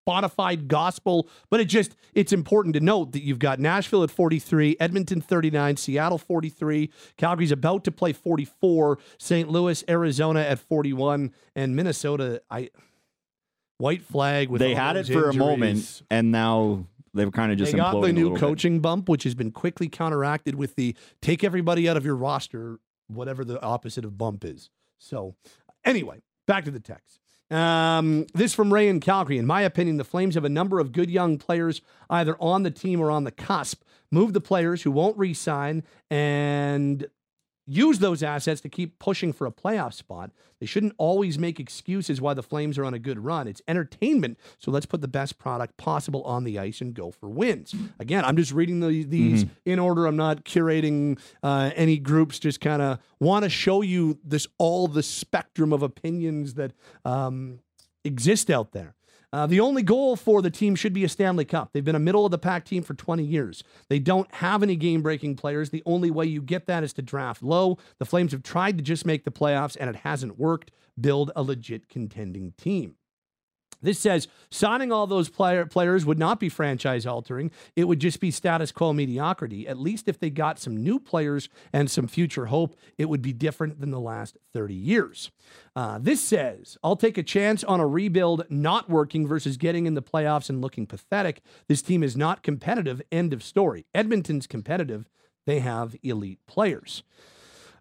bona 0.07 0.29
fide 0.29 0.69
gospel 0.69 1.29
but 1.51 1.61
it 1.61 1.67
just 1.67 1.95
it's 2.15 2.33
important 2.33 2.73
to 2.75 2.81
note 2.81 3.13
that 3.13 3.23
you've 3.23 3.39
got 3.39 3.61
nashville 3.61 4.03
at 4.03 4.11
43 4.11 4.77
edmonton 4.81 5.21
39 5.21 5.77
seattle 5.77 6.17
43 6.19 6.91
calgary's 7.19 7.53
about 7.53 7.85
to 7.85 7.93
play 7.93 8.13
44 8.15 8.99
st 9.19 9.51
louis 9.51 9.85
arizona 9.89 10.41
at 10.41 10.59
41 10.59 11.33
and 11.55 11.77
minnesota 11.77 12.41
i 12.51 12.71
white 13.77 14.03
flag 14.03 14.49
with 14.49 14.61
they 14.61 14.75
had 14.75 14.97
it 14.97 15.07
for 15.07 15.29
a 15.29 15.35
moment, 15.35 16.03
and 16.11 16.33
now 16.33 16.87
they've 17.15 17.33
kind 17.33 17.53
of 17.53 17.59
just 17.59 17.73
They 17.73 17.79
got 17.79 18.01
the 18.01 18.13
new 18.13 18.25
little 18.25 18.31
bit. 18.33 18.41
coaching 18.41 18.81
bump, 18.81 19.09
which 19.09 19.25
has 19.25 19.35
been 19.35 19.51
quickly 19.51 19.89
counteracted 19.89 20.55
with 20.55 20.75
the 20.77 20.97
take 21.23 21.43
everybody 21.45 21.89
out 21.89 21.97
of 21.97 22.05
your 22.05 22.17
roster, 22.17 22.79
whatever 23.07 23.45
the 23.45 23.61
opposite 23.63 24.05
of 24.05 24.17
bump 24.19 24.45
is. 24.45 24.71
So, 24.99 25.35
anyway, 25.85 26.23
back 26.47 26.65
to 26.65 26.71
the 26.71 26.81
text. 26.81 27.21
Um, 27.51 28.27
this 28.35 28.53
from 28.53 28.73
Ray 28.73 28.89
in 28.89 29.01
Calgary. 29.01 29.39
In 29.39 29.47
my 29.47 29.63
opinion, 29.63 29.97
the 29.97 30.05
Flames 30.05 30.35
have 30.35 30.45
a 30.45 30.51
number 30.51 30.81
of 30.81 30.93
good 30.93 31.11
young 31.11 31.39
players 31.39 31.81
either 32.11 32.37
on 32.41 32.63
the 32.63 32.71
team 32.71 33.01
or 33.01 33.11
on 33.11 33.25
the 33.25 33.31
cusp. 33.31 33.83
Move 34.11 34.33
the 34.35 34.41
players 34.41 34.83
who 34.83 34.91
won't 34.91 35.17
re 35.17 35.33
sign 35.33 35.83
and 36.11 37.07
use 37.69 37.99
those 37.99 38.23
assets 38.23 38.61
to 38.63 38.69
keep 38.69 38.99
pushing 38.99 39.33
for 39.33 39.47
a 39.47 39.53
playoff 39.53 39.93
spot. 39.93 40.31
They 40.59 40.67
shouldn't 40.67 40.95
always 40.97 41.39
make 41.39 41.61
excuses 41.61 42.21
why 42.21 42.35
the 42.35 42.43
Flames 42.43 42.79
are 42.79 42.85
on 42.85 42.95
a 42.95 42.99
good 42.99 43.19
run. 43.19 43.47
It's 43.47 43.63
entertainment, 43.69 44.39
so 44.59 44.71
let's 44.71 44.87
put 44.87 45.03
the 45.03 45.09
best 45.09 45.39
product 45.39 45.77
possible 45.77 46.23
on 46.25 46.45
the 46.45 46.59
ice 46.59 46.81
and 46.81 46.95
go 46.95 47.11
for 47.11 47.29
wins. 47.29 47.75
Again, 48.01 48.25
I'm 48.25 48.37
just 48.37 48.53
reading 48.53 48.81
the, 48.81 49.05
these 49.05 49.45
in 49.65 49.79
order. 49.79 50.07
I'm 50.07 50.17
not 50.17 50.45
curating 50.45 51.21
uh, 51.43 51.71
any 51.77 51.99
groups. 51.99 52.39
Just 52.39 52.61
kind 52.61 52.83
of 52.83 52.99
want 53.21 53.45
to 53.45 53.51
show 53.51 53.83
you 53.83 54.19
this 54.25 54.49
all 54.59 54.89
the 54.89 55.03
spectrum 55.03 55.73
of 55.73 55.83
opinions 55.83 56.55
that 56.55 56.73
um, 57.05 57.61
exist 58.03 58.51
out 58.51 58.73
there. 58.73 58.95
Uh, 59.33 59.47
the 59.47 59.61
only 59.61 59.83
goal 59.83 60.17
for 60.17 60.41
the 60.41 60.51
team 60.51 60.75
should 60.75 60.93
be 60.93 61.05
a 61.05 61.09
Stanley 61.09 61.45
Cup. 61.45 61.71
They've 61.73 61.85
been 61.85 61.95
a 61.95 62.01
middle 62.01 62.25
of 62.25 62.31
the 62.31 62.39
pack 62.39 62.65
team 62.65 62.83
for 62.83 62.95
20 62.95 63.23
years. 63.23 63.63
They 63.89 63.99
don't 63.99 64.33
have 64.37 64.63
any 64.63 64.75
game 64.75 65.03
breaking 65.03 65.37
players. 65.37 65.71
The 65.71 65.83
only 65.85 66.11
way 66.11 66.27
you 66.27 66.41
get 66.41 66.67
that 66.67 66.83
is 66.83 66.95
to 66.95 67.03
draft 67.03 67.43
low. 67.43 67.79
The 67.99 68.07
Flames 68.07 68.33
have 68.33 68.43
tried 68.43 68.79
to 68.79 68.83
just 68.83 69.05
make 69.05 69.25
the 69.25 69.31
playoffs 69.31 69.77
and 69.79 69.91
it 69.91 69.97
hasn't 69.97 70.39
worked. 70.39 70.71
Build 70.99 71.31
a 71.37 71.43
legit 71.43 71.89
contending 71.89 72.53
team. 72.53 72.97
This 73.81 73.99
says 73.99 74.27
signing 74.51 74.91
all 74.91 75.07
those 75.07 75.29
player, 75.29 75.65
players 75.65 76.05
would 76.05 76.19
not 76.19 76.41
be 76.41 76.49
franchise 76.49 77.07
altering. 77.07 77.51
It 77.77 77.85
would 77.85 78.01
just 78.01 78.21
be 78.21 78.31
status 78.31 78.73
quo 78.73 78.93
mediocrity. 78.93 79.69
At 79.69 79.79
least 79.79 80.09
if 80.09 80.19
they 80.19 80.31
got 80.31 80.59
some 80.59 80.77
new 80.77 80.99
players 80.99 81.49
and 81.73 81.91
some 81.91 82.09
future 82.09 82.47
hope, 82.47 82.77
it 82.97 83.09
would 83.09 83.23
be 83.23 83.33
different 83.33 83.81
than 83.81 83.91
the 83.91 84.01
last 84.01 84.37
30 84.53 84.75
years. 84.75 85.31
Uh, 85.77 85.99
this 86.01 86.21
says 86.21 86.77
I'll 86.83 86.97
take 86.97 87.19
a 87.19 87.23
chance 87.23 87.63
on 87.63 87.79
a 87.79 87.87
rebuild 87.87 88.45
not 88.51 88.91
working 88.91 89.27
versus 89.27 89.57
getting 89.57 89.87
in 89.87 89.95
the 89.95 90.03
playoffs 90.03 90.49
and 90.49 90.61
looking 90.61 90.87
pathetic. 90.87 91.41
This 91.69 91.83
team 91.83 92.03
is 92.03 92.17
not 92.17 92.43
competitive. 92.43 93.01
End 93.13 93.33
of 93.33 93.43
story. 93.43 93.87
Edmonton's 93.95 94.47
competitive. 94.47 95.09
They 95.47 95.61
have 95.61 95.95
elite 96.03 96.41
players. 96.47 97.05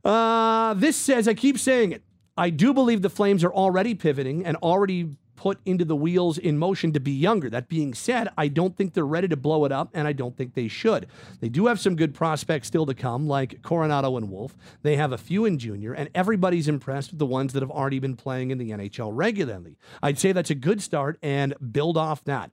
Uh, 0.06 0.74
this 0.76 0.96
says 0.96 1.28
I 1.28 1.34
keep 1.34 1.58
saying 1.58 1.92
it. 1.92 2.04
I 2.38 2.52
do 2.52 2.74
believe 2.74 3.02
the 3.02 3.10
Flames 3.10 3.44
are 3.44 3.52
already 3.52 3.96
pivoting 3.96 4.46
and 4.46 4.56
already 4.58 5.10
put 5.38 5.60
into 5.66 5.86
the 5.86 5.96
wheels 5.96 6.38
in 6.38 6.58
motion 6.58 6.92
to 6.92 7.00
be 7.00 7.12
younger. 7.12 7.50
That 7.50 7.70
being 7.70 7.94
said, 7.94 8.28
I 8.38 8.50
don't 8.50 8.76
think 8.76 8.94
they're 8.94 9.06
ready 9.06 9.30
to 9.30 9.38
blow 9.38 9.64
it 9.64 9.72
up, 9.72 9.90
and 9.94 10.06
I 10.08 10.12
don't 10.12 10.36
think 10.36 10.54
they 10.54 10.68
should. 10.68 11.08
They 11.40 11.48
do 11.48 11.68
have 11.68 11.80
some 11.80 11.96
good 11.96 12.14
prospects 12.14 12.68
still 12.68 12.86
to 12.86 12.94
come, 12.94 13.28
like 13.28 13.62
Coronato 13.62 14.18
and 14.18 14.30
Wolf. 14.30 14.58
They 14.82 14.98
have 14.98 15.14
a 15.14 15.18
few 15.18 15.46
in 15.46 15.60
junior, 15.60 15.94
and 15.94 16.10
everybody's 16.14 16.68
impressed 16.68 17.12
with 17.12 17.20
the 17.20 17.26
ones 17.26 17.54
that 17.54 17.64
have 17.64 17.72
already 17.72 18.00
been 18.00 18.18
playing 18.18 18.52
in 18.52 18.58
the 18.58 18.72
NHL 18.72 19.12
regularly. 19.14 19.78
I'd 20.04 20.20
say 20.20 20.34
that's 20.34 20.50
a 20.50 20.56
good 20.56 20.82
start 20.82 21.18
and 21.22 21.54
build 21.72 21.96
off 21.96 22.24
that. 22.26 22.52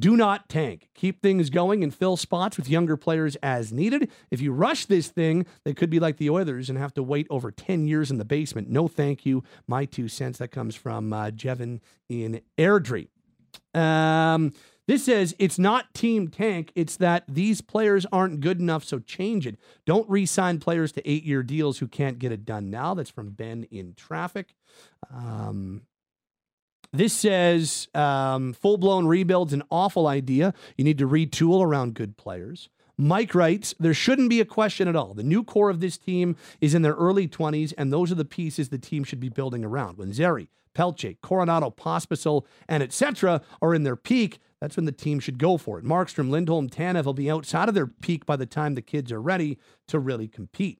Do 0.00 0.16
not 0.16 0.48
tank. 0.48 0.88
Keep 0.94 1.20
things 1.20 1.50
going 1.50 1.84
and 1.84 1.94
fill 1.94 2.16
spots 2.16 2.56
with 2.56 2.70
younger 2.70 2.96
players 2.96 3.36
as 3.42 3.70
needed. 3.70 4.10
If 4.30 4.40
you 4.40 4.50
rush 4.50 4.86
this 4.86 5.08
thing, 5.08 5.44
they 5.64 5.74
could 5.74 5.90
be 5.90 6.00
like 6.00 6.16
the 6.16 6.30
Oilers 6.30 6.70
and 6.70 6.78
have 6.78 6.94
to 6.94 7.02
wait 7.02 7.26
over 7.28 7.50
10 7.50 7.86
years 7.86 8.10
in 8.10 8.16
the 8.16 8.24
basement. 8.24 8.70
No 8.70 8.88
thank 8.88 9.26
you. 9.26 9.44
My 9.66 9.84
two 9.84 10.08
cents. 10.08 10.38
That 10.38 10.48
comes 10.48 10.74
from 10.74 11.12
uh, 11.12 11.30
Jevin 11.30 11.80
in 12.08 12.40
Airdrie. 12.56 13.08
Um, 13.74 14.52
this 14.86 15.04
says 15.04 15.36
it's 15.38 15.58
not 15.58 15.92
team 15.92 16.28
tank. 16.28 16.72
It's 16.74 16.96
that 16.96 17.24
these 17.28 17.60
players 17.60 18.06
aren't 18.10 18.40
good 18.40 18.58
enough, 18.58 18.84
so 18.84 19.00
change 19.00 19.46
it. 19.46 19.58
Don't 19.84 20.08
re 20.08 20.24
sign 20.24 20.60
players 20.60 20.92
to 20.92 21.08
eight 21.08 21.24
year 21.24 21.42
deals 21.42 21.78
who 21.78 21.86
can't 21.86 22.18
get 22.18 22.32
it 22.32 22.46
done 22.46 22.70
now. 22.70 22.94
That's 22.94 23.10
from 23.10 23.30
Ben 23.30 23.64
in 23.70 23.94
traffic. 23.94 24.54
Um, 25.14 25.82
this 26.92 27.12
says 27.12 27.88
um, 27.94 28.52
full 28.52 28.76
blown 28.76 29.06
rebuild's 29.06 29.52
an 29.52 29.62
awful 29.70 30.06
idea. 30.06 30.54
You 30.76 30.84
need 30.84 30.98
to 30.98 31.08
retool 31.08 31.62
around 31.64 31.94
good 31.94 32.16
players. 32.16 32.68
Mike 32.96 33.34
writes, 33.34 33.74
there 33.80 33.94
shouldn't 33.94 34.28
be 34.28 34.40
a 34.40 34.44
question 34.44 34.86
at 34.86 34.94
all. 34.94 35.14
The 35.14 35.22
new 35.22 35.42
core 35.42 35.70
of 35.70 35.80
this 35.80 35.96
team 35.96 36.36
is 36.60 36.74
in 36.74 36.82
their 36.82 36.94
early 36.94 37.26
20s, 37.26 37.72
and 37.78 37.90
those 37.90 38.12
are 38.12 38.16
the 38.16 38.26
pieces 38.26 38.68
the 38.68 38.78
team 38.78 39.04
should 39.04 39.20
be 39.20 39.30
building 39.30 39.64
around. 39.64 39.96
When 39.96 40.12
Zary, 40.12 40.50
Pelche, 40.74 41.16
Coronato, 41.20 41.74
Pospisil, 41.74 42.44
and 42.68 42.82
etc. 42.82 43.40
are 43.62 43.74
in 43.74 43.84
their 43.84 43.96
peak, 43.96 44.38
that's 44.60 44.76
when 44.76 44.84
the 44.84 44.92
team 44.92 45.18
should 45.18 45.38
go 45.38 45.56
for 45.56 45.78
it. 45.78 45.84
Markstrom, 45.84 46.28
Lindholm, 46.28 46.68
Tanev 46.68 47.06
will 47.06 47.14
be 47.14 47.30
outside 47.30 47.68
of 47.68 47.74
their 47.74 47.86
peak 47.86 48.26
by 48.26 48.36
the 48.36 48.44
time 48.44 48.74
the 48.74 48.82
kids 48.82 49.10
are 49.10 49.22
ready 49.22 49.58
to 49.88 49.98
really 49.98 50.28
compete. 50.28 50.78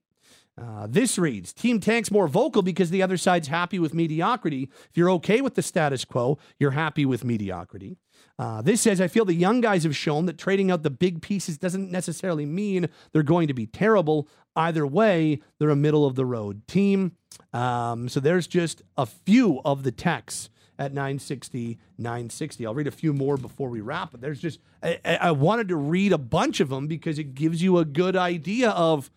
Uh, 0.59 0.85
this 0.87 1.17
reads 1.17 1.53
Team 1.53 1.79
Tank's 1.79 2.11
more 2.11 2.27
vocal 2.27 2.61
because 2.61 2.89
the 2.89 3.01
other 3.01 3.17
side's 3.17 3.47
happy 3.47 3.79
with 3.79 3.93
mediocrity. 3.93 4.69
If 4.89 4.97
you're 4.97 5.11
okay 5.11 5.41
with 5.41 5.55
the 5.55 5.61
status 5.61 6.05
quo, 6.05 6.37
you're 6.59 6.71
happy 6.71 7.05
with 7.05 7.23
mediocrity. 7.23 7.97
Uh, 8.37 8.61
this 8.61 8.81
says 8.81 8.99
I 8.99 9.07
feel 9.07 9.25
the 9.25 9.33
young 9.33 9.61
guys 9.61 9.83
have 9.83 9.95
shown 9.95 10.25
that 10.25 10.37
trading 10.37 10.71
out 10.71 10.83
the 10.83 10.89
big 10.89 11.21
pieces 11.21 11.57
doesn't 11.57 11.91
necessarily 11.91 12.45
mean 12.45 12.89
they're 13.11 13.23
going 13.23 13.47
to 13.47 13.53
be 13.53 13.65
terrible. 13.65 14.27
Either 14.55 14.85
way, 14.85 15.39
they're 15.57 15.69
a 15.69 15.75
middle 15.75 16.05
of 16.05 16.15
the 16.15 16.25
road 16.25 16.67
team. 16.67 17.13
Um, 17.53 18.09
so 18.09 18.19
there's 18.19 18.47
just 18.47 18.81
a 18.97 19.05
few 19.05 19.61
of 19.63 19.83
the 19.83 19.91
texts 19.91 20.49
at 20.77 20.93
960, 20.93 21.77
960. 21.97 22.65
I'll 22.65 22.73
read 22.73 22.87
a 22.87 22.91
few 22.91 23.13
more 23.13 23.37
before 23.37 23.69
we 23.69 23.81
wrap, 23.81 24.11
but 24.11 24.21
there's 24.21 24.41
just, 24.41 24.59
I, 24.81 24.99
I 25.05 25.31
wanted 25.31 25.67
to 25.69 25.75
read 25.75 26.11
a 26.11 26.17
bunch 26.17 26.59
of 26.59 26.69
them 26.69 26.87
because 26.87 27.19
it 27.19 27.35
gives 27.35 27.61
you 27.61 27.77
a 27.77 27.85
good 27.85 28.15
idea 28.15 28.71
of 28.71 29.11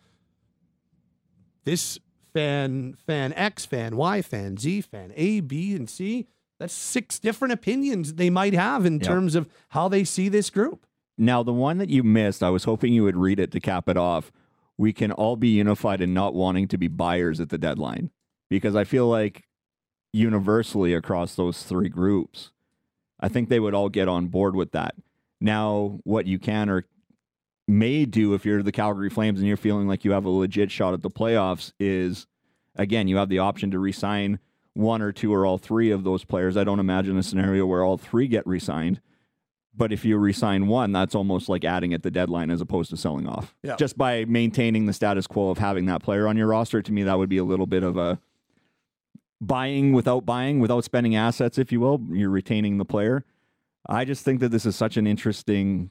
this 1.64 1.98
fan, 2.32 2.94
fan 3.06 3.32
X, 3.34 3.64
fan 3.66 3.96
Y, 3.96 4.22
fan 4.22 4.56
Z, 4.56 4.82
fan 4.82 5.12
A, 5.16 5.40
B, 5.40 5.74
and 5.74 5.88
C. 5.88 6.26
That's 6.60 6.72
six 6.72 7.18
different 7.18 7.52
opinions 7.52 8.14
they 8.14 8.30
might 8.30 8.54
have 8.54 8.86
in 8.86 8.94
Yep. 8.94 9.02
terms 9.02 9.34
of 9.34 9.48
how 9.70 9.88
they 9.88 10.04
see 10.04 10.28
this 10.28 10.50
group. 10.50 10.86
Now, 11.18 11.42
the 11.42 11.52
one 11.52 11.78
that 11.78 11.90
you 11.90 12.02
missed, 12.02 12.42
I 12.42 12.50
was 12.50 12.64
hoping 12.64 12.92
you 12.92 13.04
would 13.04 13.16
read 13.16 13.38
it 13.38 13.50
to 13.52 13.60
cap 13.60 13.88
it 13.88 13.96
off. 13.96 14.32
We 14.76 14.92
can 14.92 15.12
all 15.12 15.36
be 15.36 15.48
unified 15.48 16.00
in 16.00 16.12
not 16.14 16.34
wanting 16.34 16.66
to 16.68 16.78
be 16.78 16.88
buyers 16.88 17.40
at 17.40 17.50
the 17.50 17.58
deadline 17.58 18.10
because 18.50 18.74
I 18.74 18.84
feel 18.84 19.06
like 19.08 19.44
universally 20.12 20.94
across 20.94 21.34
those 21.34 21.62
three 21.62 21.88
groups, 21.88 22.50
I 23.20 23.28
think 23.28 23.48
they 23.48 23.60
would 23.60 23.74
all 23.74 23.88
get 23.88 24.08
on 24.08 24.26
board 24.28 24.56
with 24.56 24.72
that. 24.72 24.94
Now, 25.40 25.98
what 26.04 26.26
you 26.26 26.38
can 26.38 26.68
or 26.68 26.86
may 27.66 28.04
do 28.04 28.34
if 28.34 28.44
you're 28.44 28.62
the 28.62 28.72
Calgary 28.72 29.10
Flames 29.10 29.40
and 29.40 29.48
you're 29.48 29.56
feeling 29.56 29.88
like 29.88 30.04
you 30.04 30.12
have 30.12 30.24
a 30.24 30.30
legit 30.30 30.70
shot 30.70 30.94
at 30.94 31.02
the 31.02 31.10
playoffs 31.10 31.72
is 31.78 32.26
again, 32.76 33.08
you 33.08 33.16
have 33.16 33.28
the 33.28 33.38
option 33.38 33.70
to 33.70 33.78
resign 33.78 34.38
one 34.74 35.00
or 35.00 35.12
two 35.12 35.32
or 35.32 35.46
all 35.46 35.58
three 35.58 35.90
of 35.90 36.04
those 36.04 36.24
players. 36.24 36.56
I 36.56 36.64
don't 36.64 36.80
imagine 36.80 37.16
a 37.16 37.22
scenario 37.22 37.64
where 37.66 37.84
all 37.84 37.96
three 37.96 38.26
get 38.26 38.46
re-signed. 38.46 39.00
But 39.76 39.92
if 39.92 40.04
you 40.04 40.16
resign 40.18 40.68
one, 40.68 40.92
that's 40.92 41.16
almost 41.16 41.48
like 41.48 41.64
adding 41.64 41.92
at 41.94 42.04
the 42.04 42.10
deadline 42.10 42.50
as 42.50 42.60
opposed 42.60 42.90
to 42.90 42.96
selling 42.96 43.26
off. 43.26 43.56
Yeah. 43.62 43.74
Just 43.74 43.98
by 43.98 44.24
maintaining 44.24 44.86
the 44.86 44.92
status 44.92 45.26
quo 45.26 45.50
of 45.50 45.58
having 45.58 45.86
that 45.86 46.00
player 46.00 46.28
on 46.28 46.36
your 46.36 46.46
roster, 46.46 46.80
to 46.80 46.92
me, 46.92 47.02
that 47.02 47.18
would 47.18 47.28
be 47.28 47.38
a 47.38 47.44
little 47.44 47.66
bit 47.66 47.82
of 47.82 47.96
a 47.96 48.20
buying 49.40 49.92
without 49.92 50.24
buying, 50.24 50.60
without 50.60 50.84
spending 50.84 51.16
assets, 51.16 51.58
if 51.58 51.72
you 51.72 51.80
will. 51.80 52.00
You're 52.10 52.30
retaining 52.30 52.78
the 52.78 52.84
player. 52.84 53.24
I 53.86 54.04
just 54.04 54.24
think 54.24 54.38
that 54.40 54.50
this 54.50 54.64
is 54.64 54.76
such 54.76 54.96
an 54.96 55.08
interesting 55.08 55.90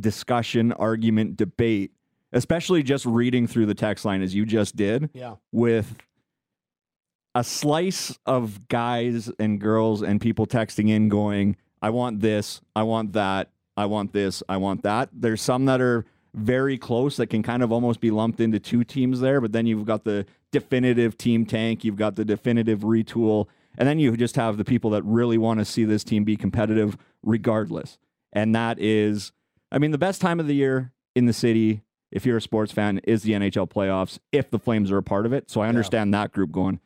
discussion, 0.00 0.72
argument, 0.72 1.36
debate, 1.36 1.92
especially 2.32 2.82
just 2.82 3.04
reading 3.06 3.46
through 3.46 3.66
the 3.66 3.74
text 3.74 4.04
line 4.04 4.22
as 4.22 4.34
you 4.34 4.44
just 4.46 4.76
did 4.76 5.10
Yeah. 5.14 5.36
with 5.52 5.96
a 7.34 7.44
slice 7.44 8.18
of 8.26 8.68
guys 8.68 9.30
and 9.38 9.60
girls 9.60 10.02
and 10.02 10.20
people 10.20 10.46
texting 10.46 10.88
in 10.88 11.08
going, 11.08 11.56
I 11.80 11.90
want 11.90 12.20
this, 12.20 12.60
I 12.74 12.82
want 12.82 13.12
that, 13.12 13.50
I 13.76 13.86
want 13.86 14.12
this, 14.12 14.42
I 14.48 14.56
want 14.56 14.82
that. 14.82 15.10
There's 15.12 15.40
some 15.40 15.64
that 15.66 15.80
are 15.80 16.04
very 16.34 16.76
close 16.76 17.16
that 17.16 17.28
can 17.28 17.42
kind 17.42 17.62
of 17.62 17.72
almost 17.72 18.00
be 18.00 18.10
lumped 18.10 18.40
into 18.40 18.58
two 18.58 18.84
teams 18.84 19.20
there, 19.20 19.40
but 19.40 19.52
then 19.52 19.66
you've 19.66 19.84
got 19.84 20.04
the 20.04 20.26
definitive 20.52 21.16
team 21.16 21.46
tank, 21.46 21.84
you've 21.84 21.96
got 21.96 22.16
the 22.16 22.24
definitive 22.24 22.80
retool, 22.80 23.46
and 23.78 23.88
then 23.88 23.98
you 23.98 24.16
just 24.16 24.36
have 24.36 24.56
the 24.56 24.64
people 24.64 24.90
that 24.90 25.02
really 25.04 25.38
want 25.38 25.58
to 25.60 25.64
see 25.64 25.84
this 25.84 26.02
team 26.04 26.24
be 26.24 26.36
competitive 26.36 26.96
regardless. 27.22 27.98
And 28.32 28.54
that 28.54 28.78
is, 28.80 29.32
I 29.72 29.78
mean, 29.78 29.90
the 29.90 29.98
best 29.98 30.20
time 30.20 30.40
of 30.40 30.46
the 30.46 30.54
year 30.54 30.92
in 31.14 31.26
the 31.26 31.32
city, 31.32 31.82
if 32.10 32.26
you're 32.26 32.36
a 32.36 32.42
sports 32.42 32.72
fan, 32.72 32.98
is 33.04 33.22
the 33.22 33.32
NHL 33.32 33.68
playoffs 33.70 34.18
if 34.32 34.50
the 34.50 34.58
Flames 34.58 34.90
are 34.90 34.98
a 34.98 35.02
part 35.02 35.26
of 35.26 35.32
it. 35.32 35.50
So 35.50 35.60
I 35.60 35.68
understand 35.68 36.12
that 36.14 36.32
group 36.32 36.50
going, 36.52 36.80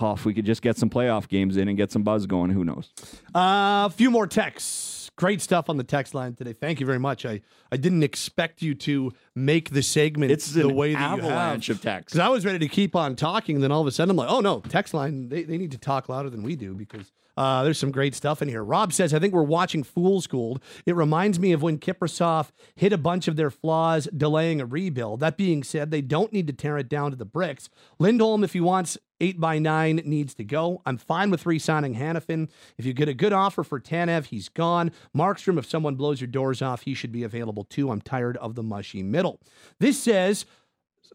oh, 0.00 0.12
if 0.12 0.24
we 0.24 0.32
could 0.34 0.44
just 0.46 0.62
get 0.62 0.76
some 0.76 0.90
playoff 0.90 1.28
games 1.28 1.56
in 1.56 1.68
and 1.68 1.76
get 1.76 1.92
some 1.92 2.02
buzz 2.02 2.26
going, 2.26 2.50
who 2.50 2.64
knows? 2.64 2.92
Uh, 3.34 3.86
a 3.86 3.92
few 3.94 4.10
more 4.10 4.26
texts. 4.26 5.10
Great 5.16 5.40
stuff 5.40 5.70
on 5.70 5.76
the 5.76 5.84
text 5.84 6.12
line 6.12 6.34
today. 6.34 6.52
Thank 6.54 6.80
you 6.80 6.86
very 6.86 6.98
much. 6.98 7.24
I, 7.24 7.40
I 7.70 7.76
didn't 7.76 8.02
expect 8.02 8.62
you 8.62 8.74
to 8.76 9.12
make 9.36 9.70
the 9.70 9.80
segment 9.82 10.32
It's 10.32 10.50
the 10.50 10.68
way 10.68 10.92
that 10.94 10.98
you 10.98 11.06
have. 11.06 11.18
avalanche 11.20 11.68
of 11.68 11.80
texts. 11.80 12.14
Because 12.14 12.18
I 12.26 12.28
was 12.30 12.44
ready 12.44 12.58
to 12.58 12.66
keep 12.68 12.96
on 12.96 13.14
talking, 13.14 13.56
and 13.56 13.62
then 13.62 13.70
all 13.70 13.80
of 13.80 13.86
a 13.86 13.92
sudden 13.92 14.10
I'm 14.10 14.16
like, 14.16 14.28
oh 14.30 14.40
no, 14.40 14.58
text 14.60 14.92
line, 14.92 15.28
they, 15.28 15.44
they 15.44 15.56
need 15.56 15.70
to 15.70 15.78
talk 15.78 16.08
louder 16.08 16.30
than 16.30 16.42
we 16.42 16.56
do 16.56 16.74
because 16.74 17.12
uh, 17.36 17.64
there's 17.64 17.78
some 17.78 17.90
great 17.90 18.14
stuff 18.14 18.42
in 18.42 18.48
here. 18.48 18.62
Rob 18.62 18.92
says, 18.92 19.12
I 19.12 19.18
think 19.18 19.34
we're 19.34 19.42
watching 19.42 19.82
Fool's 19.82 20.26
Gold. 20.26 20.62
It 20.86 20.94
reminds 20.94 21.38
me 21.38 21.52
of 21.52 21.62
when 21.62 21.78
Kiprusoff 21.78 22.50
hit 22.74 22.92
a 22.92 22.98
bunch 22.98 23.28
of 23.28 23.36
their 23.36 23.50
flaws, 23.50 24.08
delaying 24.16 24.60
a 24.60 24.66
rebuild. 24.66 25.20
That 25.20 25.36
being 25.36 25.62
said, 25.62 25.90
they 25.90 26.00
don't 26.00 26.32
need 26.32 26.46
to 26.46 26.52
tear 26.52 26.78
it 26.78 26.88
down 26.88 27.10
to 27.10 27.16
the 27.16 27.24
bricks. 27.24 27.68
Lindholm, 27.98 28.44
if 28.44 28.52
he 28.52 28.60
wants 28.60 28.98
eight 29.20 29.40
by 29.40 29.58
nine, 29.58 29.96
needs 30.04 30.34
to 30.34 30.44
go. 30.44 30.82
I'm 30.86 30.98
fine 30.98 31.30
with 31.30 31.46
re 31.46 31.58
signing 31.58 31.94
Hanifin. 31.94 32.48
If 32.78 32.84
you 32.84 32.92
get 32.92 33.08
a 33.08 33.14
good 33.14 33.32
offer 33.32 33.64
for 33.64 33.80
Tanev, 33.80 34.26
he's 34.26 34.48
gone. 34.48 34.92
Markstrom, 35.16 35.58
if 35.58 35.66
someone 35.66 35.96
blows 35.96 36.20
your 36.20 36.28
doors 36.28 36.62
off, 36.62 36.82
he 36.82 36.94
should 36.94 37.12
be 37.12 37.24
available 37.24 37.64
too. 37.64 37.90
I'm 37.90 38.00
tired 38.00 38.36
of 38.38 38.54
the 38.54 38.62
mushy 38.62 39.02
middle. 39.02 39.40
This 39.80 40.02
says, 40.02 40.46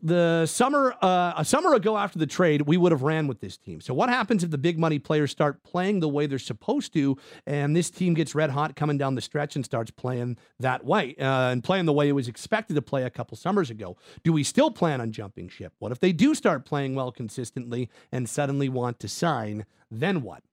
the 0.02 0.46
summer 0.46 0.96
uh, 1.02 1.34
a 1.38 1.46
summer 1.46 1.74
ago 1.74 1.98
after 1.98 2.20
the 2.20 2.28
trade, 2.28 2.64
we 2.64 2.78
would 2.78 2.92
have 2.92 3.02
ran 3.02 3.28
with 3.28 3.42
this 3.42 3.58
team. 3.58 3.82
So 3.82 3.94
what 3.94 4.10
happens 4.10 4.44
if 4.44 4.52
the 4.52 4.58
big 4.58 4.80
money 4.80 5.00
players 5.00 5.32
start 5.32 5.64
playing 5.64 6.00
the 6.00 6.10
way 6.10 6.26
they're 6.26 6.40
supposed 6.40 6.94
to, 6.94 7.18
and 7.46 7.76
this 7.76 7.90
team 7.90 8.14
gets 8.14 8.36
red 8.36 8.50
hot 8.50 8.76
coming 8.76 8.98
down 8.98 9.16
the 9.16 9.22
stretch 9.22 9.56
and 9.56 9.66
starts 9.66 9.92
playing 9.92 10.38
that 10.60 10.86
way 10.86 11.16
uh, 11.20 11.50
and 11.50 11.64
playing 11.64 11.86
the 11.86 11.94
way 11.94 12.10
it 12.10 12.14
was 12.14 12.28
expected 12.28 12.76
to 12.76 12.82
play 12.82 13.04
a 13.04 13.10
couple 13.10 13.38
summers 13.38 13.70
ago? 13.70 13.98
Do 14.24 14.34
we 14.34 14.44
still 14.44 14.72
plan 14.72 15.02
on 15.02 15.12
jumping 15.12 15.50
ship? 15.50 15.74
What 15.80 15.92
if 15.92 16.00
they 16.00 16.12
do 16.12 16.36
start 16.36 16.66
playing 16.66 16.96
well 16.96 17.12
consistently 17.12 17.90
and 18.12 18.30
suddenly 18.30 18.70
want 18.70 19.00
to 19.00 19.08
sign? 19.08 19.66
Then 19.92 20.22
what? 20.22 20.44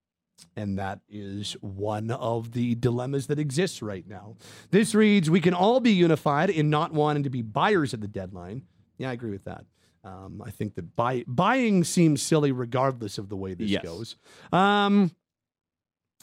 And 0.55 0.79
that 0.79 1.01
is 1.09 1.53
one 1.61 2.11
of 2.11 2.53
the 2.53 2.75
dilemmas 2.75 3.27
that 3.29 3.39
exists 3.39 3.81
right 3.81 4.07
now. 4.07 4.37
This 4.71 4.95
reads 4.95 5.31
We 5.31 5.41
can 5.41 5.55
all 5.55 5.81
be 5.81 5.93
unified 5.93 6.51
in 6.51 6.69
not 6.69 6.93
wanting 6.93 7.23
to 7.23 7.31
be 7.31 7.43
buyers 7.43 7.95
at 7.95 8.01
the 8.01 8.09
deadline. 8.09 8.63
Yeah, 8.99 9.11
I 9.11 9.13
agree 9.13 9.31
with 9.31 9.45
that. 9.45 9.65
Um, 10.05 10.41
I 10.45 10.51
think 10.51 10.75
that 10.77 10.95
buy, 10.95 11.25
buying 11.27 11.83
seems 11.83 12.23
silly 12.23 12.53
regardless 12.53 13.19
of 13.19 13.29
the 13.29 13.37
way 13.37 13.55
this 13.55 13.71
Yes. 13.71 13.83
goes. 13.83 14.17
Um, 14.53 15.11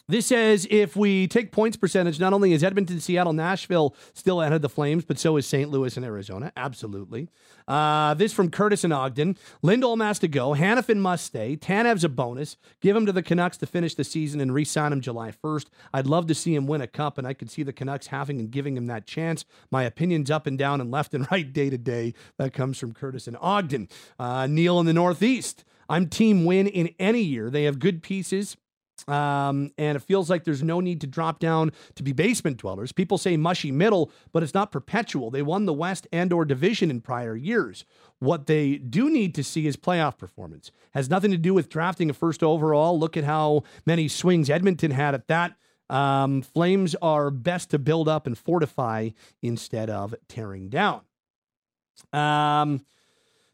This 0.09 0.25
says 0.25 0.67
if 0.69 0.97
we 0.97 1.27
take 1.27 1.53
points 1.53 1.77
percentage, 1.77 2.19
not 2.19 2.33
only 2.33 2.51
is 2.51 2.61
Edmonton, 2.61 2.99
Seattle, 2.99 3.31
Nashville 3.31 3.95
still 4.13 4.41
ahead 4.41 4.51
of 4.51 4.61
the 4.61 4.67
Flames, 4.67 5.05
but 5.05 5.17
so 5.17 5.37
is 5.37 5.47
St. 5.47 5.69
Louis 5.69 5.95
and 5.95 6.05
Arizona. 6.05 6.51
Absolutely. 6.57 7.29
Uh, 7.69 8.13
this 8.13 8.33
from 8.33 8.49
Curtis 8.49 8.83
and 8.83 8.91
Ogden. 8.91 9.37
Lindholm 9.61 10.01
has 10.01 10.19
to 10.19 10.27
go. 10.27 10.55
Hanifin 10.55 10.97
must 10.97 11.23
stay. 11.23 11.55
Tanev's 11.55 12.03
a 12.03 12.09
bonus. 12.09 12.57
Give 12.81 12.97
him 12.97 13.05
to 13.05 13.13
the 13.13 13.23
Canucks 13.23 13.55
to 13.57 13.65
finish 13.65 13.95
the 13.95 14.03
season 14.03 14.41
and 14.41 14.53
re 14.53 14.65
sign 14.65 14.91
him 14.91 14.99
July 14.99 15.31
1st. 15.31 15.67
I'd 15.93 16.07
love 16.07 16.27
to 16.27 16.35
see 16.35 16.53
him 16.53 16.67
win 16.67 16.81
a 16.81 16.87
cup, 16.87 17.17
and 17.17 17.25
I 17.25 17.33
could 17.33 17.49
see 17.49 17.63
the 17.63 17.71
Canucks 17.71 18.07
having 18.07 18.39
and 18.39 18.51
giving 18.51 18.75
him 18.75 18.87
that 18.87 19.07
chance. 19.07 19.45
My 19.71 19.83
opinion's 19.83 20.29
up 20.29 20.45
and 20.45 20.57
down 20.57 20.81
and 20.81 20.91
left 20.91 21.13
and 21.13 21.25
right 21.31 21.51
day 21.51 21.69
to 21.69 21.77
day. 21.77 22.13
That 22.37 22.51
comes 22.51 22.77
from 22.77 22.93
Curtis 22.93 23.25
and 23.25 23.37
Ogden. 23.39 23.87
Uh, 24.19 24.47
Neil 24.47 24.81
in 24.81 24.85
the 24.85 24.93
Northeast. 24.93 25.63
I'm 25.87 26.09
team 26.09 26.43
win 26.43 26.67
in 26.67 26.93
any 26.99 27.21
year. 27.21 27.49
They 27.49 27.63
have 27.63 27.79
good 27.79 28.03
pieces. 28.03 28.57
Um, 29.07 29.71
and 29.77 29.97
it 29.97 30.01
feels 30.01 30.29
like 30.29 30.43
there's 30.43 30.63
no 30.63 30.79
need 30.79 31.01
to 31.01 31.07
drop 31.07 31.39
down 31.39 31.71
to 31.95 32.03
be 32.03 32.13
basement 32.13 32.57
dwellers. 32.57 32.91
People 32.91 33.17
say 33.17 33.35
mushy 33.35 33.71
middle, 33.71 34.11
but 34.31 34.43
it's 34.43 34.53
not 34.53 34.71
perpetual. 34.71 35.29
They 35.29 35.41
won 35.41 35.65
the 35.65 35.73
West 35.73 36.07
and 36.11 36.31
or 36.31 36.45
division 36.45 36.89
in 36.89 37.01
prior 37.01 37.35
years. 37.35 37.85
What 38.19 38.45
they 38.47 38.75
do 38.75 39.09
need 39.09 39.35
to 39.35 39.43
see 39.43 39.67
is 39.67 39.75
playoff 39.75 40.17
performance. 40.17 40.71
Has 40.93 41.09
nothing 41.09 41.31
to 41.31 41.37
do 41.37 41.53
with 41.53 41.69
drafting 41.69 42.09
a 42.09 42.13
first 42.13 42.43
overall. 42.43 42.97
Look 42.97 43.17
at 43.17 43.25
how 43.25 43.63
many 43.85 44.07
swings 44.07 44.49
Edmonton 44.49 44.91
had 44.91 45.13
at 45.13 45.27
that. 45.27 45.55
Um, 45.89 46.41
Flames 46.41 46.95
are 47.01 47.29
best 47.29 47.71
to 47.71 47.79
build 47.79 48.07
up 48.07 48.25
and 48.25 48.37
fortify 48.37 49.09
instead 49.41 49.89
of 49.89 50.15
tearing 50.29 50.69
down. 50.69 51.01
Um, 52.13 52.85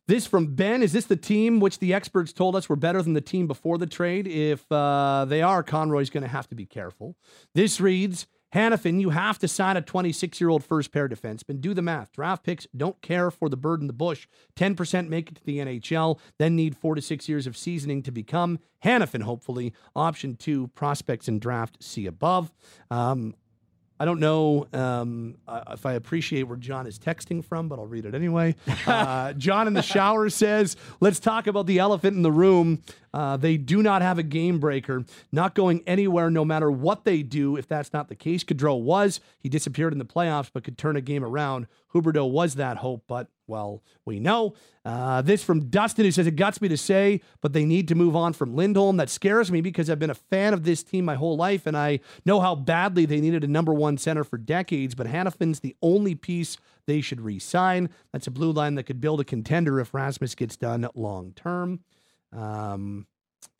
this 0.09 0.25
from 0.25 0.55
Ben. 0.55 0.83
Is 0.83 0.91
this 0.91 1.05
the 1.05 1.15
team 1.15 1.59
which 1.59 1.79
the 1.79 1.93
experts 1.93 2.33
told 2.33 2.55
us 2.55 2.67
were 2.67 2.75
better 2.75 3.01
than 3.01 3.13
the 3.13 3.21
team 3.21 3.47
before 3.47 3.77
the 3.77 3.85
trade? 3.85 4.27
If 4.27 4.69
uh, 4.71 5.25
they 5.29 5.41
are, 5.41 5.63
Conroy's 5.63 6.09
going 6.09 6.23
to 6.23 6.29
have 6.29 6.47
to 6.49 6.55
be 6.55 6.65
careful. 6.65 7.15
This 7.53 7.79
reads 7.79 8.27
Hanifin, 8.53 8.99
you 8.99 9.11
have 9.11 9.37
to 9.39 9.47
sign 9.47 9.77
a 9.77 9.81
26 9.81 10.41
year 10.41 10.49
old 10.49 10.63
first 10.63 10.91
pair 10.91 11.07
defenseman. 11.07 11.61
Do 11.61 11.75
the 11.75 11.83
math. 11.83 12.11
Draft 12.11 12.43
picks 12.43 12.67
don't 12.75 12.99
care 13.01 13.29
for 13.29 13.47
the 13.47 13.57
bird 13.57 13.81
in 13.81 13.87
the 13.87 13.93
bush. 13.93 14.27
10% 14.55 15.07
make 15.07 15.29
it 15.29 15.35
to 15.35 15.45
the 15.45 15.59
NHL, 15.59 16.19
then 16.39 16.55
need 16.55 16.75
four 16.75 16.95
to 16.95 17.01
six 17.01 17.29
years 17.29 17.45
of 17.45 17.55
seasoning 17.55 18.01
to 18.01 18.11
become 18.11 18.59
Hanifin, 18.83 19.21
hopefully. 19.21 19.73
Option 19.95 20.35
two, 20.35 20.67
prospects 20.69 21.27
and 21.27 21.39
draft, 21.39 21.83
see 21.83 22.07
above. 22.07 22.51
Um, 22.89 23.35
I 23.99 24.05
don't 24.05 24.19
know 24.19 24.65
um, 24.71 25.35
uh, 25.47 25.61
if 25.71 25.85
I 25.85 25.93
appreciate 25.93 26.43
where 26.43 26.55
John 26.57 26.87
is 26.87 26.97
texting 26.97 27.43
from, 27.43 27.67
but 27.67 27.79
I'll 27.79 27.85
read 27.85 28.05
it 28.05 28.15
anyway. 28.15 28.55
Uh, 28.87 29.33
John 29.33 29.67
in 29.67 29.73
the 29.73 29.83
shower 29.83 30.29
says, 30.29 30.75
Let's 30.99 31.19
talk 31.19 31.47
about 31.47 31.67
the 31.67 31.79
elephant 31.79 32.15
in 32.15 32.23
the 32.23 32.31
room. 32.31 32.81
Uh, 33.13 33.37
they 33.37 33.57
do 33.57 33.83
not 33.83 34.01
have 34.01 34.17
a 34.17 34.23
game 34.23 34.59
breaker, 34.59 35.03
not 35.31 35.53
going 35.53 35.83
anywhere 35.85 36.29
no 36.31 36.43
matter 36.43 36.71
what 36.71 37.05
they 37.05 37.21
do. 37.21 37.55
If 37.55 37.67
that's 37.67 37.93
not 37.93 38.07
the 38.07 38.15
case, 38.15 38.43
Gaudreau 38.43 38.81
was. 38.81 39.19
He 39.39 39.49
disappeared 39.49 39.93
in 39.93 39.99
the 39.99 40.05
playoffs, 40.05 40.49
but 40.51 40.63
could 40.63 40.77
turn 40.77 40.95
a 40.95 41.01
game 41.01 41.23
around. 41.23 41.67
Huberdeau 41.93 42.29
was 42.29 42.55
that 42.55 42.77
hope, 42.77 43.03
but 43.07 43.27
well, 43.47 43.81
we 44.05 44.19
know. 44.19 44.53
Uh, 44.85 45.21
this 45.23 45.43
from 45.43 45.69
Dustin, 45.69 46.05
who 46.05 46.11
says 46.11 46.27
it 46.27 46.35
guts 46.35 46.61
me 46.61 46.67
to 46.67 46.77
say, 46.77 47.19
but 47.41 47.51
they 47.51 47.65
need 47.65 47.87
to 47.87 47.95
move 47.95 48.15
on 48.15 48.33
from 48.33 48.55
Lindholm. 48.55 48.97
That 48.97 49.09
scares 49.09 49.51
me 49.51 49.59
because 49.61 49.89
I've 49.89 49.99
been 49.99 50.11
a 50.11 50.15
fan 50.15 50.53
of 50.53 50.63
this 50.63 50.83
team 50.83 51.05
my 51.05 51.15
whole 51.15 51.35
life, 51.35 51.65
and 51.65 51.75
I 51.75 51.99
know 52.25 52.39
how 52.39 52.53
badly 52.53 53.05
they 53.05 53.19
needed 53.19 53.43
a 53.43 53.47
number 53.47 53.73
one 53.73 53.97
center 53.97 54.23
for 54.23 54.37
decades. 54.37 54.93
But 54.93 55.07
Hanifin's 55.07 55.61
the 55.61 55.75
only 55.81 56.13
piece 56.13 56.57
they 56.85 57.01
should 57.01 57.21
re-sign. 57.21 57.89
That's 58.13 58.27
a 58.27 58.31
blue 58.31 58.51
line 58.51 58.75
that 58.75 58.83
could 58.83 59.01
build 59.01 59.19
a 59.19 59.25
contender 59.25 59.79
if 59.79 59.93
Rasmus 59.93 60.35
gets 60.35 60.55
done 60.55 60.87
long 60.93 61.33
term. 61.33 61.79
Um, 62.31 63.07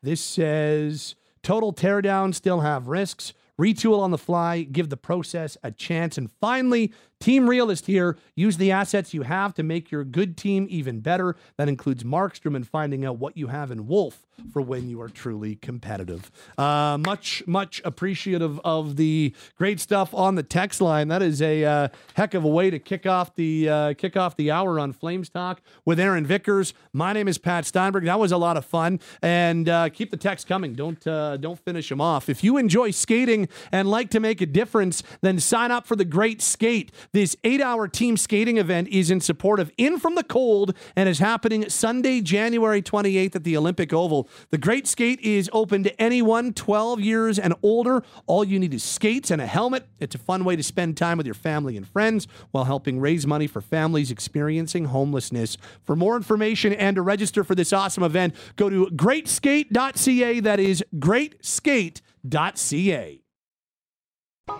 this 0.04 0.22
says 0.22 1.16
total 1.42 1.74
teardown 1.74 2.34
still 2.34 2.62
have 2.62 2.88
risks. 2.88 3.34
Retool 3.60 4.00
on 4.00 4.12
the 4.12 4.18
fly, 4.18 4.64
give 4.64 4.90
the 4.90 4.96
process 4.96 5.58
a 5.64 5.72
chance. 5.72 6.18
And 6.18 6.32
finally, 6.40 6.94
Team 7.20 7.50
Realist 7.50 7.86
here. 7.86 8.18
Use 8.36 8.58
the 8.58 8.72
assets 8.72 9.14
you 9.14 9.24
have 9.24 9.54
to 9.56 9.64
make 9.64 9.92
your 9.92 10.04
good 10.04 10.38
team 10.38 10.68
even 10.70 11.02
better. 11.02 11.36
That 11.58 11.68
includes 11.68 12.04
Markstrom 12.04 12.56
and 12.56 12.68
finding 12.68 13.04
out 13.04 13.18
what 13.18 13.36
you 13.36 13.48
have 13.48 13.72
in 13.72 13.88
Wolf 13.88 14.26
for 14.54 14.62
when 14.62 14.90
you 14.90 15.02
are 15.02 15.10
truly 15.10 15.56
competitive. 15.56 16.32
Uh, 16.58 16.98
much, 17.06 17.44
much 17.46 17.82
appreciative 17.84 18.60
of 18.62 18.96
the 18.96 19.34
great 19.58 19.80
stuff 19.80 20.14
on 20.14 20.36
the 20.36 20.44
text 20.44 20.82
line. 20.82 21.08
That 21.10 21.22
is 21.22 21.42
a 21.42 21.66
uh, 21.66 21.88
heck 22.14 22.34
of 22.34 22.44
a 22.44 22.48
way 22.48 22.70
to 22.70 22.80
kick 22.80 23.06
off 23.06 23.36
the 23.36 23.70
uh, 23.70 23.94
kick 23.96 24.16
off 24.16 24.36
the 24.36 24.52
hour 24.52 24.80
on 24.80 24.94
Flames 24.94 25.30
Talk 25.30 25.62
with 25.86 26.00
Aaron 26.00 26.26
Vickers. 26.26 26.74
My 26.94 27.14
name 27.14 27.28
is 27.28 27.38
Pat 27.38 27.66
Steinberg. 27.66 28.06
That 28.06 28.20
was 28.20 28.32
a 28.32 28.38
lot 28.38 28.58
of 28.58 28.66
fun, 28.66 29.00
and 29.22 29.68
uh, 29.68 29.90
keep 29.90 30.12
the 30.12 30.18
text 30.18 30.48
coming. 30.48 30.74
Don't 30.74 31.06
uh, 31.06 31.38
don't 31.38 31.60
finish 31.60 31.90
them 31.90 32.02
off. 32.02 32.30
If 32.30 32.44
you 32.44 32.58
enjoy 32.58 32.92
skating 32.92 33.50
and 33.72 33.90
like 33.90 34.10
to 34.12 34.20
make 34.20 34.42
a 34.42 34.46
difference, 34.46 35.04
then 35.22 35.40
sign 35.40 35.72
up 35.72 35.86
for 35.86 35.96
the 35.96 36.06
Great 36.06 36.42
Skate. 36.42 36.92
This 37.12 37.36
eight 37.44 37.60
hour 37.60 37.88
team 37.88 38.18
skating 38.18 38.58
event 38.58 38.88
is 38.90 39.10
in 39.10 39.20
support 39.20 39.60
of 39.60 39.72
In 39.78 40.00
From 40.00 40.16
the 40.16 40.24
Cold 40.24 40.76
and 40.96 41.10
is 41.10 41.20
happening 41.20 41.68
Sunday, 41.70 42.22
January 42.22 42.82
28th 42.82 43.36
at 43.36 43.44
the 43.44 43.58
Olympic 43.58 43.92
Oval. 43.92 44.30
The 44.52 44.58
Great 44.58 44.88
Skate 44.88 45.20
is 45.22 45.50
open 45.52 45.84
to 45.84 46.02
anyone 46.02 46.54
12 46.54 47.00
years 47.00 47.40
and 47.40 47.54
older. 47.64 48.04
All 48.28 48.44
you 48.44 48.60
need 48.60 48.74
is 48.74 48.84
skates 48.84 49.32
and 49.32 49.42
a 49.42 49.48
helmet. 49.48 49.88
It's 50.00 50.16
a 50.16 50.20
fun 50.20 50.44
way 50.44 50.56
to 50.56 50.64
spend 50.64 50.98
time 50.98 51.18
with 51.18 51.26
your 51.26 51.34
family 51.34 51.78
and 51.78 51.88
friends 51.88 52.28
while 52.52 52.66
helping 52.66 53.00
raise 53.00 53.26
money 53.26 53.48
for 53.48 53.62
families 53.62 54.12
experiencing 54.12 54.86
homelessness. 54.86 55.58
For 55.84 55.96
more 55.96 56.16
information 56.16 56.74
and 56.74 56.96
to 56.96 57.02
register 57.02 57.44
for 57.44 57.56
this 57.56 57.74
awesome 57.74 58.04
event, 58.04 58.36
go 58.56 58.70
to 58.70 58.86
greatskate.ca. 58.88 60.40
That 60.42 60.60
is 60.60 60.84
greatskate.ca. 60.96 63.22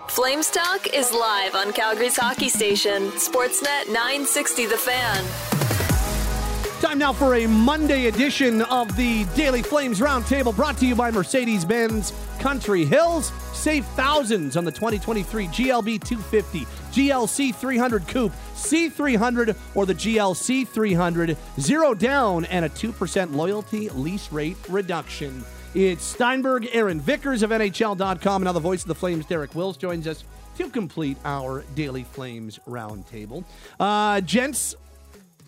Flames 0.08 0.50
Talk 0.50 0.86
is 0.94 1.12
live 1.12 1.54
on 1.54 1.72
Calgary's 1.72 2.16
hockey 2.16 2.48
station, 2.48 3.10
Sportsnet 3.12 3.86
960 3.88 4.66
The 4.66 4.76
Fan. 4.76 5.24
Time 6.80 6.98
now 6.98 7.12
for 7.12 7.34
a 7.34 7.46
Monday 7.46 8.06
edition 8.06 8.62
of 8.62 8.94
the 8.96 9.24
Daily 9.34 9.62
Flames 9.62 10.00
Roundtable 10.00 10.54
brought 10.54 10.78
to 10.78 10.86
you 10.86 10.94
by 10.94 11.10
Mercedes 11.10 11.64
Benz 11.64 12.12
Country 12.38 12.84
Hills. 12.84 13.32
Save 13.52 13.84
thousands 13.86 14.56
on 14.56 14.64
the 14.64 14.72
2023 14.72 15.46
GLB 15.48 16.02
250, 16.02 16.60
GLC 16.92 17.54
300 17.54 18.06
Coupe, 18.08 18.32
C300, 18.54 19.56
or 19.74 19.86
the 19.86 19.94
GLC 19.94 20.66
300. 20.66 21.36
Zero 21.58 21.94
down 21.94 22.44
and 22.46 22.64
a 22.64 22.68
2% 22.68 23.34
loyalty 23.34 23.88
lease 23.90 24.32
rate 24.32 24.56
reduction. 24.68 25.44
It's 25.72 26.02
Steinberg, 26.02 26.68
Aaron 26.72 27.00
Vickers 27.00 27.44
of 27.44 27.50
NHL.com, 27.50 28.42
and 28.42 28.44
now 28.44 28.52
the 28.52 28.58
voice 28.58 28.82
of 28.82 28.88
the 28.88 28.94
Flames, 28.94 29.24
Derek 29.26 29.54
Wills, 29.54 29.76
joins 29.76 30.08
us 30.08 30.24
to 30.58 30.68
complete 30.68 31.16
our 31.24 31.64
Daily 31.76 32.02
Flames 32.02 32.58
roundtable. 32.66 33.44
Uh, 33.78 34.20
gents, 34.20 34.74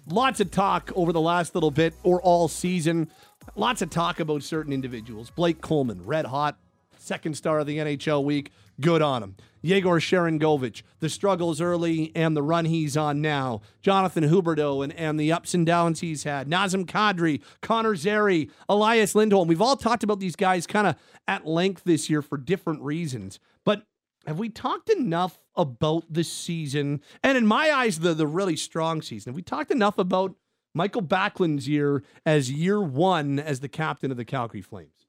lots 0.08 0.38
of 0.38 0.52
talk 0.52 0.92
over 0.94 1.12
the 1.12 1.20
last 1.20 1.56
little 1.56 1.72
bit 1.72 1.92
or 2.04 2.22
all 2.22 2.46
season. 2.46 3.10
Lots 3.56 3.82
of 3.82 3.90
talk 3.90 4.20
about 4.20 4.44
certain 4.44 4.72
individuals. 4.72 5.28
Blake 5.28 5.60
Coleman, 5.60 6.06
red 6.06 6.26
hot, 6.26 6.56
second 6.98 7.36
star 7.36 7.58
of 7.58 7.66
the 7.66 7.78
NHL 7.78 8.22
week. 8.22 8.52
Good 8.82 9.00
on 9.00 9.22
him. 9.22 9.36
Yegor 9.62 10.00
Sharangovich, 10.00 10.82
the 10.98 11.08
struggles 11.08 11.60
early 11.60 12.10
and 12.16 12.36
the 12.36 12.42
run 12.42 12.64
he's 12.64 12.96
on 12.96 13.20
now. 13.20 13.60
Jonathan 13.80 14.24
Huberdeau 14.24 14.82
and, 14.82 14.92
and 14.94 15.18
the 15.18 15.32
ups 15.32 15.54
and 15.54 15.64
downs 15.64 16.00
he's 16.00 16.24
had. 16.24 16.50
Nazem 16.50 16.84
Kadri, 16.84 17.40
Connor 17.60 17.94
Zary, 17.94 18.50
Elias 18.68 19.14
Lindholm. 19.14 19.46
We've 19.46 19.62
all 19.62 19.76
talked 19.76 20.02
about 20.02 20.18
these 20.18 20.34
guys 20.34 20.66
kind 20.66 20.88
of 20.88 20.96
at 21.28 21.46
length 21.46 21.84
this 21.84 22.10
year 22.10 22.22
for 22.22 22.36
different 22.36 22.82
reasons. 22.82 23.38
But 23.64 23.84
have 24.26 24.40
we 24.40 24.48
talked 24.48 24.90
enough 24.90 25.38
about 25.54 26.12
this 26.12 26.30
season? 26.30 27.00
And 27.22 27.38
in 27.38 27.46
my 27.46 27.70
eyes, 27.70 28.00
the, 28.00 28.14
the 28.14 28.26
really 28.26 28.56
strong 28.56 29.00
season. 29.00 29.30
Have 29.30 29.36
we 29.36 29.42
talked 29.42 29.70
enough 29.70 29.96
about 29.96 30.34
Mikael 30.74 31.02
Backlund's 31.02 31.68
year 31.68 32.02
as 32.26 32.50
year 32.50 32.80
one 32.80 33.38
as 33.38 33.60
the 33.60 33.68
captain 33.68 34.10
of 34.10 34.16
the 34.16 34.24
Calgary 34.24 34.62
Flames? 34.62 35.01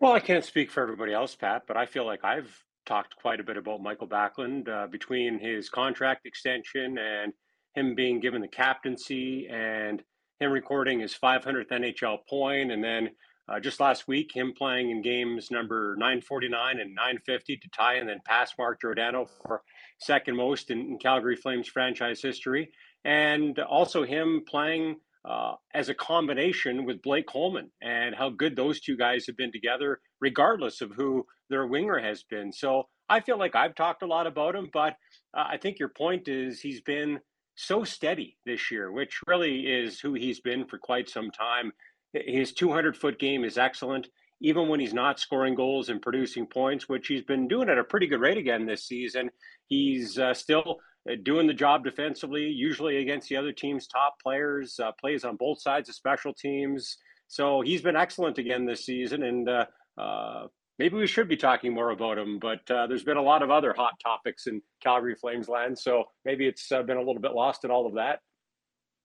Well, 0.00 0.12
I 0.12 0.20
can't 0.20 0.44
speak 0.44 0.70
for 0.70 0.80
everybody 0.80 1.12
else, 1.12 1.34
Pat, 1.34 1.64
but 1.66 1.76
I 1.76 1.84
feel 1.84 2.06
like 2.06 2.24
I've 2.24 2.64
talked 2.86 3.16
quite 3.16 3.40
a 3.40 3.42
bit 3.42 3.56
about 3.56 3.82
Mikael 3.82 4.06
Backlund 4.06 4.68
uh, 4.68 4.86
between 4.86 5.40
his 5.40 5.68
contract 5.68 6.24
extension 6.24 6.96
and 6.98 7.32
him 7.74 7.96
being 7.96 8.20
given 8.20 8.40
the 8.40 8.46
captaincy 8.46 9.48
and 9.48 10.00
him 10.38 10.52
recording 10.52 11.00
his 11.00 11.18
500th 11.20 11.72
NHL 11.72 12.18
point, 12.28 12.70
and 12.70 12.82
then 12.82 13.10
uh, 13.48 13.58
just 13.58 13.80
last 13.80 14.06
week 14.06 14.30
him 14.32 14.52
playing 14.56 14.90
in 14.90 15.02
games 15.02 15.50
number 15.50 15.96
949 15.98 16.78
and 16.78 16.94
950 16.94 17.56
to 17.56 17.68
tie 17.70 17.94
and 17.94 18.08
then 18.08 18.20
pass 18.24 18.52
Mark 18.56 18.80
Giordano 18.80 19.26
for 19.26 19.62
second 19.98 20.36
most 20.36 20.70
in, 20.70 20.78
in 20.78 20.98
Calgary 20.98 21.34
Flames 21.34 21.66
franchise 21.66 22.22
history, 22.22 22.70
and 23.04 23.58
also 23.58 24.04
him 24.04 24.44
playing 24.48 24.94
uh, 25.24 25.54
as 25.74 25.88
a 25.88 25.94
combination 25.94 26.84
with 26.84 27.02
Blake 27.02 27.26
Coleman 27.26 27.70
and 27.82 28.14
how 28.14 28.30
good 28.30 28.56
those 28.56 28.80
two 28.80 28.96
guys 28.96 29.26
have 29.26 29.36
been 29.36 29.52
together, 29.52 30.00
regardless 30.20 30.80
of 30.80 30.92
who 30.92 31.24
their 31.50 31.66
winger 31.66 31.98
has 31.98 32.22
been. 32.22 32.52
So 32.52 32.84
I 33.08 33.20
feel 33.20 33.38
like 33.38 33.54
I've 33.54 33.74
talked 33.74 34.02
a 34.02 34.06
lot 34.06 34.26
about 34.26 34.54
him, 34.54 34.68
but 34.72 34.94
uh, 35.36 35.44
I 35.48 35.56
think 35.56 35.78
your 35.78 35.88
point 35.88 36.28
is 36.28 36.60
he's 36.60 36.80
been 36.82 37.20
so 37.56 37.82
steady 37.84 38.36
this 38.46 38.70
year, 38.70 38.92
which 38.92 39.20
really 39.26 39.66
is 39.66 39.98
who 40.00 40.14
he's 40.14 40.40
been 40.40 40.66
for 40.66 40.78
quite 40.78 41.08
some 41.08 41.30
time. 41.30 41.72
His 42.12 42.52
200 42.52 42.96
foot 42.96 43.18
game 43.18 43.44
is 43.44 43.58
excellent. 43.58 44.08
even 44.40 44.68
when 44.68 44.78
he's 44.78 44.94
not 44.94 45.18
scoring 45.18 45.56
goals 45.56 45.88
and 45.88 46.00
producing 46.00 46.46
points, 46.46 46.88
which 46.88 47.08
he's 47.08 47.24
been 47.24 47.48
doing 47.48 47.68
at 47.68 47.76
a 47.78 47.82
pretty 47.82 48.06
good 48.06 48.20
rate 48.20 48.38
again 48.38 48.66
this 48.66 48.86
season, 48.86 49.28
he's 49.66 50.16
uh, 50.16 50.32
still 50.32 50.78
doing 51.16 51.46
the 51.46 51.54
job 51.54 51.84
defensively, 51.84 52.44
usually 52.44 52.98
against 52.98 53.28
the 53.28 53.36
other 53.36 53.52
team's 53.52 53.86
top 53.86 54.16
players, 54.22 54.78
uh, 54.78 54.92
plays 55.00 55.24
on 55.24 55.36
both 55.36 55.60
sides 55.60 55.88
of 55.88 55.94
special 55.94 56.32
teams. 56.34 56.96
So 57.28 57.60
he's 57.60 57.82
been 57.82 57.96
excellent 57.96 58.38
again 58.38 58.64
this 58.64 58.84
season, 58.84 59.22
and 59.22 59.48
uh, 59.48 59.66
uh, 59.98 60.46
maybe 60.78 60.96
we 60.96 61.06
should 61.06 61.28
be 61.28 61.36
talking 61.36 61.74
more 61.74 61.90
about 61.90 62.18
him. 62.18 62.38
But 62.38 62.70
uh, 62.70 62.86
there's 62.86 63.04
been 63.04 63.16
a 63.16 63.22
lot 63.22 63.42
of 63.42 63.50
other 63.50 63.74
hot 63.76 63.94
topics 64.02 64.46
in 64.46 64.62
Calgary 64.82 65.14
Flames 65.14 65.48
land, 65.48 65.78
so 65.78 66.04
maybe 66.24 66.46
it's 66.46 66.68
been 66.68 66.96
a 66.96 67.02
little 67.02 67.20
bit 67.20 67.32
lost 67.32 67.64
in 67.64 67.70
all 67.70 67.86
of 67.86 67.94
that. 67.94 68.20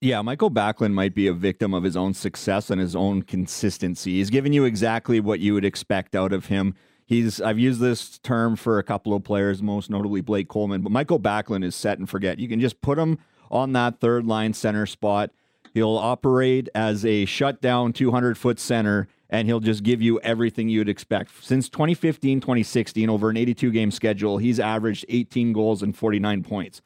Yeah, 0.03 0.21
Mikael 0.21 0.51
Backlund 0.51 0.91
might 0.91 1.15
be 1.15 1.27
a 1.27 1.33
victim 1.33 1.73
of 1.73 1.83
his 1.83 1.95
own 1.95 2.13
success 2.13 2.69
and 2.69 2.81
his 2.81 2.93
own 2.93 3.21
consistency. 3.21 4.15
He's 4.15 4.29
given 4.29 4.51
you 4.51 4.65
exactly 4.65 5.21
what 5.21 5.39
you 5.39 5.53
would 5.53 5.63
expect 5.63 6.13
out 6.13 6.33
of 6.33 6.47
him. 6.47 6.75
He's 7.05 7.41
I've 7.41 7.59
used 7.59 7.79
this 7.79 8.17
term 8.19 8.55
for 8.55 8.79
a 8.79 8.83
couple 8.83 9.13
of 9.13 9.23
players, 9.23 9.61
most 9.61 9.89
notably 9.89 10.21
Blake 10.21 10.47
Coleman, 10.47 10.81
but 10.81 10.91
Mikael 10.91 11.19
Backlund 11.19 11.63
is 11.63 11.75
set 11.75 11.99
and 11.99 12.09
forget. 12.09 12.39
You 12.39 12.47
can 12.47 12.59
just 12.59 12.81
put 12.81 12.97
him 12.97 13.19
on 13.51 13.73
that 13.73 13.99
third 13.99 14.25
line 14.25 14.53
center 14.53 14.85
spot. 14.85 15.31
He'll 15.73 15.97
operate 15.97 16.69
as 16.75 17.03
a 17.03 17.25
shutdown 17.25 17.93
200 17.93 18.37
foot 18.37 18.59
center 18.59 19.07
and 19.29 19.47
he'll 19.47 19.59
just 19.59 19.81
give 19.81 20.01
you 20.01 20.19
everything 20.19 20.69
you'd 20.69 20.87
expect. 20.87 21.31
Since 21.43 21.67
2015, 21.69 22.39
2016, 22.39 23.09
over 23.09 23.31
an 23.31 23.37
82 23.37 23.71
game 23.71 23.89
schedule, 23.89 24.37
he's 24.37 24.59
averaged 24.59 25.05
18 25.09 25.53
goals 25.53 25.81
and 25.81 25.95
49 25.97 26.43
points. 26.43 26.81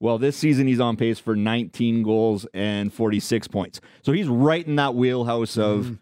Well, 0.00 0.18
this 0.18 0.36
season 0.36 0.66
he's 0.66 0.80
on 0.80 0.96
pace 0.96 1.20
for 1.20 1.36
19 1.36 2.02
goals 2.02 2.44
and 2.52 2.92
46 2.92 3.46
points. 3.46 3.80
So 4.02 4.10
he's 4.10 4.26
right 4.26 4.66
in 4.66 4.74
that 4.76 4.96
wheelhouse 4.96 5.56
of 5.56 5.84
mm. 5.84 5.98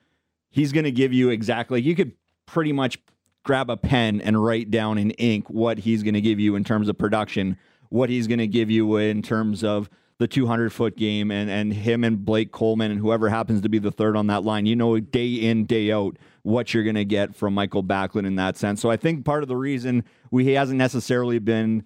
he's 0.48 0.72
going 0.72 0.84
to 0.84 0.90
give 0.90 1.12
you 1.12 1.28
exactly, 1.28 1.82
you 1.82 1.94
could 1.94 2.12
pretty 2.46 2.72
much 2.72 2.98
grab 3.42 3.70
a 3.70 3.76
pen 3.76 4.20
and 4.20 4.42
write 4.42 4.70
down 4.70 4.98
in 4.98 5.10
ink 5.12 5.48
what 5.48 5.78
he's 5.78 6.02
going 6.02 6.14
to 6.14 6.20
give 6.20 6.38
you 6.38 6.54
in 6.56 6.64
terms 6.64 6.88
of 6.88 6.98
production, 6.98 7.56
what 7.88 8.10
he's 8.10 8.26
going 8.26 8.38
to 8.38 8.46
give 8.46 8.70
you 8.70 8.96
in 8.96 9.22
terms 9.22 9.64
of 9.64 9.88
the 10.18 10.28
200 10.28 10.70
foot 10.70 10.96
game, 10.98 11.30
and, 11.30 11.48
and 11.50 11.72
him 11.72 12.04
and 12.04 12.26
Blake 12.26 12.52
Coleman 12.52 12.90
and 12.90 13.00
whoever 13.00 13.30
happens 13.30 13.62
to 13.62 13.70
be 13.70 13.78
the 13.78 13.90
third 13.90 14.16
on 14.16 14.26
that 14.26 14.44
line. 14.44 14.66
You 14.66 14.76
know, 14.76 15.00
day 15.00 15.32
in, 15.32 15.64
day 15.64 15.90
out, 15.90 16.18
what 16.42 16.74
you're 16.74 16.84
going 16.84 16.94
to 16.96 17.06
get 17.06 17.34
from 17.34 17.54
Mikael 17.54 17.82
Backlund 17.82 18.26
in 18.26 18.36
that 18.36 18.58
sense. 18.58 18.82
So 18.82 18.90
I 18.90 18.98
think 18.98 19.24
part 19.24 19.42
of 19.42 19.48
the 19.48 19.56
reason 19.56 20.04
we 20.30 20.44
he 20.44 20.52
hasn't 20.52 20.76
necessarily 20.76 21.38
been 21.38 21.84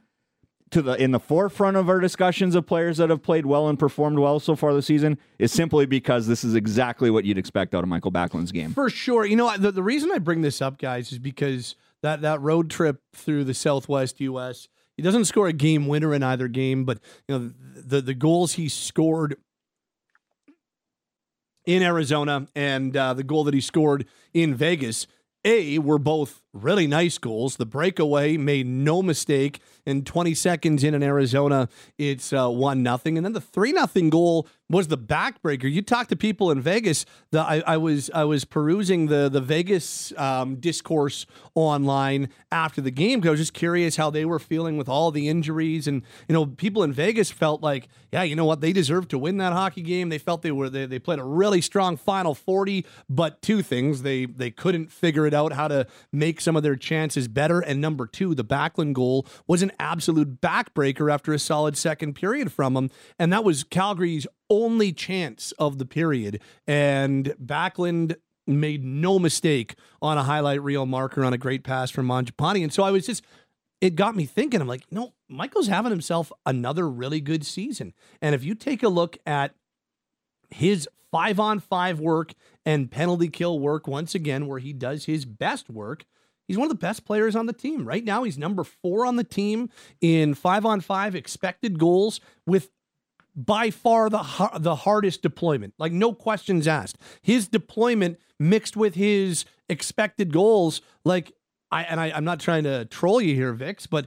to 0.74 0.82
the 0.82 0.94
in 1.00 1.12
the 1.12 1.20
forefront 1.20 1.76
of 1.76 1.88
our 1.88 2.00
discussions 2.00 2.56
of 2.56 2.66
players 2.66 2.96
that 2.96 3.08
have 3.08 3.22
played 3.22 3.46
well 3.46 3.68
and 3.68 3.78
performed 3.78 4.18
well 4.18 4.40
so 4.40 4.56
far 4.56 4.74
this 4.74 4.86
season 4.86 5.16
is 5.38 5.52
simply 5.52 5.86
because 5.86 6.26
this 6.26 6.42
is 6.42 6.56
exactly 6.56 7.10
what 7.10 7.24
you'd 7.24 7.38
expect 7.38 7.76
out 7.76 7.84
of 7.84 7.88
Mikael 7.88 8.10
Backlund's 8.10 8.50
game. 8.50 8.72
For 8.74 8.90
sure. 8.90 9.24
You 9.24 9.36
know, 9.36 9.56
the, 9.56 9.70
the 9.70 9.84
reason 9.84 10.10
I 10.10 10.18
bring 10.18 10.42
this 10.42 10.60
up, 10.60 10.78
guys, 10.78 11.12
is 11.12 11.20
because 11.20 11.76
that 12.02 12.22
that 12.22 12.40
road 12.40 12.70
trip 12.70 13.00
through 13.14 13.44
the 13.44 13.54
Southwest 13.54 14.20
U.S. 14.20 14.68
He 14.96 15.02
doesn't 15.02 15.26
score 15.26 15.46
a 15.46 15.52
game 15.52 15.86
winner 15.86 16.12
in 16.12 16.24
either 16.24 16.48
game, 16.48 16.84
but 16.84 16.98
you 17.28 17.38
know 17.38 17.52
the 17.76 18.00
the 18.00 18.14
goals 18.14 18.54
he 18.54 18.68
scored 18.68 19.36
in 21.64 21.82
Arizona 21.84 22.48
and 22.56 22.96
uh, 22.96 23.14
the 23.14 23.22
goal 23.22 23.44
that 23.44 23.54
he 23.54 23.60
scored 23.60 24.06
in 24.32 24.56
Vegas. 24.56 25.06
A 25.44 25.78
were 25.78 25.98
both 25.98 26.40
really 26.52 26.86
nice 26.86 27.18
goals. 27.18 27.56
The 27.56 27.66
breakaway 27.66 28.36
made 28.36 28.66
no 28.66 29.02
mistake. 29.02 29.60
In 29.84 30.04
20 30.04 30.34
seconds 30.34 30.82
in 30.82 30.94
in 30.94 31.02
Arizona, 31.02 31.68
it's 31.98 32.32
uh, 32.32 32.48
one 32.48 32.82
nothing, 32.82 33.18
and 33.18 33.24
then 33.24 33.34
the 33.34 33.40
three 33.40 33.72
nothing 33.72 34.08
goal 34.08 34.48
was 34.70 34.88
the 34.88 34.96
backbreaker. 34.98 35.70
You 35.70 35.82
talk 35.82 36.08
to 36.08 36.16
people 36.16 36.50
in 36.50 36.60
Vegas. 36.60 37.04
The, 37.30 37.40
I, 37.40 37.62
I 37.66 37.76
was 37.76 38.10
I 38.14 38.24
was 38.24 38.44
perusing 38.44 39.06
the 39.06 39.28
the 39.28 39.40
Vegas 39.40 40.12
um, 40.16 40.56
discourse 40.56 41.26
online 41.54 42.30
after 42.50 42.80
the 42.80 42.90
game 42.90 43.22
I 43.24 43.30
was 43.30 43.40
just 43.40 43.54
curious 43.54 43.96
how 43.96 44.10
they 44.10 44.24
were 44.24 44.38
feeling 44.38 44.76
with 44.76 44.88
all 44.88 45.10
the 45.10 45.28
injuries, 45.28 45.86
and 45.86 46.02
you 46.28 46.32
know 46.32 46.46
people 46.46 46.82
in 46.82 46.92
Vegas 46.92 47.30
felt 47.30 47.62
like, 47.62 47.88
yeah, 48.12 48.22
you 48.22 48.34
know 48.34 48.44
what, 48.46 48.60
they 48.60 48.72
deserved 48.72 49.10
to 49.10 49.18
win 49.18 49.36
that 49.36 49.52
hockey 49.52 49.82
game. 49.82 50.08
They 50.08 50.18
felt 50.18 50.42
they 50.42 50.50
were 50.50 50.70
they, 50.70 50.86
they 50.86 50.98
played 50.98 51.18
a 51.18 51.24
really 51.24 51.60
strong 51.60 51.96
final 51.96 52.34
40, 52.34 52.86
but 53.08 53.42
two 53.42 53.62
things 53.62 54.02
they 54.02 54.24
they 54.24 54.50
couldn't 54.50 54.90
figure 54.90 55.26
it 55.26 55.34
out 55.34 55.52
how 55.52 55.68
to 55.68 55.86
make 56.10 56.40
some 56.40 56.56
of 56.56 56.62
their 56.62 56.76
chances 56.76 57.28
better, 57.28 57.60
and 57.60 57.80
number 57.80 58.06
two, 58.06 58.34
the 58.34 58.44
Backlund 58.44 58.94
goal 58.94 59.26
was 59.46 59.60
an 59.60 59.72
absolute 59.78 60.40
backbreaker 60.40 61.12
after 61.12 61.34
a 61.34 61.38
solid 61.38 61.76
second 61.76 62.14
period 62.14 62.50
from 62.50 62.74
them, 62.74 62.90
and 63.18 63.30
that 63.32 63.44
was 63.44 63.62
Calgary's 63.64 64.26
only 64.50 64.92
chance 64.92 65.52
of 65.52 65.78
the 65.78 65.86
period. 65.86 66.40
And 66.66 67.34
Backlund 67.42 68.16
made 68.46 68.84
no 68.84 69.18
mistake 69.18 69.74
on 70.02 70.18
a 70.18 70.22
highlight 70.22 70.62
reel 70.62 70.86
marker 70.86 71.24
on 71.24 71.32
a 71.32 71.38
great 71.38 71.64
pass 71.64 71.90
from 71.90 72.06
Mangiapane. 72.06 72.62
And 72.62 72.72
so 72.72 72.82
I 72.82 72.90
was 72.90 73.06
just, 73.06 73.24
it 73.80 73.96
got 73.96 74.16
me 74.16 74.26
thinking. 74.26 74.60
I'm 74.60 74.68
like, 74.68 74.84
no, 74.90 75.14
Mikael's 75.28 75.68
having 75.68 75.90
himself 75.90 76.30
another 76.44 76.88
really 76.88 77.20
good 77.20 77.44
season. 77.44 77.94
And 78.20 78.34
if 78.34 78.44
you 78.44 78.54
take 78.54 78.82
a 78.82 78.88
look 78.88 79.16
at 79.26 79.54
his 80.50 80.88
five 81.10 81.40
on 81.40 81.60
five 81.60 82.00
work 82.00 82.34
and 82.66 82.90
penalty 82.90 83.28
kill 83.28 83.58
work, 83.58 83.86
once 83.86 84.14
again, 84.14 84.46
where 84.46 84.58
he 84.58 84.72
does 84.72 85.06
his 85.06 85.24
best 85.24 85.70
work, 85.70 86.04
He's 86.46 86.58
one 86.58 86.66
of 86.66 86.70
the 86.70 86.86
best 86.86 87.04
players 87.04 87.34
on 87.34 87.46
the 87.46 87.52
team. 87.52 87.86
Right 87.86 88.04
now, 88.04 88.22
he's 88.22 88.36
number 88.36 88.64
four 88.64 89.06
on 89.06 89.16
the 89.16 89.24
team 89.24 89.70
in 90.00 90.34
five 90.34 90.66
on 90.66 90.80
five 90.80 91.14
expected 91.14 91.78
goals 91.78 92.20
with 92.46 92.70
by 93.36 93.70
far 93.70 94.08
the 94.08 94.50
the 94.58 94.76
hardest 94.76 95.22
deployment. 95.22 95.74
Like 95.78 95.92
no 95.92 96.12
questions 96.12 96.66
asked. 96.66 96.98
His 97.22 97.48
deployment 97.48 98.18
mixed 98.38 98.76
with 98.76 98.94
his 98.94 99.44
expected 99.68 100.32
goals. 100.32 100.80
Like 101.04 101.32
I 101.70 101.82
and 101.84 102.00
I, 102.00 102.10
I'm 102.10 102.24
not 102.24 102.40
trying 102.40 102.64
to 102.64 102.84
troll 102.86 103.20
you 103.20 103.34
here, 103.34 103.52
Vix, 103.52 103.86
but 103.86 104.06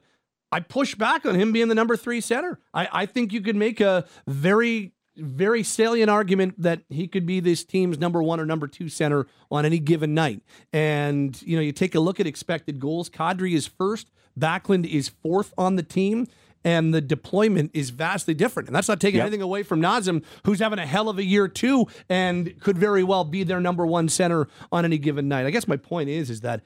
I 0.51 0.61
push 0.61 0.95
back 0.95 1.25
on 1.25 1.35
him 1.35 1.51
being 1.51 1.67
the 1.67 1.75
number 1.75 1.97
three 1.97 2.21
center. 2.21 2.59
I, 2.73 2.87
I 2.91 3.05
think 3.05 3.33
you 3.33 3.41
could 3.41 3.55
make 3.55 3.81
a 3.81 4.05
very 4.27 4.93
very 5.17 5.63
salient 5.63 6.11
argument 6.11 6.53
that 6.61 6.83
he 6.89 7.07
could 7.07 7.25
be 7.25 7.39
this 7.39 7.63
team's 7.63 7.97
number 7.97 8.21
one 8.21 8.39
or 8.39 8.45
number 8.45 8.67
two 8.67 8.87
center 8.87 9.25
on 9.49 9.65
any 9.65 9.79
given 9.79 10.13
night. 10.13 10.41
And 10.71 11.39
you 11.41 11.55
know, 11.55 11.61
you 11.61 11.71
take 11.71 11.95
a 11.95 11.99
look 11.99 12.19
at 12.19 12.27
expected 12.27 12.79
goals. 12.79 13.09
Kadri 13.09 13.53
is 13.53 13.65
first. 13.65 14.11
Backlund 14.39 14.85
is 14.85 15.09
fourth 15.09 15.53
on 15.57 15.75
the 15.75 15.83
team 15.83 16.27
and 16.67 16.93
the 16.93 16.99
deployment 16.99 17.71
is 17.73 17.91
vastly 17.91 18.33
different. 18.33 18.67
And 18.67 18.75
that's 18.75 18.89
not 18.89 18.99
taking 18.99 19.19
yep. 19.19 19.27
anything 19.27 19.41
away 19.41 19.63
from 19.63 19.81
Nazem, 19.81 20.21
who's 20.43 20.59
having 20.59 20.79
a 20.79 20.85
hell 20.85 21.07
of 21.07 21.17
a 21.17 21.23
year 21.23 21.47
too, 21.47 21.87
and 22.09 22.59
could 22.59 22.77
very 22.77 23.05
well 23.05 23.23
be 23.23 23.43
their 23.43 23.61
number 23.61 23.85
one 23.85 24.09
center 24.09 24.49
on 24.69 24.83
any 24.83 24.97
given 24.97 25.29
night. 25.29 25.45
I 25.45 25.51
guess 25.51 25.65
my 25.65 25.77
point 25.77 26.09
is, 26.09 26.29
is 26.29 26.41
that 26.41 26.65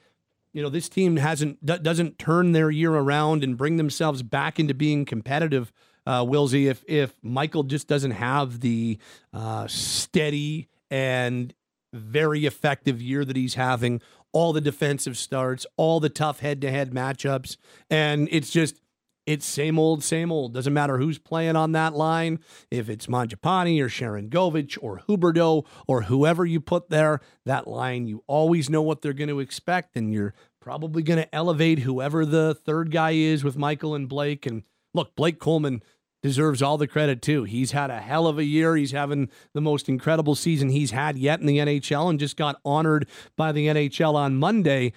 you 0.54 0.64
know 0.64 0.70
this 0.70 0.90
team 0.90 1.18
hasn't 1.18 1.64
doesn't 1.64 2.18
turn 2.18 2.52
their 2.52 2.72
year 2.72 2.96
around 2.96 3.44
and 3.44 3.56
bring 3.56 3.78
themselves 3.78 4.24
back 4.24 4.60
into 4.60 4.74
being 4.74 5.06
competitive. 5.06 5.72
Uh, 6.08 6.26
Wilsey, 6.26 6.66
if 6.66 6.84
if 6.88 7.14
Mikael 7.22 7.62
just 7.62 7.88
doesn't 7.88 8.12
have 8.12 8.62
the 8.62 8.98
uh, 9.34 9.68
steady 9.68 10.68
and 10.90 11.54
very 11.94 12.48
effective 12.48 13.00
year 13.04 13.24
that 13.24 13.36
he's 13.36 13.54
having, 13.54 14.02
all 14.32 14.52
the 14.52 14.62
defensive 14.62 15.16
starts, 15.16 15.68
all 15.78 16.00
the 16.00 16.10
tough 16.10 16.40
head 16.40 16.60
to 16.62 16.72
head 16.72 16.90
matchups, 16.90 17.58
and 17.92 18.28
it's 18.32 18.50
just 18.50 18.82
it's 19.26 19.46
same 19.46 19.78
old, 19.78 20.04
same 20.04 20.32
old. 20.32 20.54
Doesn't 20.54 20.74
matter 20.74 20.98
who's 20.98 21.20
playing 21.20 21.56
on 21.56 21.74
that 21.74 21.94
line. 21.94 22.40
If 22.70 22.90
it's 22.90 23.08
Mangiapane 23.08 23.80
or 23.82 23.88
Sharangovich 23.88 24.78
or 24.82 25.02
Huberdeau 25.08 25.66
or 25.88 26.04
whoever 26.04 26.46
you 26.46 26.60
put 26.60 26.90
there, 26.90 27.22
that 27.46 27.68
line, 27.68 28.08
you 28.08 28.24
always 28.28 28.70
know 28.70 28.82
what 28.82 29.02
they're 29.02 29.14
going 29.14 29.30
to 29.30 29.40
expect. 29.40 29.96
And 29.96 30.14
you're 30.14 30.34
probably 30.60 31.04
going 31.04 31.20
to 31.20 31.36
elevate 31.36 31.80
whoever 31.80 32.26
the 32.26 32.56
third 32.56 32.92
guy 32.92 33.12
is 33.12 33.44
with 33.44 33.58
Mikael 33.58 33.96
and 33.96 34.10
Blake. 34.10 34.46
And 34.46 34.64
look, 34.94 35.16
Blake 35.16 35.40
Coleman 35.40 35.82
deserves 36.22 36.62
all 36.62 36.78
the 36.78 36.88
credit 36.88 37.22
too. 37.22 37.44
He's 37.44 37.72
had 37.72 37.90
a 37.90 38.00
hell 38.00 38.28
of 38.28 38.38
a 38.38 38.44
year. 38.44 38.76
He's 38.76 38.92
having 38.92 39.30
the 39.54 39.62
most 39.62 39.90
incredible 39.90 40.36
season 40.36 40.70
he's 40.70 40.92
had 40.92 41.18
yet 41.18 41.40
in 41.40 41.48
the 41.48 41.58
NHL 41.58 42.10
and 42.10 42.20
just 42.20 42.38
got 42.38 42.60
honored 42.64 43.08
by 43.36 43.52
the 43.52 43.68
NHL 43.68 44.14
on 44.14 44.38
Monday. 44.38 44.94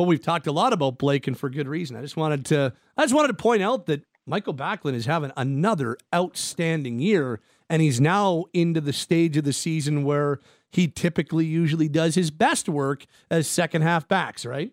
But 0.00 0.06
we've 0.06 0.22
talked 0.22 0.46
a 0.46 0.52
lot 0.52 0.72
about 0.72 0.96
Blake 0.96 1.26
and 1.26 1.38
for 1.38 1.50
good 1.50 1.68
reason. 1.68 1.94
I 1.94 2.00
just 2.00 2.16
wanted 2.16 2.46
to 2.46 2.72
I 2.96 3.02
just 3.02 3.14
wanted 3.14 3.28
to 3.28 3.34
point 3.34 3.62
out 3.62 3.84
that 3.84 4.06
Michael 4.24 4.54
Backlund 4.54 4.94
is 4.94 5.04
having 5.04 5.30
another 5.36 5.98
outstanding 6.14 7.00
year 7.00 7.38
and 7.68 7.82
he's 7.82 8.00
now 8.00 8.46
into 8.54 8.80
the 8.80 8.94
stage 8.94 9.36
of 9.36 9.44
the 9.44 9.52
season 9.52 10.04
where 10.04 10.40
he 10.70 10.88
typically 10.88 11.44
usually 11.44 11.86
does 11.86 12.14
his 12.14 12.30
best 12.30 12.66
work 12.66 13.04
as 13.30 13.46
second 13.46 13.82
half 13.82 14.08
backs, 14.08 14.46
right? 14.46 14.72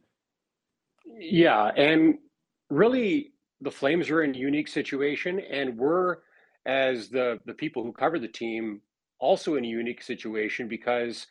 Yeah, 1.19 1.73
and 1.75 2.19
really 2.69 3.33
the 3.59 3.69
Flames 3.69 4.09
are 4.09 4.23
in 4.23 4.33
a 4.33 4.37
unique 4.37 4.69
situation 4.69 5.41
and 5.41 5.77
we're 5.77 6.19
as 6.65 7.09
the 7.09 7.37
the 7.43 7.53
people 7.53 7.83
who 7.83 7.91
cover 7.91 8.17
the 8.17 8.29
team 8.29 8.79
also 9.19 9.55
in 9.55 9.65
a 9.65 9.67
unique 9.67 10.03
situation 10.03 10.69
because 10.69 11.27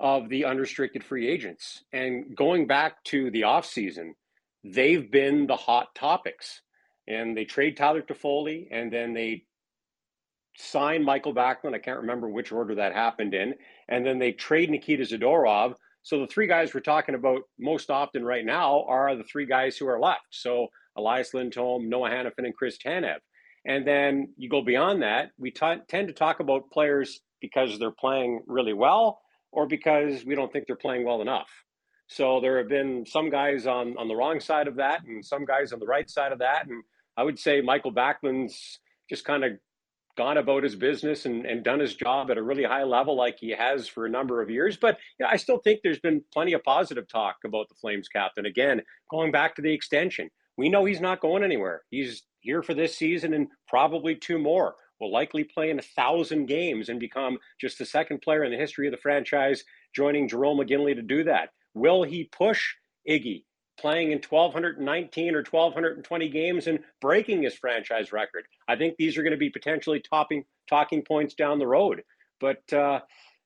of 0.00 0.30
the 0.30 0.46
unrestricted 0.46 1.04
free 1.04 1.28
agents. 1.28 1.84
And 1.92 2.34
going 2.34 2.66
back 2.66 3.04
to 3.04 3.30
the 3.30 3.42
offseason, 3.42 4.12
they've 4.64 5.10
been 5.10 5.46
the 5.46 5.56
hot 5.56 5.94
topics. 5.94 6.62
And 7.06 7.36
they 7.36 7.44
trade 7.44 7.76
Tyler 7.76 8.02
Toffoli 8.02 8.68
and 8.70 8.90
then 8.90 9.12
they 9.12 9.44
sign 10.56 11.04
Mikael 11.04 11.34
Backlund. 11.34 11.74
I 11.74 11.78
can't 11.78 12.00
remember 12.00 12.28
which 12.28 12.50
order 12.50 12.74
that 12.76 12.94
happened 12.94 13.34
in. 13.34 13.54
And 13.88 14.04
then 14.06 14.18
they 14.18 14.32
trade 14.32 14.70
Nikita 14.70 15.04
Zadorov 15.04 15.74
So 16.02 16.20
the 16.20 16.26
three 16.26 16.46
guys 16.46 16.72
we're 16.72 16.80
talking 16.80 17.14
about 17.14 17.42
most 17.58 17.90
often 17.90 18.24
right 18.24 18.44
now 18.44 18.84
are 18.84 19.14
the 19.14 19.24
three 19.24 19.46
guys 19.46 19.76
who 19.76 19.86
are 19.86 20.00
left. 20.00 20.26
So 20.30 20.68
Elias 20.96 21.34
Lindholm, 21.34 21.88
Noah 21.88 22.10
Hanifin, 22.10 22.46
and 22.46 22.56
Chris 22.56 22.78
Tanev. 22.78 23.18
And 23.66 23.86
then 23.86 24.32
you 24.38 24.48
go 24.48 24.62
beyond 24.62 25.02
that, 25.02 25.32
we 25.36 25.50
t- 25.50 25.82
tend 25.88 26.08
to 26.08 26.14
talk 26.14 26.40
about 26.40 26.70
players 26.70 27.20
because 27.40 27.78
they're 27.78 27.90
playing 27.90 28.42
really 28.46 28.72
well 28.72 29.20
or 29.52 29.66
because 29.66 30.24
we 30.24 30.34
don't 30.34 30.52
think 30.52 30.66
they're 30.66 30.76
playing 30.76 31.04
well 31.04 31.22
enough. 31.22 31.48
So 32.06 32.40
there 32.40 32.58
have 32.58 32.68
been 32.68 33.06
some 33.06 33.30
guys 33.30 33.66
on, 33.66 33.96
on 33.96 34.08
the 34.08 34.16
wrong 34.16 34.40
side 34.40 34.66
of 34.66 34.76
that 34.76 35.04
and 35.04 35.24
some 35.24 35.44
guys 35.44 35.72
on 35.72 35.78
the 35.78 35.86
right 35.86 36.10
side 36.10 36.32
of 36.32 36.40
that. 36.40 36.66
And 36.66 36.82
I 37.16 37.22
would 37.22 37.38
say 37.38 37.60
Mikael 37.60 37.92
Backlund's 37.92 38.80
just 39.08 39.24
kind 39.24 39.44
of 39.44 39.52
gone 40.16 40.38
about 40.38 40.64
his 40.64 40.74
business 40.74 41.24
and, 41.24 41.46
and 41.46 41.62
done 41.62 41.78
his 41.78 41.94
job 41.94 42.30
at 42.30 42.36
a 42.36 42.42
really 42.42 42.64
high 42.64 42.82
level 42.82 43.16
like 43.16 43.36
he 43.38 43.50
has 43.50 43.88
for 43.88 44.06
a 44.06 44.10
number 44.10 44.42
of 44.42 44.50
years. 44.50 44.76
But 44.76 44.98
you 45.18 45.24
know, 45.24 45.30
I 45.30 45.36
still 45.36 45.58
think 45.58 45.80
there's 45.82 46.00
been 46.00 46.22
plenty 46.32 46.52
of 46.52 46.64
positive 46.64 47.08
talk 47.08 47.36
about 47.44 47.68
the 47.68 47.76
Flames 47.76 48.08
captain. 48.08 48.44
Again, 48.44 48.82
going 49.10 49.30
back 49.30 49.54
to 49.56 49.62
the 49.62 49.72
extension, 49.72 50.28
we 50.56 50.68
know 50.68 50.84
he's 50.84 51.00
not 51.00 51.20
going 51.20 51.44
anywhere. 51.44 51.82
He's 51.90 52.24
here 52.40 52.62
for 52.62 52.74
this 52.74 52.96
season 52.96 53.34
and 53.34 53.48
probably 53.68 54.14
two 54.14 54.38
more. 54.38 54.74
Will 55.00 55.12
likely 55.12 55.44
play 55.44 55.70
in 55.70 55.78
a 55.78 55.82
thousand 55.82 56.46
games 56.46 56.88
and 56.88 57.00
become 57.00 57.38
just 57.60 57.78
the 57.78 57.86
second 57.86 58.20
player 58.20 58.44
in 58.44 58.50
the 58.50 58.58
history 58.58 58.86
of 58.86 58.92
the 58.92 58.98
franchise, 58.98 59.64
joining 59.94 60.28
Jarome 60.28 60.64
Iginla 60.64 60.94
to 60.94 61.02
do 61.02 61.24
that. 61.24 61.50
Will 61.74 62.02
he 62.02 62.24
push 62.24 62.74
Iggy 63.08 63.44
playing 63.78 64.12
in 64.12 64.18
1,219 64.18 65.34
or 65.34 65.38
1,220 65.38 66.28
games 66.28 66.66
and 66.66 66.80
breaking 67.00 67.42
his 67.42 67.54
franchise 67.54 68.12
record? 68.12 68.44
I 68.68 68.76
think 68.76 68.96
these 68.96 69.16
are 69.16 69.22
going 69.22 69.32
to 69.32 69.38
be 69.38 69.50
potentially 69.50 70.00
topping 70.00 70.44
talking 70.68 71.02
points 71.02 71.34
down 71.34 71.58
the 71.58 71.66
road. 71.66 72.02
But 72.40 72.72
uh, 72.72 73.00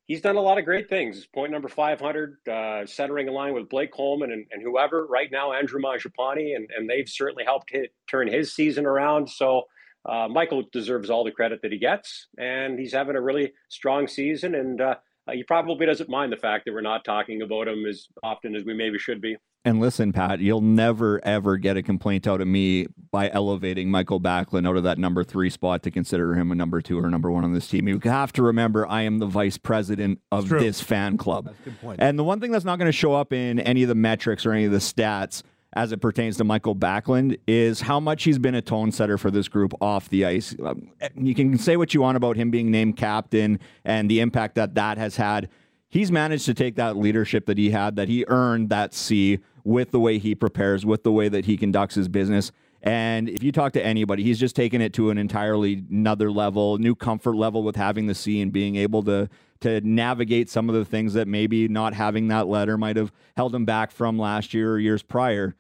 he's 0.07 0.21
done 0.21 0.37
a 0.37 0.41
lot 0.41 0.59
of 0.59 0.65
great 0.65 0.89
things. 0.89 1.27
Point 1.27 1.53
number 1.53 1.69
500, 1.69 2.37
uh, 2.49 2.87
centering 2.87 3.29
a 3.29 3.33
line 3.33 3.55
with 3.55 3.69
Blake 3.69 3.93
Coleman 3.93 4.33
and, 4.33 4.47
and 4.51 4.63
whoever. 4.63 5.07
Right 5.07 5.31
now, 5.31 5.53
Andrew 5.53 5.81
Mangiapane, 5.81 6.55
and, 6.57 6.69
and 6.77 6.89
they've 6.89 7.09
certainly 7.09 7.45
helped 7.45 7.71
hit, 7.71 7.93
turn 8.09 8.29
his 8.29 8.55
season 8.55 8.87
around. 8.87 9.29
So 9.29 9.65
uh, 10.07 10.29
Mikael 10.29 10.65
deserves 10.73 11.11
all 11.11 11.25
the 11.25 11.31
credit 11.31 11.63
that 11.63 11.73
he 11.73 11.79
gets, 11.79 12.29
and 12.39 12.79
he's 12.79 12.93
having 12.93 13.17
a 13.17 13.21
really 13.21 13.53
strong 13.69 14.07
season. 14.07 14.55
And 14.55 14.81
uh, 14.81 14.97
he 15.33 15.43
probably 15.43 15.87
doesn't 15.87 16.09
mind 16.09 16.33
the 16.33 16.37
fact 16.37 16.67
that 16.67 16.75
we're 16.75 16.81
not 16.83 17.05
talking 17.05 17.43
about 17.43 17.69
him 17.69 17.87
as 17.87 18.07
often 18.23 18.55
as 18.55 18.65
we 18.65 18.75
maybe 18.75 18.99
should 18.99 19.21
be. 19.21 19.37
And 19.67 19.81
listen, 19.81 20.13
Pat, 20.13 20.41
you'll 20.41 20.61
never 20.61 21.25
ever 21.25 21.57
get 21.57 21.79
a 21.79 21.83
complaint 21.83 22.27
out 22.27 22.43
of 22.43 22.47
me 22.47 22.87
by 23.11 23.31
elevating 23.31 23.91
Mikael 23.91 24.21
Backlund 24.21 24.69
out 24.69 24.77
of 24.77 24.83
that 24.83 24.99
number 24.99 25.25
three 25.25 25.49
spot 25.49 25.83
to 25.85 25.91
consider 25.91 26.35
him 26.35 26.53
a 26.53 26.55
number 26.55 26.83
two 26.83 26.99
or 26.99 27.09
number 27.09 27.31
one 27.31 27.45
on 27.45 27.55
this 27.55 27.67
team. 27.69 27.89
You 27.89 27.99
have 28.05 28.31
to 28.35 28.43
remember, 28.43 28.87
I 28.87 29.03
am 29.03 29.21
the 29.21 29.27
vice 29.27 29.57
president 29.57 30.21
of 30.31 30.51
this 30.51 30.83
fan 30.83 31.17
club. 31.17 31.47
That's 31.47 31.61
a 31.61 31.63
good 31.63 31.81
point. 31.81 32.01
And 32.03 32.19
the 32.19 32.25
one 32.25 32.41
thing 32.41 32.51
that's 32.51 32.67
not 32.67 32.79
going 32.79 32.91
to 32.91 32.97
show 32.97 33.15
up 33.15 33.33
in 33.33 33.59
any 33.59 33.83
of 33.83 33.89
the 33.89 33.95
metrics 33.95 34.45
or 34.45 34.53
any 34.53 34.67
of 34.67 34.73
the 34.73 34.79
stats 34.79 35.43
as 35.75 35.91
it 35.93 36.01
pertains 36.01 36.37
to 36.37 36.45
Mikael 36.45 36.75
Backlund 36.75 37.39
is 37.47 37.83
how 37.83 38.01
much 38.01 38.23
he's 38.23 38.39
been 38.39 38.55
a 38.55 38.63
tone 38.63 38.93
setter 38.93 39.19
for 39.19 39.31
this 39.31 39.49
group 39.49 39.75
off 39.81 40.09
the 40.09 40.25
ice. 40.25 40.55
Um, 40.65 40.89
you 41.17 41.35
can 41.35 41.59
say 41.59 41.77
what 41.77 41.93
you 41.93 42.01
want 42.01 42.17
about 42.17 42.37
him 42.37 42.51
being 42.51 42.71
named 42.71 42.97
captain 42.97 43.59
and 43.85 44.09
the 44.09 44.21
impact 44.21 44.55
that 44.55 44.75
that 44.77 44.99
has 44.99 45.17
had. 45.17 45.49
He's 45.89 46.11
managed 46.11 46.47
to 46.47 46.55
take 46.55 46.77
that 46.77 46.97
leadership 46.97 47.47
that 47.47 47.59
he 47.59 47.71
had, 47.71 47.97
that 47.97 48.09
he 48.09 48.25
earned 48.29 48.71
that 48.71 48.95
C 48.95 49.41
with 49.65 49.91
the 49.91 50.01
way 50.01 50.19
he 50.19 50.35
prepares, 50.35 50.87
with 50.87 51.03
the 51.03 51.13
way 51.13 51.29
that 51.29 51.45
he 51.47 51.57
conducts 51.57 51.97
his 51.97 52.09
business. 52.09 52.53
And 52.83 53.29
if 53.29 53.43
you 53.43 53.51
talk 53.51 53.73
to 53.73 53.85
anybody, 53.85 54.23
he's 54.23 54.39
just 54.39 54.55
taken 54.55 54.81
it 54.81 54.93
to 54.95 55.11
an 55.11 55.19
entirely 55.19 55.85
another 55.91 56.31
level, 56.31 56.79
new 56.79 56.95
comfort 56.95 57.35
level 57.35 57.63
with 57.63 57.77
having 57.77 58.07
the 58.07 58.15
C 58.15 58.41
and 58.41 58.53
being 58.53 58.77
able 58.77 59.03
to 59.05 59.29
to 59.61 59.81
navigate 59.81 60.51
some 60.51 60.69
of 60.69 60.75
the 60.75 60.85
things 60.85 61.15
that 61.15 61.27
maybe 61.27 61.67
not 61.69 61.95
having 61.95 62.29
that 62.29 62.47
letter 62.47 62.77
might 62.77 62.97
have 62.97 63.11
held 63.35 63.55
him 63.55 63.65
back 63.65 63.91
from 63.91 64.19
last 64.19 64.53
year 64.53 64.75
or 64.75 64.79
years 64.79 65.03
prior 65.03 65.57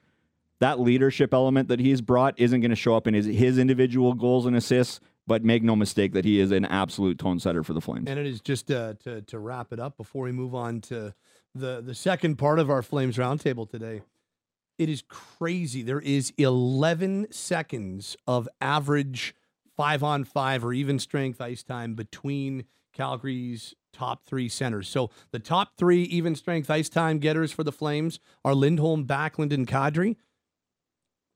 that 0.64 0.80
leadership 0.80 1.34
element 1.34 1.68
that 1.68 1.78
he's 1.78 2.00
brought 2.00 2.32
isn't 2.38 2.62
going 2.62 2.70
to 2.70 2.76
show 2.76 2.96
up 2.96 3.06
in 3.06 3.12
his, 3.12 3.26
his 3.26 3.58
individual 3.58 4.14
goals 4.14 4.46
and 4.46 4.56
assists, 4.56 4.98
but 5.26 5.44
make 5.44 5.62
no 5.62 5.76
mistake 5.76 6.14
that 6.14 6.24
he 6.24 6.40
is 6.40 6.50
an 6.52 6.64
absolute 6.64 7.18
tone 7.18 7.38
setter 7.38 7.62
for 7.62 7.74
the 7.74 7.82
Flames. 7.82 8.08
And 8.08 8.18
it 8.18 8.24
is 8.24 8.40
just 8.40 8.70
uh, 8.70 8.94
to 9.04 9.20
to 9.20 9.38
wrap 9.38 9.74
it 9.74 9.78
up 9.78 9.98
before 9.98 10.24
we 10.24 10.32
move 10.32 10.54
on 10.54 10.80
to 10.82 11.12
the 11.54 11.82
the 11.82 11.94
second 11.94 12.36
part 12.36 12.58
of 12.58 12.70
our 12.70 12.80
Flames 12.80 13.18
roundtable 13.18 13.68
today. 13.68 14.00
It 14.78 14.88
is 14.88 15.02
crazy. 15.06 15.82
There 15.82 16.00
is 16.00 16.32
11 16.38 17.30
seconds 17.30 18.16
of 18.26 18.48
average 18.62 19.34
five 19.76 20.02
on 20.02 20.24
five 20.24 20.64
or 20.64 20.72
even 20.72 20.98
strength 20.98 21.42
ice 21.42 21.62
time 21.62 21.94
between 21.94 22.64
Calgary's 22.94 23.74
top 23.92 24.24
three 24.24 24.48
centers. 24.48 24.88
So 24.88 25.10
the 25.30 25.38
top 25.38 25.76
three 25.76 26.04
even 26.04 26.34
strength 26.34 26.70
ice 26.70 26.88
time 26.88 27.18
getters 27.18 27.52
for 27.52 27.64
the 27.64 27.72
Flames 27.72 28.18
are 28.44 28.54
Lindholm, 28.54 29.04
Backlund, 29.06 29.52
and 29.52 29.66
Kadri. 29.66 30.16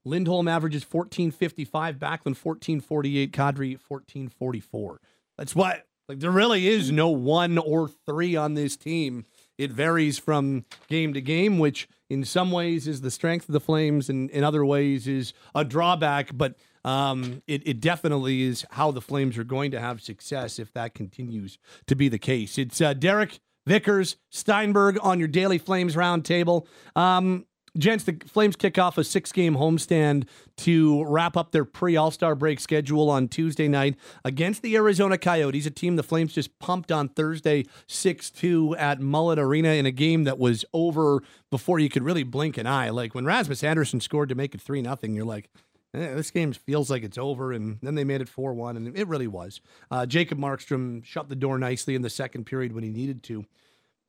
Lindholm 0.04 0.48
averages 0.48 0.82
1455, 0.82 1.96
Backlund 1.96 2.36
1448, 2.36 3.32
Kadri 3.32 3.72
1444. 3.72 5.00
That's 5.36 5.54
what 5.54 5.84
like 6.08 6.20
there 6.20 6.30
really 6.30 6.66
is 6.66 6.90
no 6.90 7.08
one 7.08 7.58
or 7.58 7.88
three 7.88 8.34
on 8.34 8.54
this 8.54 8.76
team. 8.76 9.26
It 9.58 9.70
varies 9.70 10.18
from 10.18 10.64
game 10.88 11.12
to 11.14 11.20
game, 11.20 11.58
which 11.58 11.88
in 12.08 12.24
some 12.24 12.50
ways 12.50 12.88
is 12.88 13.02
the 13.02 13.10
strength 13.10 13.48
of 13.48 13.52
the 13.52 13.60
Flames, 13.60 14.08
and 14.08 14.30
in 14.30 14.42
other 14.42 14.64
ways 14.64 15.06
is 15.06 15.34
a 15.54 15.64
drawback. 15.64 16.30
But 16.32 16.54
um, 16.84 17.42
it, 17.46 17.66
it 17.66 17.80
definitely 17.80 18.42
is 18.42 18.64
how 18.70 18.90
the 18.90 19.02
Flames 19.02 19.36
are 19.36 19.44
going 19.44 19.70
to 19.72 19.80
have 19.80 20.00
success 20.00 20.58
if 20.58 20.72
that 20.72 20.94
continues 20.94 21.58
to 21.86 21.94
be 21.94 22.08
the 22.08 22.18
case. 22.18 22.56
It's 22.56 22.80
uh, 22.80 22.94
Derek 22.94 23.40
Vickers 23.66 24.16
Steinberg 24.30 24.98
on 25.02 25.18
your 25.18 25.28
daily 25.28 25.58
Flames 25.58 25.94
roundtable. 25.94 26.66
Um, 26.96 27.44
Gents, 27.78 28.02
the 28.02 28.18
Flames 28.26 28.56
kick 28.56 28.76
off 28.76 28.98
a 28.98 29.04
six 29.04 29.30
game 29.30 29.54
homestand 29.54 30.26
to 30.58 31.04
wrap 31.04 31.36
up 31.36 31.52
their 31.52 31.64
pre 31.64 31.96
All 31.96 32.10
Star 32.10 32.34
break 32.34 32.58
schedule 32.58 33.08
on 33.08 33.28
Tuesday 33.28 33.68
night 33.68 33.96
against 34.24 34.62
the 34.62 34.74
Arizona 34.74 35.16
Coyotes, 35.16 35.66
a 35.66 35.70
team 35.70 35.94
the 35.96 36.02
Flames 36.02 36.32
just 36.32 36.58
pumped 36.58 36.90
on 36.90 37.08
Thursday 37.08 37.64
6 37.86 38.30
2 38.30 38.76
at 38.76 39.00
Mullet 39.00 39.38
Arena 39.38 39.70
in 39.70 39.86
a 39.86 39.92
game 39.92 40.24
that 40.24 40.38
was 40.38 40.64
over 40.72 41.22
before 41.50 41.78
you 41.78 41.88
could 41.88 42.02
really 42.02 42.24
blink 42.24 42.58
an 42.58 42.66
eye. 42.66 42.90
Like 42.90 43.14
when 43.14 43.24
Rasmus 43.24 43.62
Andersson 43.62 44.00
scored 44.00 44.28
to 44.30 44.34
make 44.34 44.54
it 44.54 44.60
3 44.60 44.82
0, 44.82 44.96
you're 45.02 45.24
like, 45.24 45.48
eh, 45.94 46.14
this 46.14 46.32
game 46.32 46.52
feels 46.52 46.90
like 46.90 47.04
it's 47.04 47.18
over. 47.18 47.52
And 47.52 47.78
then 47.80 47.94
they 47.94 48.04
made 48.04 48.20
it 48.20 48.28
4 48.28 48.54
1, 48.54 48.76
and 48.76 48.96
it 48.98 49.06
really 49.06 49.28
was. 49.28 49.60
Uh, 49.88 50.04
Jacob 50.04 50.38
Markstrom 50.38 51.04
shut 51.04 51.28
the 51.28 51.36
door 51.36 51.58
nicely 51.58 51.94
in 51.94 52.02
the 52.02 52.10
second 52.10 52.44
period 52.44 52.72
when 52.72 52.82
he 52.82 52.90
needed 52.90 53.22
to. 53.24 53.44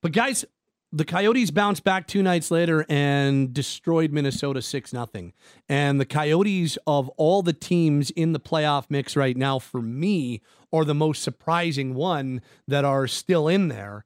But 0.02 0.14
guys, 0.14 0.46
the 0.92 1.06
Coyotes 1.06 1.52
bounced 1.52 1.84
back 1.84 2.08
two 2.08 2.24
nights 2.24 2.50
later 2.50 2.86
and 2.90 3.54
destroyed 3.54 4.12
Minnesota 4.12 4.62
6 4.62 4.92
0. 4.92 5.08
And 5.68 6.00
the 6.00 6.06
Coyotes, 6.06 6.78
of 6.88 7.10
all 7.10 7.44
the 7.44 7.54
teams 7.54 8.10
in 8.12 8.34
the 8.34 8.40
playoff 8.40 8.86
mix 8.90 9.16
right 9.16 9.38
now, 9.38 9.60
for 9.60 9.82
me, 9.82 10.42
are 10.74 10.86
the 10.86 10.96
most 10.96 11.22
surprising 11.22 11.94
one 11.94 12.42
that 12.68 12.86
are 12.86 13.08
still 13.08 13.48
in 13.48 13.68
there. 13.68 14.06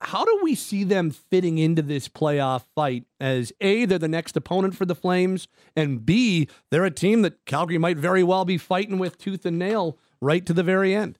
How 0.00 0.24
do 0.24 0.40
we 0.42 0.56
see 0.56 0.82
them 0.82 1.10
fitting 1.10 1.58
into 1.58 1.82
this 1.82 2.08
playoff 2.08 2.64
fight 2.74 3.04
as 3.20 3.52
A, 3.60 3.84
they're 3.84 3.98
the 3.98 4.08
next 4.08 4.36
opponent 4.36 4.76
for 4.76 4.84
the 4.84 4.96
Flames, 4.96 5.46
and 5.76 6.04
B, 6.04 6.48
they're 6.70 6.84
a 6.84 6.90
team 6.90 7.22
that 7.22 7.44
Calgary 7.46 7.78
might 7.78 7.98
very 7.98 8.24
well 8.24 8.44
be 8.44 8.58
fighting 8.58 8.98
with 8.98 9.16
tooth 9.16 9.46
and 9.46 9.60
nail 9.60 9.98
right 10.20 10.44
to 10.46 10.52
the 10.52 10.64
very 10.64 10.92
end? 10.92 11.18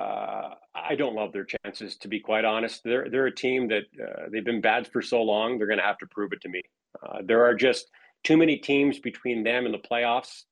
Uh, 0.00 0.54
I 0.74 0.94
don't 0.94 1.14
love 1.14 1.32
their 1.32 1.44
chances, 1.44 1.96
to 1.98 2.08
be 2.08 2.20
quite 2.20 2.44
honest. 2.44 2.82
They're 2.84 3.08
they're 3.10 3.26
a 3.26 3.34
team 3.34 3.68
that 3.68 3.84
uh, 4.02 4.28
they've 4.30 4.44
been 4.44 4.62
bad 4.62 4.86
for 4.86 5.02
so 5.02 5.22
long. 5.22 5.58
They're 5.58 5.66
going 5.66 5.78
to 5.78 5.84
have 5.84 5.98
to 5.98 6.06
prove 6.06 6.32
it 6.32 6.40
to 6.42 6.48
me. 6.48 6.62
Uh, 7.02 7.18
there 7.24 7.44
are 7.44 7.54
just 7.54 7.90
too 8.24 8.36
many 8.36 8.56
teams 8.56 8.98
between 8.98 9.42
them 9.42 9.66
and 9.66 9.74
the 9.74 9.78
playoffs, 9.78 10.44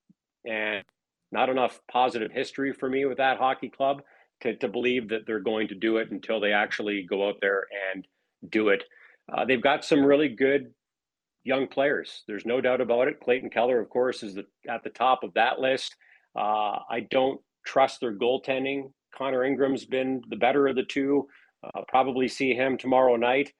and 0.44 0.84
not 1.32 1.49
enough 1.49 1.80
positive 1.90 2.30
history 2.30 2.72
for 2.72 2.90
me 2.90 3.07
with 3.07 3.18
that 3.18 3.38
hockey 3.38 3.70
club 3.70 4.03
to 4.42 4.55
to 4.57 4.68
believe 4.68 5.09
that 5.09 5.26
they're 5.26 5.40
going 5.40 5.68
to 5.68 5.74
do 5.74 5.96
it 5.96 6.11
until 6.11 6.40
they 6.40 6.53
actually 6.53 7.07
go 7.09 7.28
out 7.28 7.36
there 7.40 7.66
and 7.92 8.07
do 8.51 8.68
it. 8.68 8.84
Uh, 9.32 9.44
they've 9.46 9.62
got 9.62 9.84
some 9.84 10.05
really 10.05 10.28
good 10.28 10.74
young 11.44 11.66
players. 11.66 12.22
There's 12.26 12.44
no 12.44 12.61
doubt 12.61 12.82
about 12.82 13.09
it. 13.09 13.20
Clayton 13.20 13.51
Keller, 13.51 13.80
of 13.80 13.88
course, 13.88 14.22
is 14.22 14.34
the, 14.34 14.46
at 14.68 14.84
the 14.84 14.90
top 14.90 15.22
of 15.22 15.32
that 15.34 15.59
list. 15.59 15.96
Uh, 16.36 16.80
I 16.90 17.07
don't 17.11 17.40
trust 17.64 18.01
their 18.01 18.14
goaltending 18.14 18.90
Connor 19.18 19.44
Ingram's 19.44 19.84
been 19.84 20.22
the 20.28 20.36
better 20.36 20.68
of 20.68 20.76
the 20.76 20.84
two. 20.84 21.26
Uh, 21.64 21.82
probably 21.88 22.28
see 22.28 22.54
him 22.54 22.78
tomorrow 22.78 23.16
night. 23.16 23.52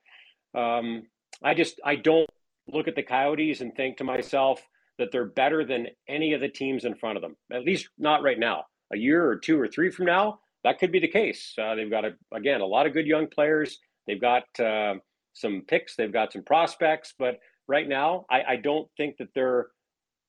Um, 0.55 1.03
I 1.43 1.55
just 1.55 1.81
I 1.85 1.97
don't 1.97 2.31
look 2.69 2.87
at 2.87 2.95
the 2.95 3.03
Coyotes 3.03 3.61
and 3.61 3.75
think 3.75 3.97
to 3.97 4.05
myself 4.05 4.63
that 4.99 5.11
they're 5.13 5.27
better 5.27 5.65
than 5.65 5.89
any 6.09 6.33
of 6.33 6.41
the 6.41 6.49
teams 6.49 6.85
in 6.85 6.95
front 6.95 7.17
of 7.17 7.23
them. 7.23 7.37
At 7.53 7.65
least 7.65 7.89
not 7.99 8.23
right 8.23 8.39
now. 8.39 8.65
A 8.93 8.97
year 8.97 9.27
or 9.27 9.37
two 9.37 9.61
or 9.61 9.69
three 9.69 9.91
from 9.91 10.07
now, 10.07 10.41
that 10.65 10.79
could 10.79 10.93
be 10.93 11.01
the 11.01 11.09
case. 11.09 11.55
Uh, 11.61 11.75
they've 11.75 11.91
got 11.91 12.05
a, 12.05 12.13
again 12.33 12.61
a 12.61 12.67
lot 12.67 12.87
of 12.87 12.93
good 12.93 13.07
young 13.07 13.27
players. 13.27 13.79
They've 14.07 14.21
got 14.21 14.45
uh, 14.59 14.95
some 15.35 15.63
picks. 15.67 15.97
They've 15.97 16.13
got 16.13 16.33
some 16.33 16.43
prospects. 16.43 17.15
But 17.19 17.39
right 17.67 17.89
now, 17.89 18.27
I, 18.31 18.43
I 18.43 18.57
don't 18.57 18.89
think 18.97 19.17
that 19.19 19.29
they're 19.35 19.69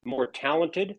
more 0.04 0.28
talented 0.28 0.98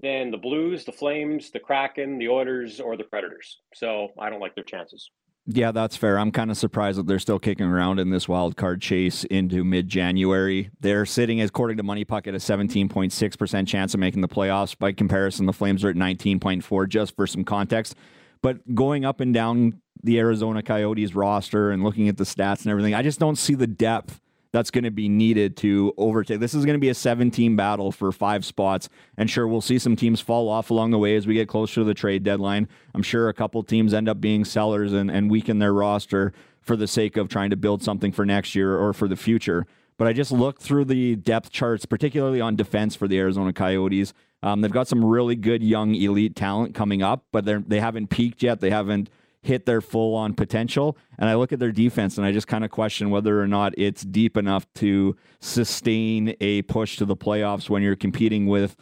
than 0.00 0.30
the 0.30 0.38
Blues, 0.38 0.84
the 0.84 0.92
Flames, 0.92 1.50
the 1.50 1.58
Kraken, 1.58 2.18
the 2.18 2.28
Oilers, 2.28 2.80
or 2.80 2.96
the 2.96 3.04
Predators. 3.04 3.58
So 3.74 4.08
I 4.18 4.30
don't 4.30 4.40
like 4.40 4.54
their 4.54 4.64
chances. 4.64 5.10
Yeah, 5.46 5.72
that's 5.72 5.96
fair. 5.96 6.18
I'm 6.20 6.30
kind 6.30 6.52
of 6.52 6.56
surprised 6.56 6.98
that 6.98 7.08
they're 7.08 7.18
still 7.18 7.40
kicking 7.40 7.66
around 7.66 7.98
in 7.98 8.10
this 8.10 8.28
wild 8.28 8.56
card 8.56 8.80
chase 8.80 9.24
into 9.24 9.64
mid 9.64 9.88
January. 9.88 10.70
They're 10.78 11.04
sitting, 11.04 11.40
according 11.40 11.78
to 11.78 11.82
MoneyPuck, 11.82 12.28
at 12.28 12.34
a 12.34 12.38
17.6% 12.38 13.66
chance 13.66 13.92
of 13.92 13.98
making 13.98 14.20
the 14.20 14.28
playoffs. 14.28 14.78
By 14.78 14.92
comparison, 14.92 15.46
the 15.46 15.52
Flames 15.52 15.84
are 15.84 15.90
at 15.90 15.96
19.4, 15.96 16.88
just 16.88 17.16
for 17.16 17.26
some 17.26 17.42
context. 17.42 17.96
But 18.40 18.74
going 18.74 19.04
up 19.04 19.20
and 19.20 19.34
down 19.34 19.80
the 20.04 20.18
Arizona 20.20 20.62
Coyotes 20.62 21.14
roster 21.14 21.70
and 21.72 21.82
looking 21.82 22.08
at 22.08 22.18
the 22.18 22.24
stats 22.24 22.62
and 22.62 22.68
everything, 22.68 22.94
I 22.94 23.02
just 23.02 23.18
don't 23.18 23.36
see 23.36 23.54
the 23.54 23.66
depth 23.66 24.20
that's 24.52 24.70
going 24.70 24.84
to 24.84 24.90
be 24.90 25.08
needed 25.08 25.56
to 25.58 25.94
overtake. 25.96 26.40
This 26.40 26.54
is 26.54 26.64
going 26.64 26.74
to 26.76 26.80
be 26.80 26.90
a 26.90 26.94
seven 26.94 27.30
team 27.30 27.56
battle 27.56 27.90
for 27.90 28.12
five 28.12 28.44
spots. 28.44 28.88
And 29.16 29.30
sure, 29.30 29.48
we'll 29.48 29.62
see 29.62 29.78
some 29.78 29.96
teams 29.96 30.20
fall 30.20 30.48
off 30.48 30.70
along 30.70 30.90
the 30.90 30.98
way 30.98 31.16
as 31.16 31.26
we 31.26 31.34
get 31.34 31.48
closer 31.48 31.76
to 31.76 31.84
the 31.84 31.94
trade 31.94 32.22
deadline. 32.22 32.68
I'm 32.94 33.02
sure 33.02 33.28
a 33.28 33.34
couple 33.34 33.62
teams 33.62 33.94
end 33.94 34.08
up 34.08 34.20
being 34.20 34.44
sellers 34.44 34.92
and, 34.92 35.10
and 35.10 35.30
weaken 35.30 35.58
their 35.58 35.72
roster 35.72 36.32
for 36.60 36.76
the 36.76 36.86
sake 36.86 37.16
of 37.16 37.28
trying 37.28 37.50
to 37.50 37.56
build 37.56 37.82
something 37.82 38.12
for 38.12 38.24
next 38.24 38.54
year 38.54 38.76
or 38.76 38.92
for 38.92 39.08
the 39.08 39.16
future. 39.16 39.66
But 39.96 40.06
I 40.06 40.12
just 40.12 40.32
looked 40.32 40.62
through 40.62 40.86
the 40.86 41.16
depth 41.16 41.50
charts, 41.50 41.86
particularly 41.86 42.40
on 42.40 42.56
defense 42.56 42.94
for 42.94 43.08
the 43.08 43.18
Arizona 43.18 43.52
Coyotes. 43.52 44.12
Um, 44.42 44.60
they've 44.60 44.72
got 44.72 44.88
some 44.88 45.04
really 45.04 45.36
good 45.36 45.62
young 45.62 45.94
elite 45.94 46.34
talent 46.34 46.74
coming 46.74 47.02
up, 47.02 47.24
but 47.30 47.44
they 47.44 47.54
they 47.54 47.80
haven't 47.80 48.08
peaked 48.08 48.42
yet. 48.42 48.60
They 48.60 48.70
haven't 48.70 49.08
hit 49.42 49.66
their 49.66 49.80
full 49.80 50.14
on 50.14 50.34
potential. 50.34 50.96
And 51.18 51.28
I 51.28 51.34
look 51.34 51.52
at 51.52 51.58
their 51.58 51.72
defense 51.72 52.16
and 52.16 52.26
I 52.26 52.32
just 52.32 52.46
kind 52.46 52.64
of 52.64 52.70
question 52.70 53.10
whether 53.10 53.40
or 53.40 53.48
not 53.48 53.74
it's 53.76 54.02
deep 54.02 54.36
enough 54.36 54.72
to 54.74 55.16
sustain 55.40 56.36
a 56.40 56.62
push 56.62 56.96
to 56.98 57.04
the 57.04 57.16
playoffs 57.16 57.68
when 57.68 57.82
you're 57.82 57.96
competing 57.96 58.46
with, 58.46 58.76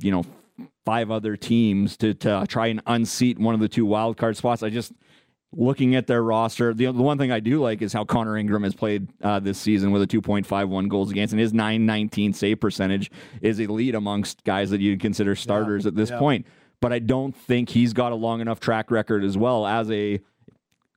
you 0.00 0.10
know, 0.10 0.24
five 0.84 1.10
other 1.10 1.36
teams 1.36 1.96
to, 1.98 2.12
to 2.14 2.44
try 2.48 2.66
and 2.66 2.82
unseat 2.86 3.38
one 3.38 3.54
of 3.54 3.60
the 3.60 3.68
two 3.68 3.86
wild 3.86 4.16
card 4.16 4.36
spots. 4.36 4.62
I 4.62 4.70
just 4.70 4.92
looking 5.52 5.94
at 5.94 6.06
their 6.06 6.22
roster, 6.22 6.74
the, 6.74 6.86
the 6.86 6.92
one 6.92 7.18
thing 7.18 7.30
I 7.30 7.40
do 7.40 7.60
like 7.60 7.82
is 7.82 7.92
how 7.92 8.04
Connor 8.04 8.36
Ingram 8.36 8.64
has 8.64 8.74
played 8.74 9.08
uh, 9.22 9.38
this 9.40 9.58
season 9.58 9.90
with 9.90 10.02
a 10.02 10.06
2.51 10.06 10.88
goals 10.88 11.10
against, 11.10 11.32
and 11.32 11.40
his 11.40 11.52
919 11.52 12.32
save 12.32 12.60
percentage 12.60 13.10
is 13.40 13.58
elite 13.58 13.94
amongst 13.94 14.42
guys 14.44 14.70
that 14.70 14.80
you'd 14.80 15.00
consider 15.00 15.34
starters 15.34 15.84
yeah, 15.84 15.88
at 15.88 15.94
this 15.94 16.10
yeah. 16.10 16.18
point 16.18 16.46
but 16.80 16.92
I 16.92 16.98
don't 16.98 17.36
think 17.36 17.70
he's 17.70 17.92
got 17.92 18.12
a 18.12 18.16
long 18.16 18.40
enough 18.40 18.60
track 18.60 18.90
record 18.90 19.24
as 19.24 19.36
well 19.36 19.66
as 19.66 19.90
a 19.90 20.20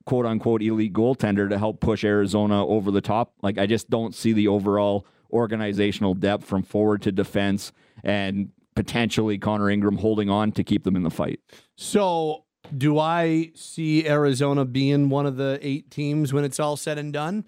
quote 0.06 0.26
unquote 0.26 0.62
elite 0.62 0.92
goaltender 0.92 1.48
to 1.48 1.58
help 1.58 1.80
push 1.80 2.04
Arizona 2.04 2.66
over 2.66 2.90
the 2.90 3.00
top. 3.00 3.34
Like 3.42 3.58
I 3.58 3.66
just 3.66 3.90
don't 3.90 4.14
see 4.14 4.32
the 4.32 4.48
overall 4.48 5.06
organizational 5.32 6.14
depth 6.14 6.44
from 6.44 6.62
forward 6.62 7.02
to 7.02 7.12
defense 7.12 7.72
and 8.02 8.50
potentially 8.74 9.38
Connor 9.38 9.70
Ingram 9.70 9.98
holding 9.98 10.30
on 10.30 10.52
to 10.52 10.64
keep 10.64 10.84
them 10.84 10.96
in 10.96 11.02
the 11.02 11.10
fight. 11.10 11.40
So, 11.76 12.44
do 12.76 12.98
I 12.98 13.52
see 13.54 14.08
Arizona 14.08 14.64
being 14.64 15.10
one 15.10 15.26
of 15.26 15.36
the 15.36 15.58
eight 15.60 15.90
teams 15.90 16.32
when 16.32 16.44
it's 16.44 16.58
all 16.58 16.76
said 16.76 16.98
and 16.98 17.12
done? 17.12 17.44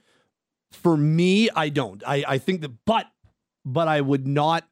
For 0.73 0.97
me, 0.97 1.49
I 1.51 1.71
don't. 1.71 2.03
I, 2.07 2.23
I 2.29 2.39
think 2.39 2.61
that, 2.61 2.85
but, 2.85 3.07
but 3.65 3.89
I 3.89 4.03
would 4.03 4.27
not 4.27 4.69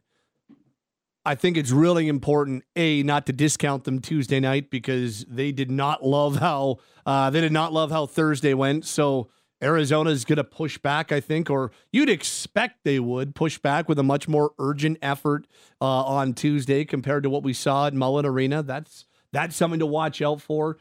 I 1.27 1.35
think 1.35 1.57
it's 1.57 1.71
really 1.71 2.09
important, 2.09 2.65
A, 2.77 3.03
not 3.03 3.27
to 3.27 3.33
discount 3.33 3.85
them 3.85 4.01
Tuesday 4.01 4.41
night 4.41 4.71
because 4.71 5.25
they 5.25 5.53
did 5.53 5.71
not 5.71 6.05
love 6.05 6.37
how 6.37 6.79
uh, 7.07 7.31
they 7.31 7.41
did 7.41 7.53
not 7.53 7.73
love 7.73 7.91
how 7.91 8.07
Thursday 8.07 8.53
went. 8.53 8.85
So 8.85 9.31
Arizona 9.63 10.11
is 10.11 10.25
going 10.27 10.37
to 10.37 10.45
push 10.45 10.77
back, 10.77 11.11
I 11.13 11.21
think, 11.21 11.49
or 11.49 11.73
you'd 11.93 12.11
expect 12.11 12.85
they 12.85 13.01
would 13.01 13.35
push 13.35 13.59
back 13.59 13.89
with 13.89 13.99
a 13.99 14.03
much 14.03 14.29
more 14.29 14.53
urgent 14.59 14.99
effort 15.01 15.47
uh, 15.81 15.85
on 15.85 16.35
Tuesday 16.35 16.85
compared 16.85 17.23
to 17.23 17.31
what 17.31 17.43
we 17.43 17.55
saw 17.55 17.87
at 17.87 17.95
Mullet 17.95 18.27
Arena. 18.27 18.63
That's 18.63 19.07
that's 19.33 19.57
something 19.57 19.81
to 19.81 19.87
watch 19.87 20.21
out 20.21 20.43
for. 20.43 20.79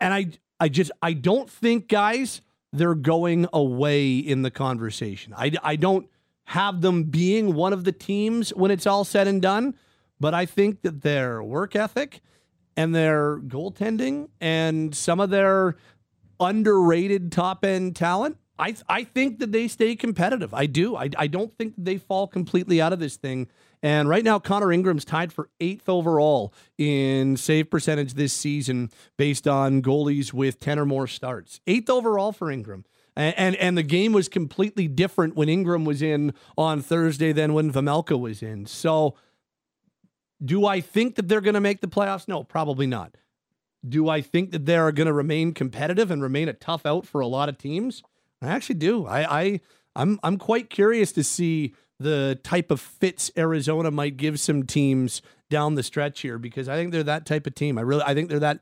And 0.00 0.12
I 0.12 0.26
I 0.60 0.68
just 0.68 0.90
I 1.00 1.14
don't 1.14 1.48
think 1.48 1.88
guys 1.88 2.42
they're 2.72 2.94
going 2.94 3.46
away 3.52 4.18
in 4.18 4.42
the 4.42 4.50
conversation. 4.50 5.32
I 5.34 5.52
I 5.62 5.76
don't 5.76 6.08
have 6.48 6.80
them 6.80 7.04
being 7.04 7.54
one 7.54 7.74
of 7.74 7.84
the 7.84 7.92
teams 7.92 8.54
when 8.54 8.70
it's 8.70 8.86
all 8.86 9.04
said 9.04 9.28
and 9.28 9.42
done. 9.42 9.74
But 10.18 10.32
I 10.32 10.46
think 10.46 10.80
that 10.80 11.02
their 11.02 11.42
work 11.42 11.76
ethic 11.76 12.22
and 12.74 12.94
their 12.94 13.38
goaltending 13.38 14.30
and 14.40 14.94
some 14.94 15.20
of 15.20 15.28
their 15.28 15.76
underrated 16.40 17.32
top 17.32 17.66
end 17.66 17.96
talent, 17.96 18.38
I 18.58 18.74
I 18.88 19.04
think 19.04 19.40
that 19.40 19.52
they 19.52 19.68
stay 19.68 19.94
competitive. 19.94 20.54
I 20.54 20.64
do. 20.64 20.96
I, 20.96 21.10
I 21.18 21.26
don't 21.26 21.54
think 21.58 21.74
they 21.76 21.98
fall 21.98 22.26
completely 22.26 22.80
out 22.80 22.94
of 22.94 22.98
this 22.98 23.16
thing. 23.16 23.48
And 23.82 24.08
right 24.08 24.24
now, 24.24 24.38
Connor 24.38 24.72
Ingram's 24.72 25.04
tied 25.04 25.34
for 25.34 25.50
eighth 25.60 25.86
overall 25.86 26.54
in 26.78 27.36
save 27.36 27.70
percentage 27.70 28.14
this 28.14 28.32
season 28.32 28.90
based 29.18 29.46
on 29.46 29.82
goalies 29.82 30.32
with 30.32 30.60
10 30.60 30.78
or 30.78 30.86
more 30.86 31.06
starts. 31.06 31.60
Eighth 31.66 31.90
overall 31.90 32.32
for 32.32 32.50
Ingram. 32.50 32.86
And, 33.18 33.34
and, 33.36 33.56
and 33.56 33.76
the 33.76 33.82
game 33.82 34.12
was 34.12 34.28
completely 34.28 34.86
different 34.86 35.34
when 35.34 35.48
Ingram 35.48 35.84
was 35.84 36.00
in 36.02 36.32
on 36.56 36.80
Thursday 36.80 37.32
than 37.32 37.52
when 37.52 37.72
Vejmelka 37.72 38.18
was 38.18 38.44
in. 38.44 38.64
So 38.64 39.16
do 40.42 40.64
I 40.64 40.80
think 40.80 41.16
that 41.16 41.26
they're 41.26 41.40
going 41.40 41.54
to 41.54 41.60
make 41.60 41.80
the 41.80 41.88
playoffs? 41.88 42.28
No, 42.28 42.44
probably 42.44 42.86
not. 42.86 43.16
Do 43.86 44.08
I 44.08 44.20
think 44.20 44.52
that 44.52 44.66
they're 44.66 44.92
going 44.92 45.08
to 45.08 45.12
remain 45.12 45.52
competitive 45.52 46.12
and 46.12 46.22
remain 46.22 46.48
a 46.48 46.52
tough 46.52 46.86
out 46.86 47.06
for 47.06 47.20
a 47.20 47.26
lot 47.26 47.48
of 47.48 47.58
teams? 47.58 48.04
I 48.40 48.48
actually 48.48 48.76
do. 48.76 49.04
I, 49.06 49.40
I 49.40 49.60
I'm 49.96 50.20
I'm 50.22 50.38
quite 50.38 50.70
curious 50.70 51.10
to 51.12 51.24
see 51.24 51.74
the 51.98 52.38
type 52.44 52.70
of 52.70 52.80
fits 52.80 53.32
Arizona 53.36 53.90
might 53.90 54.16
give 54.16 54.38
some 54.38 54.62
teams 54.62 55.22
down 55.50 55.74
the 55.74 55.82
stretch 55.82 56.20
here 56.20 56.38
because 56.38 56.68
I 56.68 56.76
think 56.76 56.92
they're 56.92 57.02
that 57.02 57.26
type 57.26 57.48
of 57.48 57.56
team. 57.56 57.78
I 57.78 57.80
really 57.80 58.02
I 58.04 58.14
think 58.14 58.28
they're 58.28 58.38
that 58.38 58.60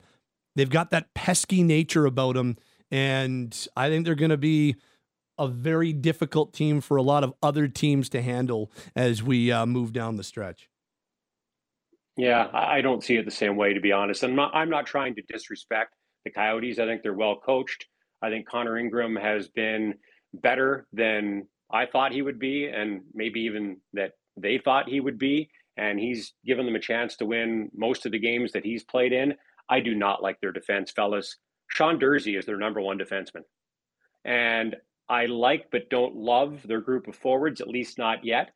they've 0.54 0.70
got 0.70 0.90
that 0.90 1.12
pesky 1.12 1.62
nature 1.62 2.06
about 2.06 2.36
them 2.36 2.56
and 2.90 3.66
I 3.76 3.88
think 3.88 4.04
they're 4.04 4.14
going 4.14 4.30
to 4.30 4.36
be 4.36 4.76
a 5.38 5.48
very 5.48 5.92
difficult 5.92 6.52
team 6.52 6.80
for 6.80 6.96
a 6.96 7.02
lot 7.02 7.22
of 7.22 7.34
other 7.42 7.68
teams 7.68 8.08
to 8.10 8.22
handle 8.22 8.70
as 8.94 9.22
we 9.22 9.52
uh, 9.52 9.66
move 9.66 9.92
down 9.92 10.16
the 10.16 10.24
stretch. 10.24 10.68
Yeah, 12.16 12.48
I 12.52 12.80
don't 12.80 13.04
see 13.04 13.16
it 13.16 13.26
the 13.26 13.30
same 13.30 13.56
way, 13.56 13.74
to 13.74 13.80
be 13.80 13.92
honest. 13.92 14.22
I'm 14.22 14.34
not. 14.34 14.54
I'm 14.54 14.70
not 14.70 14.86
trying 14.86 15.14
to 15.16 15.22
disrespect 15.28 15.94
the 16.24 16.30
Coyotes. 16.30 16.78
I 16.78 16.86
think 16.86 17.02
they're 17.02 17.12
well 17.12 17.36
coached. 17.36 17.86
I 18.22 18.30
think 18.30 18.48
Connor 18.48 18.78
Ingram 18.78 19.16
has 19.16 19.48
been 19.48 19.94
better 20.32 20.86
than 20.94 21.46
I 21.70 21.84
thought 21.84 22.12
he 22.12 22.22
would 22.22 22.38
be, 22.38 22.66
and 22.66 23.02
maybe 23.12 23.40
even 23.40 23.78
that 23.92 24.12
they 24.36 24.58
thought 24.58 24.88
he 24.88 25.00
would 25.00 25.18
be. 25.18 25.50
And 25.76 26.00
he's 26.00 26.32
given 26.46 26.64
them 26.64 26.74
a 26.74 26.80
chance 26.80 27.16
to 27.16 27.26
win 27.26 27.70
most 27.74 28.06
of 28.06 28.12
the 28.12 28.18
games 28.18 28.52
that 28.52 28.64
he's 28.64 28.82
played 28.82 29.12
in. 29.12 29.34
I 29.68 29.80
do 29.80 29.94
not 29.94 30.22
like 30.22 30.40
their 30.40 30.52
defense, 30.52 30.90
fellas. 30.90 31.36
Sean 31.68 31.98
Durzi 31.98 32.38
is 32.38 32.46
their 32.46 32.58
number 32.58 32.80
one 32.80 32.98
defenseman. 32.98 33.42
And 34.24 34.76
I 35.08 35.26
like 35.26 35.68
but 35.70 35.90
don't 35.90 36.16
love 36.16 36.62
their 36.66 36.80
group 36.80 37.06
of 37.06 37.16
forwards, 37.16 37.60
at 37.60 37.68
least 37.68 37.98
not 37.98 38.24
yet. 38.24 38.50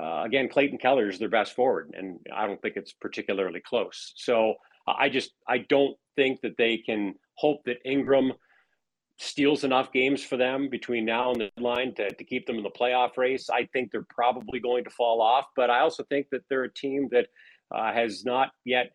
Uh, 0.00 0.22
again, 0.24 0.48
Clayton 0.48 0.78
Keller 0.78 1.08
is 1.08 1.18
their 1.18 1.28
best 1.28 1.54
forward, 1.54 1.94
and 1.96 2.18
I 2.34 2.48
don't 2.48 2.60
think 2.60 2.76
it's 2.76 2.92
particularly 2.92 3.60
close. 3.60 4.12
So 4.16 4.54
I 4.88 5.08
just 5.08 5.30
I 5.46 5.58
don't 5.58 5.96
think 6.16 6.40
that 6.40 6.56
they 6.58 6.78
can 6.78 7.14
hope 7.36 7.60
that 7.66 7.78
Ingram 7.84 8.32
steals 9.18 9.62
enough 9.62 9.92
games 9.92 10.24
for 10.24 10.36
them 10.36 10.68
between 10.68 11.04
now 11.04 11.30
and 11.30 11.40
the 11.40 11.50
deadline 11.56 11.94
to, 11.94 12.12
to 12.12 12.24
keep 12.24 12.46
them 12.46 12.56
in 12.56 12.64
the 12.64 12.70
playoff 12.70 13.16
race. 13.16 13.48
I 13.48 13.68
think 13.72 13.90
they're 13.92 14.06
probably 14.10 14.58
going 14.58 14.82
to 14.84 14.90
fall 14.90 15.22
off, 15.22 15.46
but 15.54 15.70
I 15.70 15.80
also 15.80 16.02
think 16.04 16.26
that 16.32 16.42
they're 16.50 16.64
a 16.64 16.74
team 16.74 17.08
that 17.12 17.28
uh, 17.72 17.92
has 17.92 18.24
not 18.24 18.50
yet 18.64 18.90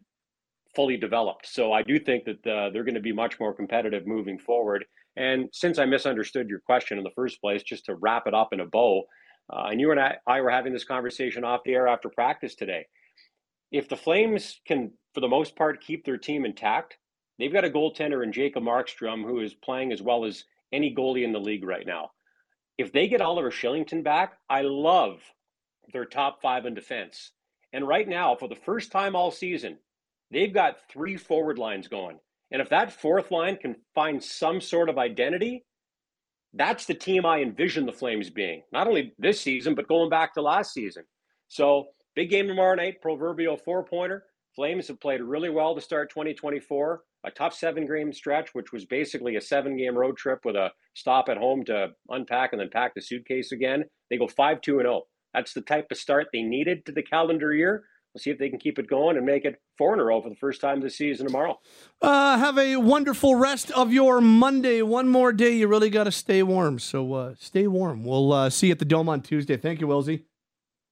fully 0.75 0.97
developed. 0.97 1.47
So 1.47 1.73
I 1.73 1.83
do 1.83 1.99
think 1.99 2.25
that 2.25 2.47
uh, 2.47 2.69
they're 2.69 2.83
going 2.83 2.95
to 2.95 3.01
be 3.01 3.11
much 3.11 3.39
more 3.39 3.53
competitive 3.53 4.05
moving 4.05 4.37
forward. 4.37 4.85
And 5.15 5.49
since 5.51 5.79
I 5.79 5.85
misunderstood 5.85 6.49
your 6.49 6.59
question 6.59 6.97
in 6.97 7.03
the 7.03 7.11
first 7.15 7.41
place, 7.41 7.63
just 7.63 7.85
to 7.85 7.95
wrap 7.95 8.27
it 8.27 8.33
up 8.33 8.53
in 8.53 8.59
a 8.59 8.65
bow, 8.65 9.03
uh, 9.51 9.67
and 9.71 9.79
you 9.79 9.91
and 9.91 9.99
I, 9.99 10.17
I 10.27 10.41
were 10.41 10.51
having 10.51 10.73
this 10.73 10.83
conversation 10.83 11.43
off 11.43 11.61
the 11.65 11.73
air 11.73 11.87
after 11.87 12.09
practice 12.09 12.55
today. 12.55 12.85
If 13.71 13.89
the 13.89 13.97
Flames 13.97 14.61
can, 14.65 14.91
for 15.13 15.21
the 15.21 15.27
most 15.27 15.55
part, 15.55 15.81
keep 15.81 16.05
their 16.05 16.17
team 16.17 16.45
intact, 16.45 16.97
they've 17.37 17.53
got 17.53 17.65
a 17.65 17.69
goaltender 17.69 18.23
in 18.23 18.31
Jacob 18.31 18.63
Markstrom 18.63 19.23
who 19.23 19.39
is 19.39 19.53
playing 19.53 19.91
as 19.91 20.01
well 20.01 20.25
as 20.25 20.43
any 20.71 20.93
goalie 20.93 21.23
in 21.23 21.33
the 21.33 21.39
league 21.39 21.63
right 21.63 21.85
now. 21.85 22.11
If 22.77 22.91
they 22.93 23.07
get 23.07 23.21
Oliver 23.21 23.51
Kylington 23.51 24.03
back, 24.03 24.37
I 24.49 24.61
love 24.61 25.21
their 25.91 26.05
top 26.05 26.41
five 26.41 26.65
in 26.65 26.75
defense. 26.75 27.31
And 27.73 27.87
right 27.87 28.07
now, 28.07 28.35
for 28.35 28.47
the 28.47 28.55
first 28.55 28.91
time 28.91 29.15
all 29.15 29.31
season, 29.31 29.77
they've 30.31 30.53
got 30.53 30.77
three 30.91 31.17
forward 31.17 31.57
lines 31.57 31.87
going. 31.87 32.19
And 32.51 32.61
if 32.61 32.69
that 32.69 32.91
fourth 32.91 33.31
line 33.31 33.57
can 33.57 33.75
find 33.93 34.23
some 34.23 34.59
sort 34.59 34.89
of 34.89 34.97
identity, 34.97 35.65
that's 36.53 36.85
the 36.85 36.95
team 36.95 37.25
I 37.25 37.41
envision 37.41 37.85
the 37.85 37.93
Flames 37.93 38.29
being, 38.29 38.63
not 38.71 38.87
only 38.87 39.13
this 39.19 39.39
season, 39.39 39.75
but 39.75 39.87
going 39.87 40.09
back 40.09 40.33
to 40.33 40.41
last 40.41 40.73
season. 40.73 41.03
So, 41.47 41.89
big 42.15 42.29
game 42.29 42.47
tomorrow 42.47 42.75
night, 42.75 43.01
proverbial 43.01 43.57
four 43.57 43.83
pointer. 43.83 44.25
Flames 44.55 44.87
have 44.87 44.99
played 44.99 45.21
really 45.21 45.49
well 45.49 45.75
to 45.75 45.81
start 45.81 46.09
2024. 46.09 47.01
A 47.25 47.31
tough 47.31 47.53
seven 47.53 47.85
game 47.85 48.13
stretch, 48.13 48.49
which 48.53 48.71
was 48.71 48.85
basically 48.85 49.35
a 49.35 49.41
seven 49.41 49.77
game 49.77 49.95
road 49.95 50.17
trip 50.17 50.39
with 50.43 50.55
a 50.55 50.71
stop 50.95 51.29
at 51.29 51.37
home 51.37 51.63
to 51.65 51.89
unpack 52.09 52.53
and 52.53 52.61
then 52.61 52.69
pack 52.71 52.95
the 52.95 53.01
suitcase 53.01 53.51
again. 53.51 53.83
They 54.09 54.17
go 54.17 54.27
5 54.27 54.61
2 54.61 54.79
and 54.79 54.85
0. 54.85 55.03
That's 55.33 55.53
the 55.53 55.61
type 55.61 55.87
of 55.91 55.97
start 55.97 56.27
they 56.33 56.41
needed 56.41 56.85
to 56.85 56.91
the 56.91 57.03
calendar 57.03 57.53
year. 57.53 57.83
We'll 58.19 58.23
see 58.23 58.31
if 58.31 58.37
they 58.37 58.49
can 58.49 58.59
keep 58.59 58.77
it 58.77 58.89
going 58.89 59.15
and 59.15 59.25
make 59.25 59.45
it 59.45 59.61
four 59.77 59.93
in 59.93 60.01
a 60.01 60.03
row 60.03 60.21
for 60.21 60.27
the 60.27 60.35
first 60.35 60.59
time 60.59 60.81
this 60.81 60.97
season 60.97 61.25
tomorrow. 61.25 61.57
Uh, 62.01 62.37
have 62.37 62.57
a 62.57 62.75
wonderful 62.75 63.35
rest 63.35 63.71
of 63.71 63.93
your 63.93 64.19
Monday. 64.19 64.81
One 64.81 65.07
more 65.07 65.31
day. 65.31 65.55
You 65.55 65.69
really 65.69 65.89
got 65.89 66.03
to 66.03 66.11
stay 66.11 66.43
warm. 66.43 66.79
So 66.79 67.13
uh, 67.13 67.35
stay 67.39 67.65
warm. 67.65 68.03
We'll 68.03 68.33
uh, 68.33 68.49
see 68.49 68.67
you 68.67 68.73
at 68.73 68.79
the 68.79 68.85
Dome 68.85 69.07
on 69.07 69.21
Tuesday. 69.21 69.55
Thank 69.55 69.79
you, 69.79 69.87
Wilsey. 69.87 70.23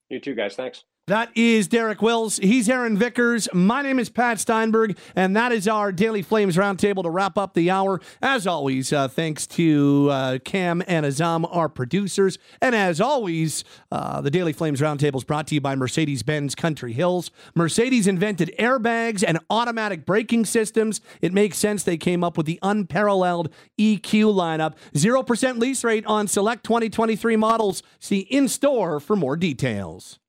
You 0.09 0.21
too, 0.21 0.35
guys. 0.35 0.55
Thanks. 0.55 0.85
That 1.07 1.29
is 1.35 1.69
Derek 1.69 2.01
Wills. 2.01 2.35
He's 2.35 2.67
Aaron 2.67 2.97
Vickers. 2.97 3.47
My 3.53 3.81
name 3.81 3.97
is 3.97 4.09
Pat 4.09 4.41
Steinberg, 4.41 4.97
and 5.15 5.37
that 5.37 5.53
is 5.53 5.65
our 5.65 5.93
Daily 5.93 6.21
Flames 6.21 6.57
Roundtable 6.57 7.01
to 7.03 7.09
wrap 7.09 7.37
up 7.37 7.53
the 7.53 7.71
hour. 7.71 8.01
As 8.21 8.45
always, 8.45 8.91
uh, 8.91 9.07
thanks 9.07 9.47
to 9.47 10.09
uh, 10.11 10.39
Cam 10.43 10.83
and 10.85 11.05
Azam, 11.05 11.47
our 11.49 11.69
producers. 11.69 12.37
And 12.61 12.75
as 12.75 12.99
always, 12.99 13.63
uh, 13.89 14.19
the 14.19 14.29
Daily 14.29 14.51
Flames 14.51 14.81
Roundtable 14.81 15.15
is 15.15 15.23
brought 15.23 15.47
to 15.47 15.55
you 15.55 15.61
by 15.61 15.75
Mercedes 15.75 16.23
Benz 16.23 16.55
Country 16.55 16.91
Hills. 16.91 17.31
Mercedes 17.55 18.05
invented 18.05 18.53
airbags 18.59 19.23
and 19.25 19.39
automatic 19.49 20.05
braking 20.05 20.43
systems. 20.43 20.99
It 21.21 21.31
makes 21.31 21.57
sense 21.57 21.83
they 21.83 21.95
came 21.95 22.21
up 22.21 22.35
with 22.35 22.47
the 22.47 22.59
unparalleled 22.61 23.49
EQ 23.79 24.35
lineup. 24.35 24.73
0% 24.93 25.57
lease 25.57 25.85
rate 25.85 26.05
on 26.05 26.27
select 26.27 26.65
2023 26.65 27.37
models. 27.37 27.81
See 27.97 28.19
in 28.19 28.49
store 28.49 28.99
for 28.99 29.15
more 29.15 29.37
details. 29.37 30.19